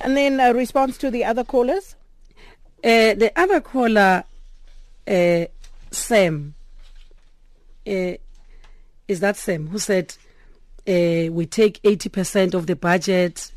And 0.00 0.16
then 0.16 0.40
a 0.40 0.52
response 0.52 0.98
to 0.98 1.10
the 1.10 1.24
other 1.24 1.42
callers? 1.42 1.96
Uh, 2.84 3.14
the 3.14 3.32
other 3.34 3.60
caller, 3.60 4.24
uh, 5.08 5.44
Sam, 5.90 6.54
uh, 7.86 8.12
is 9.08 9.20
that 9.20 9.36
Sam, 9.36 9.68
who 9.68 9.78
said 9.78 10.14
uh, 10.88 11.32
we 11.32 11.46
take 11.46 11.82
80% 11.82 12.54
of 12.54 12.66
the 12.66 12.76
budget 12.76 13.52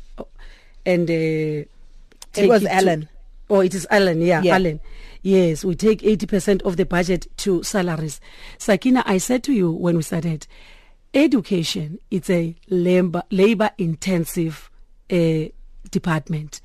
and 0.86 1.08
uh, 1.08 1.12
it 1.12 2.48
was 2.48 2.62
it 2.62 2.70
Alan. 2.70 3.02
To, 3.02 3.08
oh, 3.50 3.60
it 3.60 3.74
is 3.74 3.86
Alan. 3.90 4.20
Yeah, 4.20 4.42
yeah, 4.42 4.54
Alan. 4.54 4.80
Yes, 5.22 5.64
we 5.64 5.74
take 5.74 6.00
80% 6.00 6.62
of 6.62 6.76
the 6.76 6.86
budget 6.86 7.26
to 7.38 7.62
salaries. 7.62 8.20
Sakina, 8.58 9.02
I 9.06 9.18
said 9.18 9.44
to 9.44 9.52
you 9.52 9.70
when 9.70 9.96
we 9.96 10.02
started, 10.02 10.46
education 11.12 11.98
it's 12.10 12.30
a 12.30 12.54
labor 12.68 13.22
labor 13.30 13.70
intensive 13.78 14.70
uh, 15.10 15.44
department. 15.90 16.60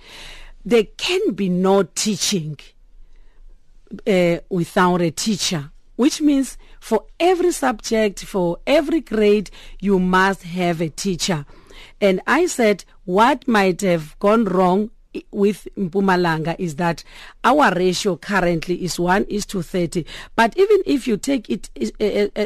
There 0.63 0.83
can 0.97 1.33
be 1.33 1.49
no 1.49 1.83
teaching 1.83 2.57
uh, 4.05 4.37
without 4.49 5.01
a 5.01 5.11
teacher, 5.11 5.71
which 5.95 6.21
means 6.21 6.57
for 6.85 7.03
every 7.19 7.51
subject, 7.51 8.23
for 8.23 8.59
every 8.67 9.01
grade, 9.01 9.49
you 9.79 9.97
must 9.97 10.43
have 10.43 10.81
a 10.81 10.87
teacher. 10.87 11.43
And 11.99 12.21
I 12.27 12.45
said, 12.45 12.85
what 13.05 13.47
might 13.47 13.81
have 13.81 14.15
gone 14.19 14.45
wrong 14.45 14.91
with 15.31 15.67
Mpumalanga 15.75 16.55
is 16.59 16.75
that 16.75 17.03
our 17.43 17.73
ratio 17.73 18.17
currently 18.17 18.83
is 18.83 18.99
1 18.99 19.23
is 19.23 19.47
to 19.47 19.63
30. 19.63 20.05
But 20.35 20.55
even 20.59 20.77
if 20.85 21.07
you 21.07 21.17
take 21.17 21.49
it 21.49 21.71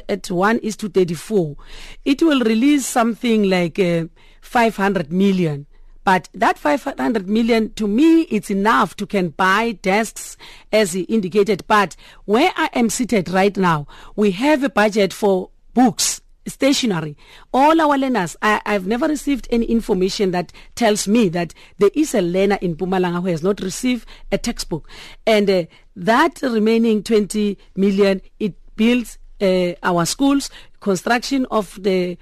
at 0.08 0.32
1 0.32 0.60
is 0.60 0.78
to 0.78 0.88
34, 0.88 1.58
it 2.06 2.24
will 2.24 2.40
release 2.40 2.86
something 2.86 3.44
like 3.44 3.78
uh, 3.78 4.06
500 4.40 5.12
million. 5.12 5.66
But 6.04 6.30
that 6.34 6.58
500 6.58 7.28
million, 7.30 7.74
to 7.74 7.88
me, 7.88 8.22
it's 8.24 8.50
enough 8.50 8.96
to 8.98 9.06
can 9.06 9.30
buy 9.30 9.74
desks, 9.82 10.38
as 10.72 10.94
he 10.94 11.02
indicated. 11.02 11.64
But 11.68 11.96
where 12.26 12.52
I 12.56 12.70
am 12.74 12.90
seated 12.90 13.30
right 13.30 13.56
now, 13.56 13.88
we 14.16 14.32
have 14.32 14.64
a 14.64 14.70
budget 14.70 15.14
for 15.14 15.50
books 15.74 16.22
stationary. 16.48 17.16
All 17.54 17.80
our 17.80 17.98
learners, 17.98 18.36
I, 18.42 18.62
have 18.66 18.88
never 18.88 19.08
received 19.08 19.48
any 19.52 19.66
information 19.66 20.32
that 20.32 20.52
tells 20.76 21.08
me 21.08 21.30
that 21.30 21.54
there 21.78 21.92
is 21.94 22.14
a 22.16 22.22
learner 22.22 22.58
in 22.62 22.76
Mpumalanga 22.76 23.22
who 23.22 23.28
has 23.28 23.44
not 23.44 23.62
received 23.62 24.08
a 24.32 24.38
textbook. 24.38 24.90
And 25.26 25.50
uh, 25.50 25.64
that 25.96 26.42
remaining 26.42 27.04
20 27.04 27.58
million, 27.76 28.22
it 28.40 28.56
builds 28.76 29.18
uh, 29.42 29.74
our 29.84 30.06
schools, 30.06 30.50
construction 30.80 31.46
of 31.52 31.78
the 31.82 32.18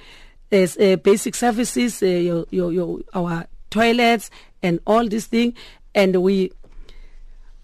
uh, 0.51 0.95
basic 0.97 1.35
services, 1.35 2.01
uh, 2.01 2.05
your, 2.05 2.45
your, 2.49 2.71
your, 2.71 2.99
our 3.13 3.47
toilets 3.69 4.29
and 4.61 4.79
all 4.85 5.07
these 5.07 5.27
things. 5.27 5.53
And 5.95 6.21
we 6.21 6.51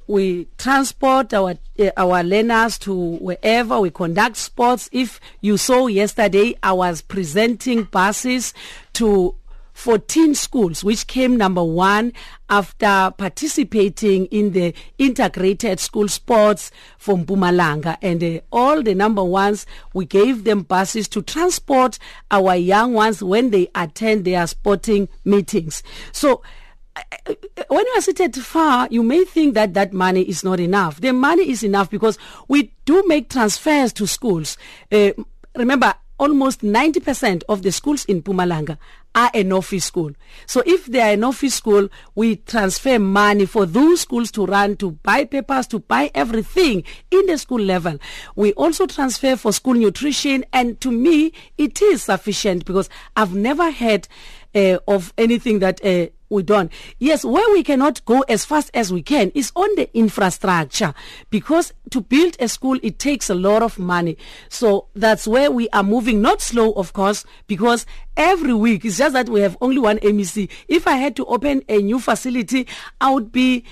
we 0.08 0.48
transport 0.58 1.34
our 1.34 1.56
uh, 1.80 1.92
our 1.98 2.24
learners 2.24 2.78
to 2.78 2.94
wherever 3.18 3.80
we 3.80 3.90
conduct 3.90 4.36
sports 4.38 4.90
if 4.92 5.20
you 5.40 5.56
saw 5.56 5.88
yesterday 5.88 6.54
i 6.62 6.74
was 6.74 7.02
presenting 7.02 7.84
buses 7.86 8.54
to 8.92 9.34
14 9.74 10.36
schools 10.36 10.84
which 10.84 11.08
came 11.08 11.36
number 11.38 11.64
1 11.64 12.14
after 12.50 13.14
participating 13.18 14.26
in 14.28 14.52
the 14.52 14.74
integrated 14.98 15.80
school 15.80 16.08
sports 16.08 16.72
from 16.98 17.26
Mpumalanga 17.26 17.98
and 18.02 18.24
uh, 18.24 18.40
all 18.52 18.82
the 18.82 18.94
number 18.96 19.24
ones 19.24 19.66
we 19.94 20.06
gave 20.06 20.44
them 20.44 20.62
buses 20.62 21.08
to 21.10 21.22
transport 21.22 21.98
our 22.32 22.56
young 22.56 22.94
ones 22.94 23.24
when 23.24 23.50
they 23.50 23.68
attend 23.76 24.26
their 24.26 24.46
sporting 24.48 25.10
meetings 25.26 25.84
so 26.12 26.42
when 27.68 27.86
you 27.88 27.94
are 27.98 28.02
seated 28.02 28.36
far, 28.36 28.88
you 28.92 29.02
may 29.02 29.24
think 29.26 29.56
that 29.56 29.74
that 29.74 29.94
money 29.94 30.22
is 30.22 30.44
not 30.44 30.60
enough. 30.60 31.02
The 31.02 31.12
money 31.12 31.50
is 31.50 31.64
enough 31.64 31.90
because 31.90 32.18
we 32.48 32.72
do 32.86 33.04
make 33.08 33.30
transfers 33.30 33.92
to 33.94 34.06
schools. 34.06 34.58
Uh, 34.92 35.12
remember, 35.56 35.96
almost 36.20 36.62
90% 36.62 37.44
of 37.50 37.64
the 37.64 37.72
schools 37.72 38.06
in 38.06 38.22
Mpumalanga 38.22 38.78
are 39.16 39.32
an 39.34 39.52
office 39.52 39.86
school. 39.86 40.12
So 40.46 40.64
if 40.66 40.86
they 40.86 41.02
are 41.02 41.14
an 41.14 41.24
office 41.24 41.56
school, 41.56 41.90
we 42.16 42.38
transfer 42.38 43.00
money 43.00 43.46
for 43.46 43.66
those 43.66 44.02
schools 44.02 44.32
to 44.32 44.46
run, 44.46 44.78
to 44.78 44.92
buy 44.92 45.26
papers, 45.26 45.68
to 45.68 45.80
buy 45.80 46.12
everything 46.16 46.84
in 47.12 47.26
the 47.26 47.38
school 47.38 47.60
level. 47.60 47.98
We 48.36 48.54
also 48.54 48.86
transfer 48.86 49.36
for 49.36 49.54
school 49.54 49.76
nutrition 49.76 50.46
and 50.54 50.80
to 50.82 50.92
me, 50.92 51.34
it 51.58 51.82
is 51.82 52.04
sufficient 52.04 52.66
because 52.66 52.90
I've 53.16 53.36
never 53.36 53.72
heard 53.72 54.08
uh, 54.56 54.78
of 54.88 55.14
anything 55.18 55.60
that 55.60 55.84
uh, 55.86 56.08
we 56.34 56.44
don't. 56.44 56.72
Yes, 57.00 57.24
where 57.24 57.50
we 57.54 57.64
cannot 57.64 58.04
go 58.06 58.22
as 58.22 58.44
fast 58.44 58.72
as 58.74 58.92
we 58.92 59.02
can 59.02 59.30
is 59.36 59.52
on 59.56 59.74
the 59.76 59.96
infrastructure 59.98 60.94
because 61.30 61.74
to 61.92 62.02
build 62.02 62.36
a 62.40 62.48
school 62.48 62.78
it 62.84 63.00
takes 63.00 63.30
a 63.30 63.36
lot 63.36 63.62
of 63.62 63.80
money. 63.80 64.18
So 64.50 64.88
that's 64.96 65.28
where 65.28 65.52
we 65.52 65.70
are 65.70 65.84
moving, 65.84 66.22
not 66.22 66.42
slow 66.42 66.74
of 66.74 66.94
course, 66.94 67.26
because 67.48 67.86
every 68.18 68.54
week 68.54 68.84
it's 68.84 68.98
just 68.98 69.14
that 69.14 69.30
we 69.30 69.42
have 69.42 69.58
only 69.62 69.80
one 69.80 70.00
MEC. 70.00 70.50
If 70.68 70.88
I 70.88 70.96
had 70.96 71.16
to 71.18 71.26
open 71.28 71.64
a 71.70 71.82
new 71.82 72.00
facility, 72.00 72.68
I 73.00 73.12
would 73.12 73.32
be 73.32 73.64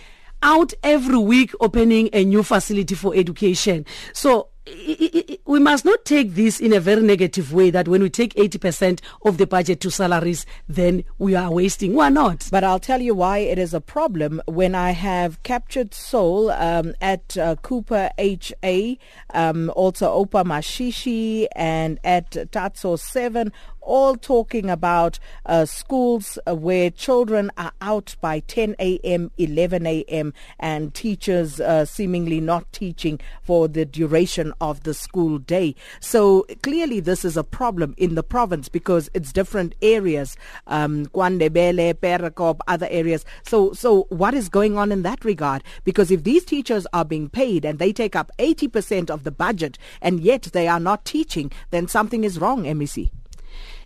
out 0.44 0.74
every 0.84 1.18
week 1.18 1.54
opening 1.60 2.10
a 2.14 2.24
new 2.24 2.44
facility 2.44 2.96
for 2.96 3.16
education. 3.16 3.86
So 4.14 4.51
we 4.66 5.60
must 5.60 5.86
not 5.86 6.06
take 6.06 6.36
this 6.36 6.60
in 6.60 6.72
a 6.72 6.80
very 6.80 7.02
negative 7.02 7.52
way 7.52 7.72
that 7.72 7.88
when 7.88 8.04
we 8.04 8.10
take 8.10 8.36
80% 8.36 9.02
of 9.26 9.38
the 9.38 9.48
budget 9.48 9.82
to 9.82 9.90
salaries, 9.90 10.46
then 10.70 11.04
we 11.18 11.34
are 11.36 11.52
wasting. 11.52 11.96
Why 11.96 12.10
not? 12.10 12.48
But 12.52 12.64
I'll 12.64 12.80
tell 12.80 13.02
you 13.02 13.16
why 13.16 13.40
it 13.40 13.58
is 13.58 13.74
a 13.74 13.82
problem 13.82 14.40
when 14.46 14.76
I 14.76 14.92
have 14.92 15.42
captured 15.42 15.96
Soul 15.96 16.52
um, 16.52 16.94
at 17.02 17.36
uh, 17.38 17.56
Cooper 17.64 18.12
HA, 18.20 19.00
um, 19.34 19.72
also 19.76 20.26
Opa 20.26 20.46
Mashishi, 20.46 21.48
and 21.56 22.00
at 22.04 22.30
Tatso 22.32 23.00
7 23.00 23.52
all 23.82 24.16
talking 24.16 24.70
about 24.70 25.20
uh, 25.46 25.66
schools 25.66 26.38
uh, 26.48 26.56
where 26.56 26.90
children 26.90 27.52
are 27.58 27.74
out 27.82 28.16
by 28.22 28.40
10 28.42 28.76
a.m., 28.80 29.32
11 29.38 29.86
a.m., 29.86 30.34
and 30.60 30.94
teachers 30.94 31.60
uh, 31.60 31.86
seemingly 31.86 32.40
not 32.40 32.72
teaching 32.72 33.20
for 33.42 33.68
the 33.68 33.86
duration 33.86 34.54
of 34.62 34.84
the 34.84 34.94
school 34.94 35.38
day. 35.38 35.76
So 36.00 36.46
clearly, 36.64 37.00
this 37.00 37.26
is 37.26 37.38
a 37.38 37.44
problem 37.44 37.94
in 37.98 38.16
the 38.16 38.24
province 38.24 38.70
because 38.70 39.10
it's 39.14 39.32
different 39.32 39.76
areas, 39.82 40.38
um, 40.68 41.08
Kwandebele, 41.08 41.96
Perdekop, 41.96 42.60
other 42.68 42.88
areas. 42.90 43.26
So, 43.44 43.74
so 43.74 44.04
what 44.10 44.34
is 44.34 44.50
going 44.50 44.78
on 44.78 44.92
in 44.92 45.02
that 45.04 45.26
regard? 45.26 45.64
Because 45.84 46.12
if 46.12 46.24
these 46.24 46.46
teachers 46.46 46.88
are 46.94 47.06
being 47.06 47.30
paid 47.30 47.66
and 47.66 47.80
they 47.80 47.94
take 47.94 48.16
up 48.16 48.32
80% 48.38 49.10
of 49.10 49.24
the 49.24 49.32
budget 49.32 49.78
and 50.02 50.20
yet 50.20 50.44
they 50.54 50.68
are 50.68 50.80
not 50.80 51.06
teaching, 51.06 51.52
then 51.72 51.88
something 51.88 52.24
is 52.24 52.40
wrong, 52.40 52.64
MEC. 52.64 53.10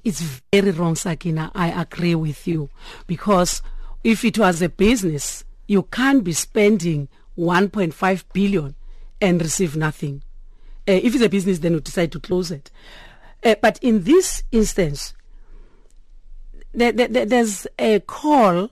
It's 0.06 0.22
very 0.53 0.70
wrong, 0.70 0.95
Sakina. 0.95 1.51
I 1.56 1.82
agree 1.82 2.14
with 2.14 2.47
you. 2.47 2.70
Because 3.08 3.64
if 4.03 4.24
it 4.24 4.38
was 4.38 4.62
a 4.62 4.70
business, 4.70 5.43
you 5.68 5.84
can't 5.84 6.24
be 6.24 6.32
spending 6.32 7.10
1.5 7.38 8.24
billion 8.32 8.76
and 9.20 9.41
receive 9.41 9.76
nothing. 9.76 10.22
Uh, 10.88 10.91
if 10.91 11.16
it's 11.16 11.24
a 11.24 11.30
business, 11.30 11.60
then 11.60 11.74
you 11.74 11.80
decide 11.80 12.12
to 12.12 12.20
close 12.20 12.51
it. 12.51 12.70
Uh, 13.43 13.56
but 13.62 13.80
in 13.82 14.03
this 14.03 14.43
instance, 14.51 15.16
there, 16.72 16.91
there, 16.91 17.26
there's 17.26 17.66
a 17.80 17.99
call, 18.01 18.70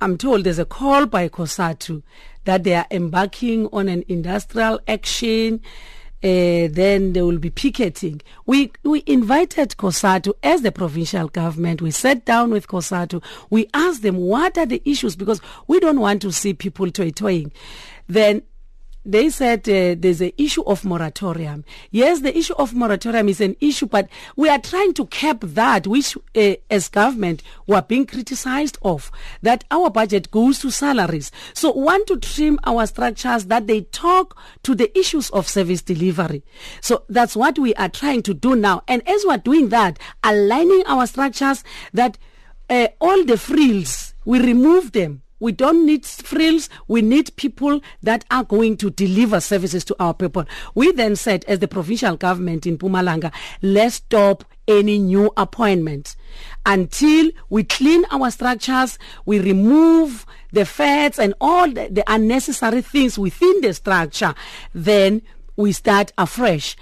I'm 0.00 0.16
told 0.16 0.44
there's 0.44 0.58
a 0.58 0.64
call 0.64 1.04
by 1.04 1.28
COSATU 1.28 2.02
that 2.44 2.64
they 2.64 2.74
are 2.74 2.86
embarking 2.90 3.68
on 3.70 3.88
an 3.88 4.02
industrial 4.08 4.80
action 4.88 5.60
uh, 6.24 6.68
then 6.70 7.12
they 7.12 7.20
will 7.20 7.38
be 7.38 7.50
picketing. 7.50 8.22
We 8.46 8.72
we 8.82 9.02
invited 9.06 9.76
COSATU 9.76 10.32
as 10.42 10.62
the 10.62 10.72
provincial 10.72 11.28
government. 11.28 11.82
We 11.82 11.90
sat 11.90 12.24
down 12.24 12.50
with 12.50 12.66
COSATU. 12.66 13.22
We 13.50 13.68
asked 13.74 14.00
them 14.00 14.16
what 14.16 14.56
are 14.56 14.64
the 14.64 14.80
issues 14.86 15.16
because 15.16 15.42
we 15.66 15.80
don't 15.80 16.00
want 16.00 16.22
to 16.22 16.32
see 16.32 16.54
people 16.54 16.90
toy 16.90 17.10
toying. 17.10 17.52
Then 18.08 18.42
they 19.04 19.30
said 19.30 19.68
uh, 19.68 19.94
there's 19.98 20.20
an 20.20 20.32
issue 20.38 20.62
of 20.62 20.84
moratorium. 20.84 21.64
Yes, 21.90 22.20
the 22.20 22.36
issue 22.36 22.54
of 22.54 22.74
moratorium 22.74 23.28
is 23.28 23.40
an 23.40 23.56
issue, 23.60 23.86
but 23.86 24.08
we 24.36 24.48
are 24.48 24.58
trying 24.58 24.94
to 24.94 25.06
cap 25.06 25.38
that, 25.42 25.86
which 25.86 26.16
uh, 26.34 26.54
as 26.70 26.88
government 26.88 27.42
we 27.66 27.74
are 27.74 27.82
being 27.82 28.06
criticized 28.06 28.78
of, 28.82 29.10
that 29.42 29.64
our 29.70 29.90
budget 29.90 30.30
goes 30.30 30.58
to 30.60 30.70
salaries. 30.70 31.30
So 31.52 31.72
want 31.72 32.06
to 32.08 32.18
trim 32.18 32.58
our 32.64 32.86
structures 32.86 33.46
that 33.46 33.66
they 33.66 33.82
talk 33.82 34.36
to 34.62 34.74
the 34.74 34.96
issues 34.98 35.30
of 35.30 35.48
service 35.48 35.82
delivery. 35.82 36.42
So 36.80 37.04
that's 37.08 37.36
what 37.36 37.58
we 37.58 37.74
are 37.74 37.88
trying 37.88 38.22
to 38.22 38.34
do 38.34 38.56
now. 38.56 38.82
And 38.88 39.06
as 39.08 39.24
we 39.24 39.34
are 39.34 39.38
doing 39.38 39.68
that, 39.68 39.98
aligning 40.22 40.82
our 40.86 41.06
structures 41.06 41.62
that 41.92 42.18
uh, 42.70 42.88
all 43.00 43.24
the 43.24 43.36
frills, 43.36 44.14
we 44.24 44.40
remove 44.40 44.92
them 44.92 45.22
we 45.44 45.52
don't 45.52 45.84
need 45.84 46.06
frills. 46.06 46.70
We 46.88 47.02
need 47.02 47.36
people 47.36 47.82
that 48.02 48.24
are 48.30 48.44
going 48.44 48.78
to 48.78 48.88
deliver 48.88 49.40
services 49.40 49.84
to 49.84 49.96
our 50.00 50.14
people. 50.14 50.46
We 50.74 50.90
then 50.92 51.16
said, 51.16 51.44
as 51.46 51.58
the 51.58 51.68
provincial 51.68 52.16
government 52.16 52.66
in 52.66 52.78
Mpumalanga, 52.78 53.30
let's 53.60 53.96
stop 53.96 54.44
any 54.66 54.98
new 54.98 55.30
appointments 55.36 56.16
until 56.64 57.30
we 57.50 57.62
clean 57.62 58.06
our 58.10 58.30
structures, 58.30 58.98
we 59.26 59.38
remove 59.38 60.24
the 60.52 60.64
fats 60.64 61.18
and 61.18 61.34
all 61.42 61.70
the, 61.70 61.88
the 61.90 62.04
unnecessary 62.06 62.80
things 62.80 63.18
within 63.18 63.60
the 63.60 63.74
structure, 63.74 64.34
then 64.72 65.20
we 65.56 65.72
start 65.72 66.10
afresh. 66.16 66.74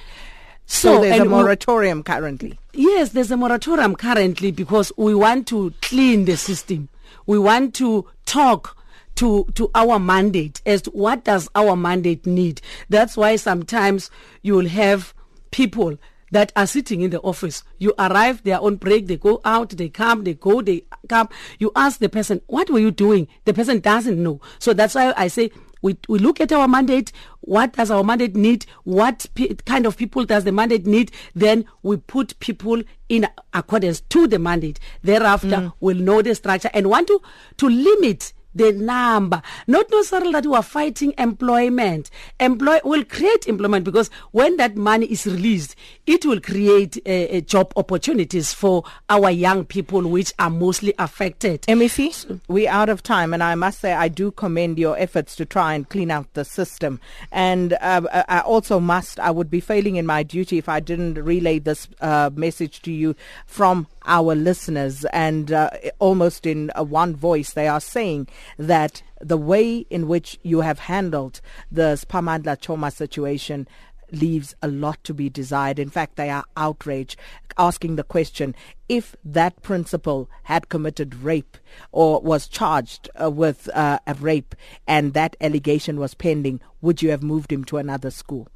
So, 0.67 0.95
so 0.95 1.01
there's 1.03 1.19
a 1.19 1.25
moratorium 1.25 1.99
we, 1.99 2.05
currently. 2.05 2.61
Yes, 2.75 3.09
there's 3.11 3.33
a 3.33 3.37
moratorium 3.37 3.97
currently 3.97 4.53
because 4.53 4.93
we 4.97 5.17
want 5.17 5.49
to 5.49 5.75
clean 5.83 6.27
the 6.27 6.37
system. 6.37 6.89
We 7.27 7.39
want 7.39 7.75
to 7.77 8.09
talk 8.27 8.77
to 9.17 9.47
to 9.55 9.71
our 9.75 9.99
mandate 9.99 10.63
as 10.65 10.83
to 10.83 10.91
what 10.91 11.25
does 11.25 11.49
our 11.55 11.77
mandate 11.77 12.27
need. 12.27 12.61
That's 12.89 13.17
why 13.17 13.37
sometimes 13.37 14.11
you 14.43 14.55
will 14.55 14.69
have 14.69 15.15
people 15.51 15.99
that 16.31 16.51
are 16.57 16.67
sitting 16.67 17.03
in 17.03 17.11
the 17.11 17.21
office. 17.21 17.63
You 17.79 17.93
arrive 17.99 18.43
they 18.43 18.53
are 18.53 18.63
on 18.63 18.77
break 18.77 19.07
they 19.07 19.19
go 19.19 19.41
out 19.45 19.71
they 19.71 19.91
come 19.91 20.25
they 20.25 20.35
go 20.35 20.63
they 20.63 20.85
come. 21.09 21.29
You 21.59 21.71
ask 21.77 21.99
the 22.01 22.09
person 22.09 22.41
what 22.47 22.71
were 22.71 22.79
you 22.79 22.91
doing? 22.91 23.29
The 23.45 23.53
person 23.55 23.81
doesn't 23.81 24.21
know. 24.21 24.41
So 24.59 24.73
that's 24.73 24.95
why 24.95 25.13
i 25.17 25.29
say 25.29 25.51
we, 25.83 25.97
we 26.09 26.19
look 26.19 26.41
at 26.41 26.53
our 26.53 26.67
mandate 26.67 27.13
what 27.41 27.73
does 27.75 27.91
our 27.91 28.03
mandate 28.05 28.35
need 28.37 28.65
what 28.85 29.27
p- 29.35 29.55
kind 29.67 29.85
of 29.87 29.97
people 29.97 30.25
does 30.25 30.45
the 30.45 30.53
mandate 30.53 30.87
need 30.87 31.11
then 31.35 31.65
we 31.83 31.97
put 31.97 32.39
people 32.41 32.83
in 33.09 33.27
accordance 33.53 34.01
to 34.01 34.27
the 34.27 34.39
mandate 34.39 34.79
thereafter 35.03 35.47
mm. 35.49 35.73
we'll 35.81 35.97
know 35.97 36.23
the 36.23 36.35
structure 36.35 36.71
and 36.73 36.89
want 36.89 37.07
to 37.09 37.21
to 37.57 37.69
limit 37.69 38.33
the 38.55 38.73
number. 38.73 39.43
Not 39.67 39.87
necessarily 39.91 40.33
that 40.33 40.47
we 40.47 40.55
are 40.55 40.63
fighting 40.63 41.15
employment. 41.19 42.11
Employ 42.41 42.81
will 42.85 43.05
create 43.05 43.47
employment 43.47 43.85
because 43.85 44.11
when 44.33 44.57
that 44.57 44.77
money 44.77 45.07
is 45.07 45.27
released, 45.27 45.77
it 46.07 46.25
will 46.25 46.41
create 46.41 46.99
job 47.47 47.73
opportunities 47.77 48.53
for 48.53 48.85
our 49.09 49.31
young 49.31 49.65
people, 49.65 50.03
which 50.03 50.33
are 50.39 50.51
mostly 50.51 50.95
affected. 50.99 51.63
MEC, 51.63 52.41
we're 52.49 52.71
out 52.71 52.89
of 52.89 53.03
time, 53.03 53.33
and 53.33 53.43
I 53.43 53.55
must 53.55 53.81
say 53.81 53.93
I 53.93 54.09
do 54.09 54.31
commend 54.31 54.79
your 54.79 54.99
efforts 54.99 55.37
to 55.37 55.45
try 55.45 55.75
and 55.75 55.89
clean 55.89 56.11
out 56.11 56.33
the 56.35 56.45
system. 56.45 57.01
And 57.31 57.75
uh, 57.75 58.25
I 58.29 58.41
also 58.41 58.81
must, 58.81 59.21
I 59.21 59.31
would 59.31 59.51
be 59.51 59.61
failing 59.61 59.97
in 59.97 60.07
my 60.07 60.23
duty 60.23 60.59
if 60.59 60.69
I 60.69 60.81
didn't 60.81 61.15
relay 61.15 61.59
this 61.59 61.89
uh, 62.01 62.31
message 62.35 62.83
to 62.83 62.93
you 62.93 63.15
from 63.47 63.87
our 64.05 64.35
listeners. 64.35 65.05
And 65.13 65.53
uh, 65.53 65.71
almost 65.99 66.47
in 66.47 66.71
one 66.77 67.17
voice, 67.17 67.53
they 67.53 67.69
are 67.69 67.81
saying 67.81 68.29
that 68.59 69.03
the 69.21 69.37
way 69.37 69.79
in 69.91 70.09
which 70.09 70.39
you 70.43 70.61
have 70.61 70.81
handled 70.81 71.41
the 71.71 71.95
Spamandla 71.95 72.61
Choma 72.61 72.91
situation 72.91 73.69
leaves 74.13 74.55
a 74.63 74.69
lot 74.69 75.03
to 75.05 75.15
be 75.15 75.29
desired. 75.31 75.79
In 75.79 75.91
fact, 75.91 76.17
they 76.17 76.31
are 76.31 76.45
outraged, 76.57 77.17
asking 77.59 77.97
the 77.97 78.05
question 78.05 78.55
if 78.89 79.17
that 79.25 79.63
principal 79.63 80.29
had 80.45 80.69
committed 80.69 81.15
rape 81.15 81.57
or 81.91 82.21
was 82.21 82.47
charged 82.47 83.09
uh, 83.21 83.31
with 83.31 83.69
uh, 83.75 83.99
a 84.07 84.15
rape 84.15 84.55
and 84.87 85.15
that 85.15 85.37
allegation 85.41 85.99
was 85.99 86.15
pending, 86.15 86.61
would 86.81 87.03
you 87.03 87.11
have 87.11 87.23
moved 87.23 87.53
him 87.53 87.65
to 87.65 87.79
another 87.79 88.11
school? 88.11 88.49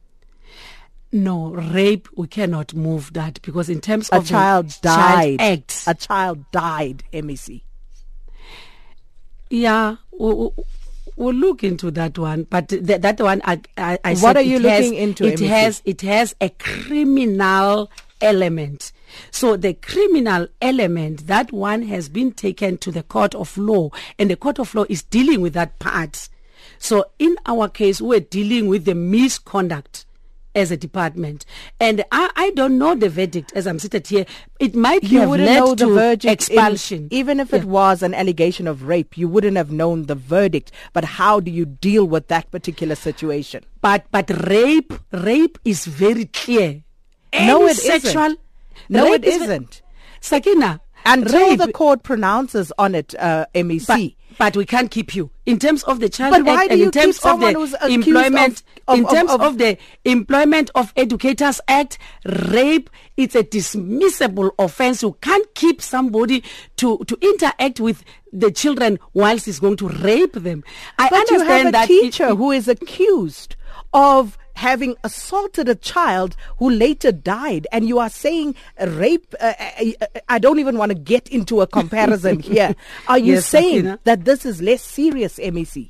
No, 1.17 1.49
rape, 1.49 2.09
we 2.15 2.27
cannot 2.27 2.75
move 2.75 3.15
that 3.15 3.41
because 3.41 3.71
in 3.71 3.81
terms 3.81 4.11
a 4.13 4.17
of 4.17 4.27
child 4.27 4.75
died. 4.83 5.39
Child 5.39 5.41
Act, 5.41 5.85
a 5.87 5.95
child 5.95 6.51
died, 6.53 7.05
MEC. 7.11 7.63
Yeah, 9.49 9.97
we'll, 10.13 10.53
we'll 11.17 11.35
look 11.35 11.65
into 11.65 11.91
that 11.93 12.19
one. 12.19 12.43
But 12.43 12.69
th- 12.69 13.01
that 13.01 13.19
one, 13.19 13.41
I, 13.47 13.63
I, 13.79 13.99
I 14.05 14.15
what 14.17 14.37
are 14.37 14.43
you 14.43 14.59
looking 14.59 14.93
has, 14.93 15.03
into? 15.03 15.25
It 15.25 15.41
has 15.41 15.83
it 15.87 16.03
has 16.03 16.35
a 16.39 16.51
criminal 16.51 17.91
element. 18.21 18.93
So 19.31 19.57
the 19.57 19.73
criminal 19.73 20.49
element, 20.61 21.29
that 21.29 21.51
one 21.51 21.83
has 21.85 22.11
been 22.11 22.33
taken 22.33 22.77
to 22.79 22.91
the 22.91 23.03
court 23.03 23.35
of 23.35 23.57
law, 23.57 23.89
and 24.19 24.31
the 24.31 24.37
court 24.37 24.59
of 24.59 24.75
law 24.75 24.85
is 24.91 25.03
dealing 25.03 25.41
with 25.41 25.55
that 25.55 25.79
part. 25.79 26.29
So 26.79 27.07
in 27.19 27.37
our 27.47 27.71
case, 27.71 28.03
we're 28.03 28.21
dealing 28.21 28.69
with 28.69 28.85
the 28.85 28.95
misconduct 28.95 30.06
as 30.57 30.71
a 30.73 30.77
department. 30.77 31.45
And 31.79 32.05
I, 32.11 32.31
I 32.35 32.51
don't 32.53 32.79
know 32.79 32.95
the 32.97 33.09
verdict 33.09 33.53
as 33.55 33.67
I'm 33.67 33.79
seated 33.79 34.07
here. 34.09 34.27
It 34.59 34.75
might 34.75 35.05
You 35.05 35.21
have 35.21 35.31
led 35.31 35.57
know 35.61 35.75
the 35.75 35.87
to 35.87 35.95
verdict 35.95 36.25
in- 36.25 36.33
expulsion. 36.33 37.09
even 37.13 37.39
if 37.39 37.53
it 37.55 37.65
was 37.65 38.03
an 38.03 38.15
allegation 38.15 38.67
of 38.67 38.83
rape, 38.83 39.17
you 39.17 39.29
wouldn't 39.29 39.57
have 39.57 39.71
known 39.71 40.07
the 40.07 40.15
verdict. 40.17 40.73
But 40.93 41.05
how 41.05 41.39
do 41.41 41.51
you 41.51 41.67
deal 41.67 42.07
with 42.07 42.27
that 42.29 42.51
particular 42.51 42.95
situation? 42.97 43.63
But 43.83 44.07
but 44.11 44.29
rape 44.49 44.93
rape 45.13 45.59
is 45.65 45.85
very 45.87 46.25
clear. 46.27 46.83
No, 47.35 47.63
Any 47.63 47.65
it 47.67 47.79
isn't. 47.79 48.01
sexual, 48.03 48.37
No, 48.89 49.13
it 49.13 49.25
isn't. 49.25 49.83
Sakina, 50.21 50.81
Until 51.05 51.51
rape, 51.51 51.59
the 51.61 51.73
court 51.73 52.03
pronounces 52.03 52.73
on 52.79 52.95
it, 52.95 53.15
uh, 53.19 53.45
MEC. 53.55 53.87
but, 53.87 54.16
but 54.39 54.57
we 54.57 54.65
can't 54.67 54.91
keep 54.91 55.15
you. 55.15 55.31
In 55.47 55.59
terms 55.59 55.83
of 55.85 56.01
the 56.01 56.09
child 56.09 56.33
But 56.33 56.45
why 56.45 56.63
act 56.63 56.69
do 56.69 56.73
and 56.73 56.79
you 56.81 56.87
in 56.87 56.91
terms 56.93 57.19
keep 57.19 57.27
of 57.33 57.41
the 57.41 57.89
employment 57.89 58.63
of- 58.89 58.95
of- 58.95 58.99
in 58.99 59.07
terms 59.09 59.31
of- 59.31 59.41
of, 59.41 59.59
the 59.59 59.79
employment 60.05 60.71
of 60.75 60.93
educators 60.97 61.61
act 61.69 61.99
rape 62.51 62.91
it's 63.17 63.35
a 63.35 63.43
dismissible 63.43 64.51
offense. 64.59 65.03
You 65.03 65.17
can't 65.23 65.47
keep 65.55 65.81
somebody 65.81 66.43
to 66.77 66.99
to 67.07 67.17
interact 67.23 67.81
with 67.81 68.05
the 68.33 68.51
children 68.51 68.99
whilst 69.15 69.47
he's 69.47 69.59
going 69.59 69.77
to 69.77 69.89
rape 69.89 70.35
them. 70.35 70.63
I 70.99 71.09
But 71.09 71.31
you 71.31 71.41
have 71.41 71.67
a 71.69 71.73
that 71.73 71.85
it- 71.91 72.01
teacher 72.03 72.35
who 72.35 72.53
is 72.53 72.69
accused 72.69 73.57
of 73.95 74.37
having 74.57 74.97
assaulted 75.05 75.69
a 75.69 75.75
child 75.75 76.37
who 76.59 76.71
later 76.71 77.13
died, 77.13 77.67
and 77.73 77.87
you 77.89 77.99
are 77.99 78.11
saying 78.11 78.55
rape. 78.81 79.35
Uh, 79.41 79.53
I, 79.59 79.95
I 80.29 80.39
don't 80.39 80.59
even 80.59 80.79
want 80.79 80.91
to 80.91 80.99
get 80.99 81.29
into 81.29 81.61
a 81.61 81.67
comparison 81.67 82.41
here. 82.51 82.75
Are 83.09 83.19
you 83.19 83.35
Yes, 83.35 83.47
saying 83.47 83.77
Sakina. 83.85 84.01
that 84.05 84.25
this 84.25 84.45
is 84.47 84.61
less 84.63 84.83
serious, 84.83 85.39
MEC? 85.39 85.89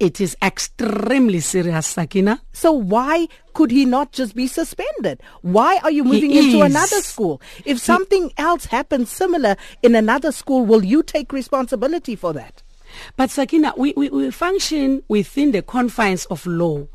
it 0.00 0.20
is 0.20 0.36
extremely 0.42 1.38
serious 1.38 1.86
sakina 1.86 2.42
So 2.52 2.72
why 2.72 3.28
could 3.54 3.70
he 3.70 3.84
not 3.84 4.10
just 4.10 4.34
be 4.34 4.48
suspended? 4.48 5.22
Why 5.42 5.78
are 5.84 5.92
you 5.92 6.02
moving 6.02 6.32
into 6.32 6.58
is. 6.64 6.70
another 6.70 7.00
school? 7.02 7.40
If 7.64 7.78
something 7.78 8.32
else 8.36 8.64
happens 8.64 9.10
similar 9.10 9.56
in 9.80 9.94
another 9.94 10.32
school, 10.32 10.66
will 10.66 10.84
you 10.84 11.04
take 11.04 11.32
responsibility 11.32 12.16
for 12.16 12.32
that? 12.32 12.64
But 13.16 13.30
Sakina, 13.30 13.74
we, 13.76 13.94
we, 13.96 14.08
we 14.10 14.30
function 14.32 15.02
within 15.08 15.52
the 15.52 15.62
confines 15.62 16.24
of 16.26 16.44
law. 16.46 16.88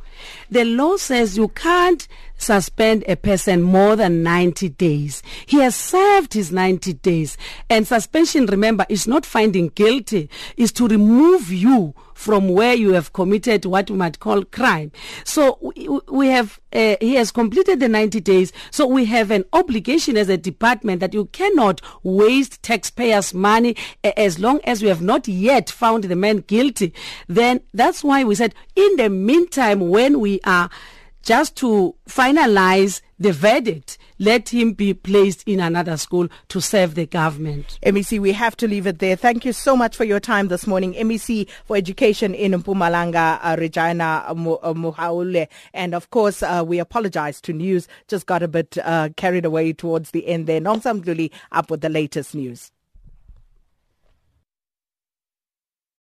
The 0.49 0.63
law 0.63 0.97
says 0.97 1.37
you 1.37 1.49
can't 1.49 2.07
suspend 2.37 3.03
a 3.07 3.15
person 3.15 3.61
more 3.61 3.95
than 3.95 4.23
90 4.23 4.69
days. 4.69 5.21
He 5.45 5.57
has 5.57 5.75
served 5.75 6.33
his 6.33 6.51
90 6.51 6.93
days. 6.93 7.37
And 7.69 7.87
suspension, 7.87 8.45
remember, 8.45 8.85
is 8.89 9.07
not 9.07 9.25
finding 9.25 9.69
guilty, 9.69 10.29
is 10.55 10.71
to 10.73 10.87
remove 10.87 11.51
you 11.51 11.93
from 12.13 12.49
where 12.49 12.73
you 12.73 12.93
have 12.93 13.13
committed 13.13 13.63
what 13.63 13.91
we 13.91 13.95
might 13.95 14.19
call 14.19 14.43
crime. 14.43 14.91
So 15.23 15.59
we, 16.07 16.27
have, 16.27 16.59
uh, 16.73 16.95
he 16.99 17.13
has 17.13 17.31
completed 17.31 17.79
the 17.79 17.87
90 17.87 18.21
days. 18.21 18.51
So 18.71 18.87
we 18.87 19.05
have 19.05 19.29
an 19.29 19.45
obligation 19.53 20.17
as 20.17 20.27
a 20.27 20.37
department 20.37 20.99
that 21.01 21.13
you 21.13 21.25
cannot 21.25 21.79
waste 22.01 22.63
taxpayers' 22.63 23.35
money 23.35 23.75
as 24.03 24.39
long 24.39 24.61
as 24.63 24.81
we 24.81 24.87
have 24.87 25.01
not 25.01 25.27
yet 25.27 25.69
found 25.69 26.05
the 26.05 26.15
man 26.15 26.37
guilty. 26.37 26.91
Then 27.27 27.61
that's 27.73 28.03
why 28.03 28.23
we 28.23 28.33
said, 28.33 28.55
in 28.75 28.95
the 28.95 29.09
meantime, 29.09 29.89
when 29.89 30.19
we 30.19 30.39
are 30.43 30.71
just 31.27 31.57
to 31.57 31.93
finalize 32.07 33.01
the 33.19 33.33
verdict, 33.33 33.97
let 34.17 34.47
him 34.47 34.71
be 34.71 34.93
placed 34.93 35.43
in 35.45 35.59
another 35.59 35.97
school 35.97 36.29
to 36.47 36.61
serve 36.61 36.95
the 36.95 37.05
government. 37.05 37.77
MEC, 37.83 38.17
we 38.21 38.31
have 38.31 38.55
to 38.55 38.65
leave 38.65 38.87
it 38.87 38.99
there. 38.99 39.17
Thank 39.17 39.43
you 39.43 39.51
so 39.51 39.75
much 39.75 39.97
for 39.97 40.05
your 40.05 40.21
time 40.21 40.47
this 40.47 40.65
morning. 40.65 40.93
MEC 40.93 41.49
for 41.65 41.75
Education 41.75 42.33
in 42.33 42.53
Mpumalanga, 42.53 43.39
uh, 43.41 43.57
Regina 43.59 44.23
uh, 44.25 44.33
Mhaule. 44.33 45.49
And 45.73 45.93
of 45.93 46.09
course, 46.11 46.41
uh, 46.41 46.63
we 46.65 46.79
apologize 46.79 47.41
to 47.41 47.51
news. 47.51 47.89
Just 48.07 48.25
got 48.25 48.41
a 48.41 48.47
bit 48.47 48.77
uh, 48.81 49.09
carried 49.17 49.43
away 49.43 49.73
towards 49.73 50.11
the 50.11 50.25
end 50.27 50.47
there. 50.47 50.61
Nongsam 50.61 51.03
Gluli 51.03 51.29
up 51.51 51.69
with 51.69 51.81
the 51.81 51.89
latest 51.89 52.35
news. 52.35 52.71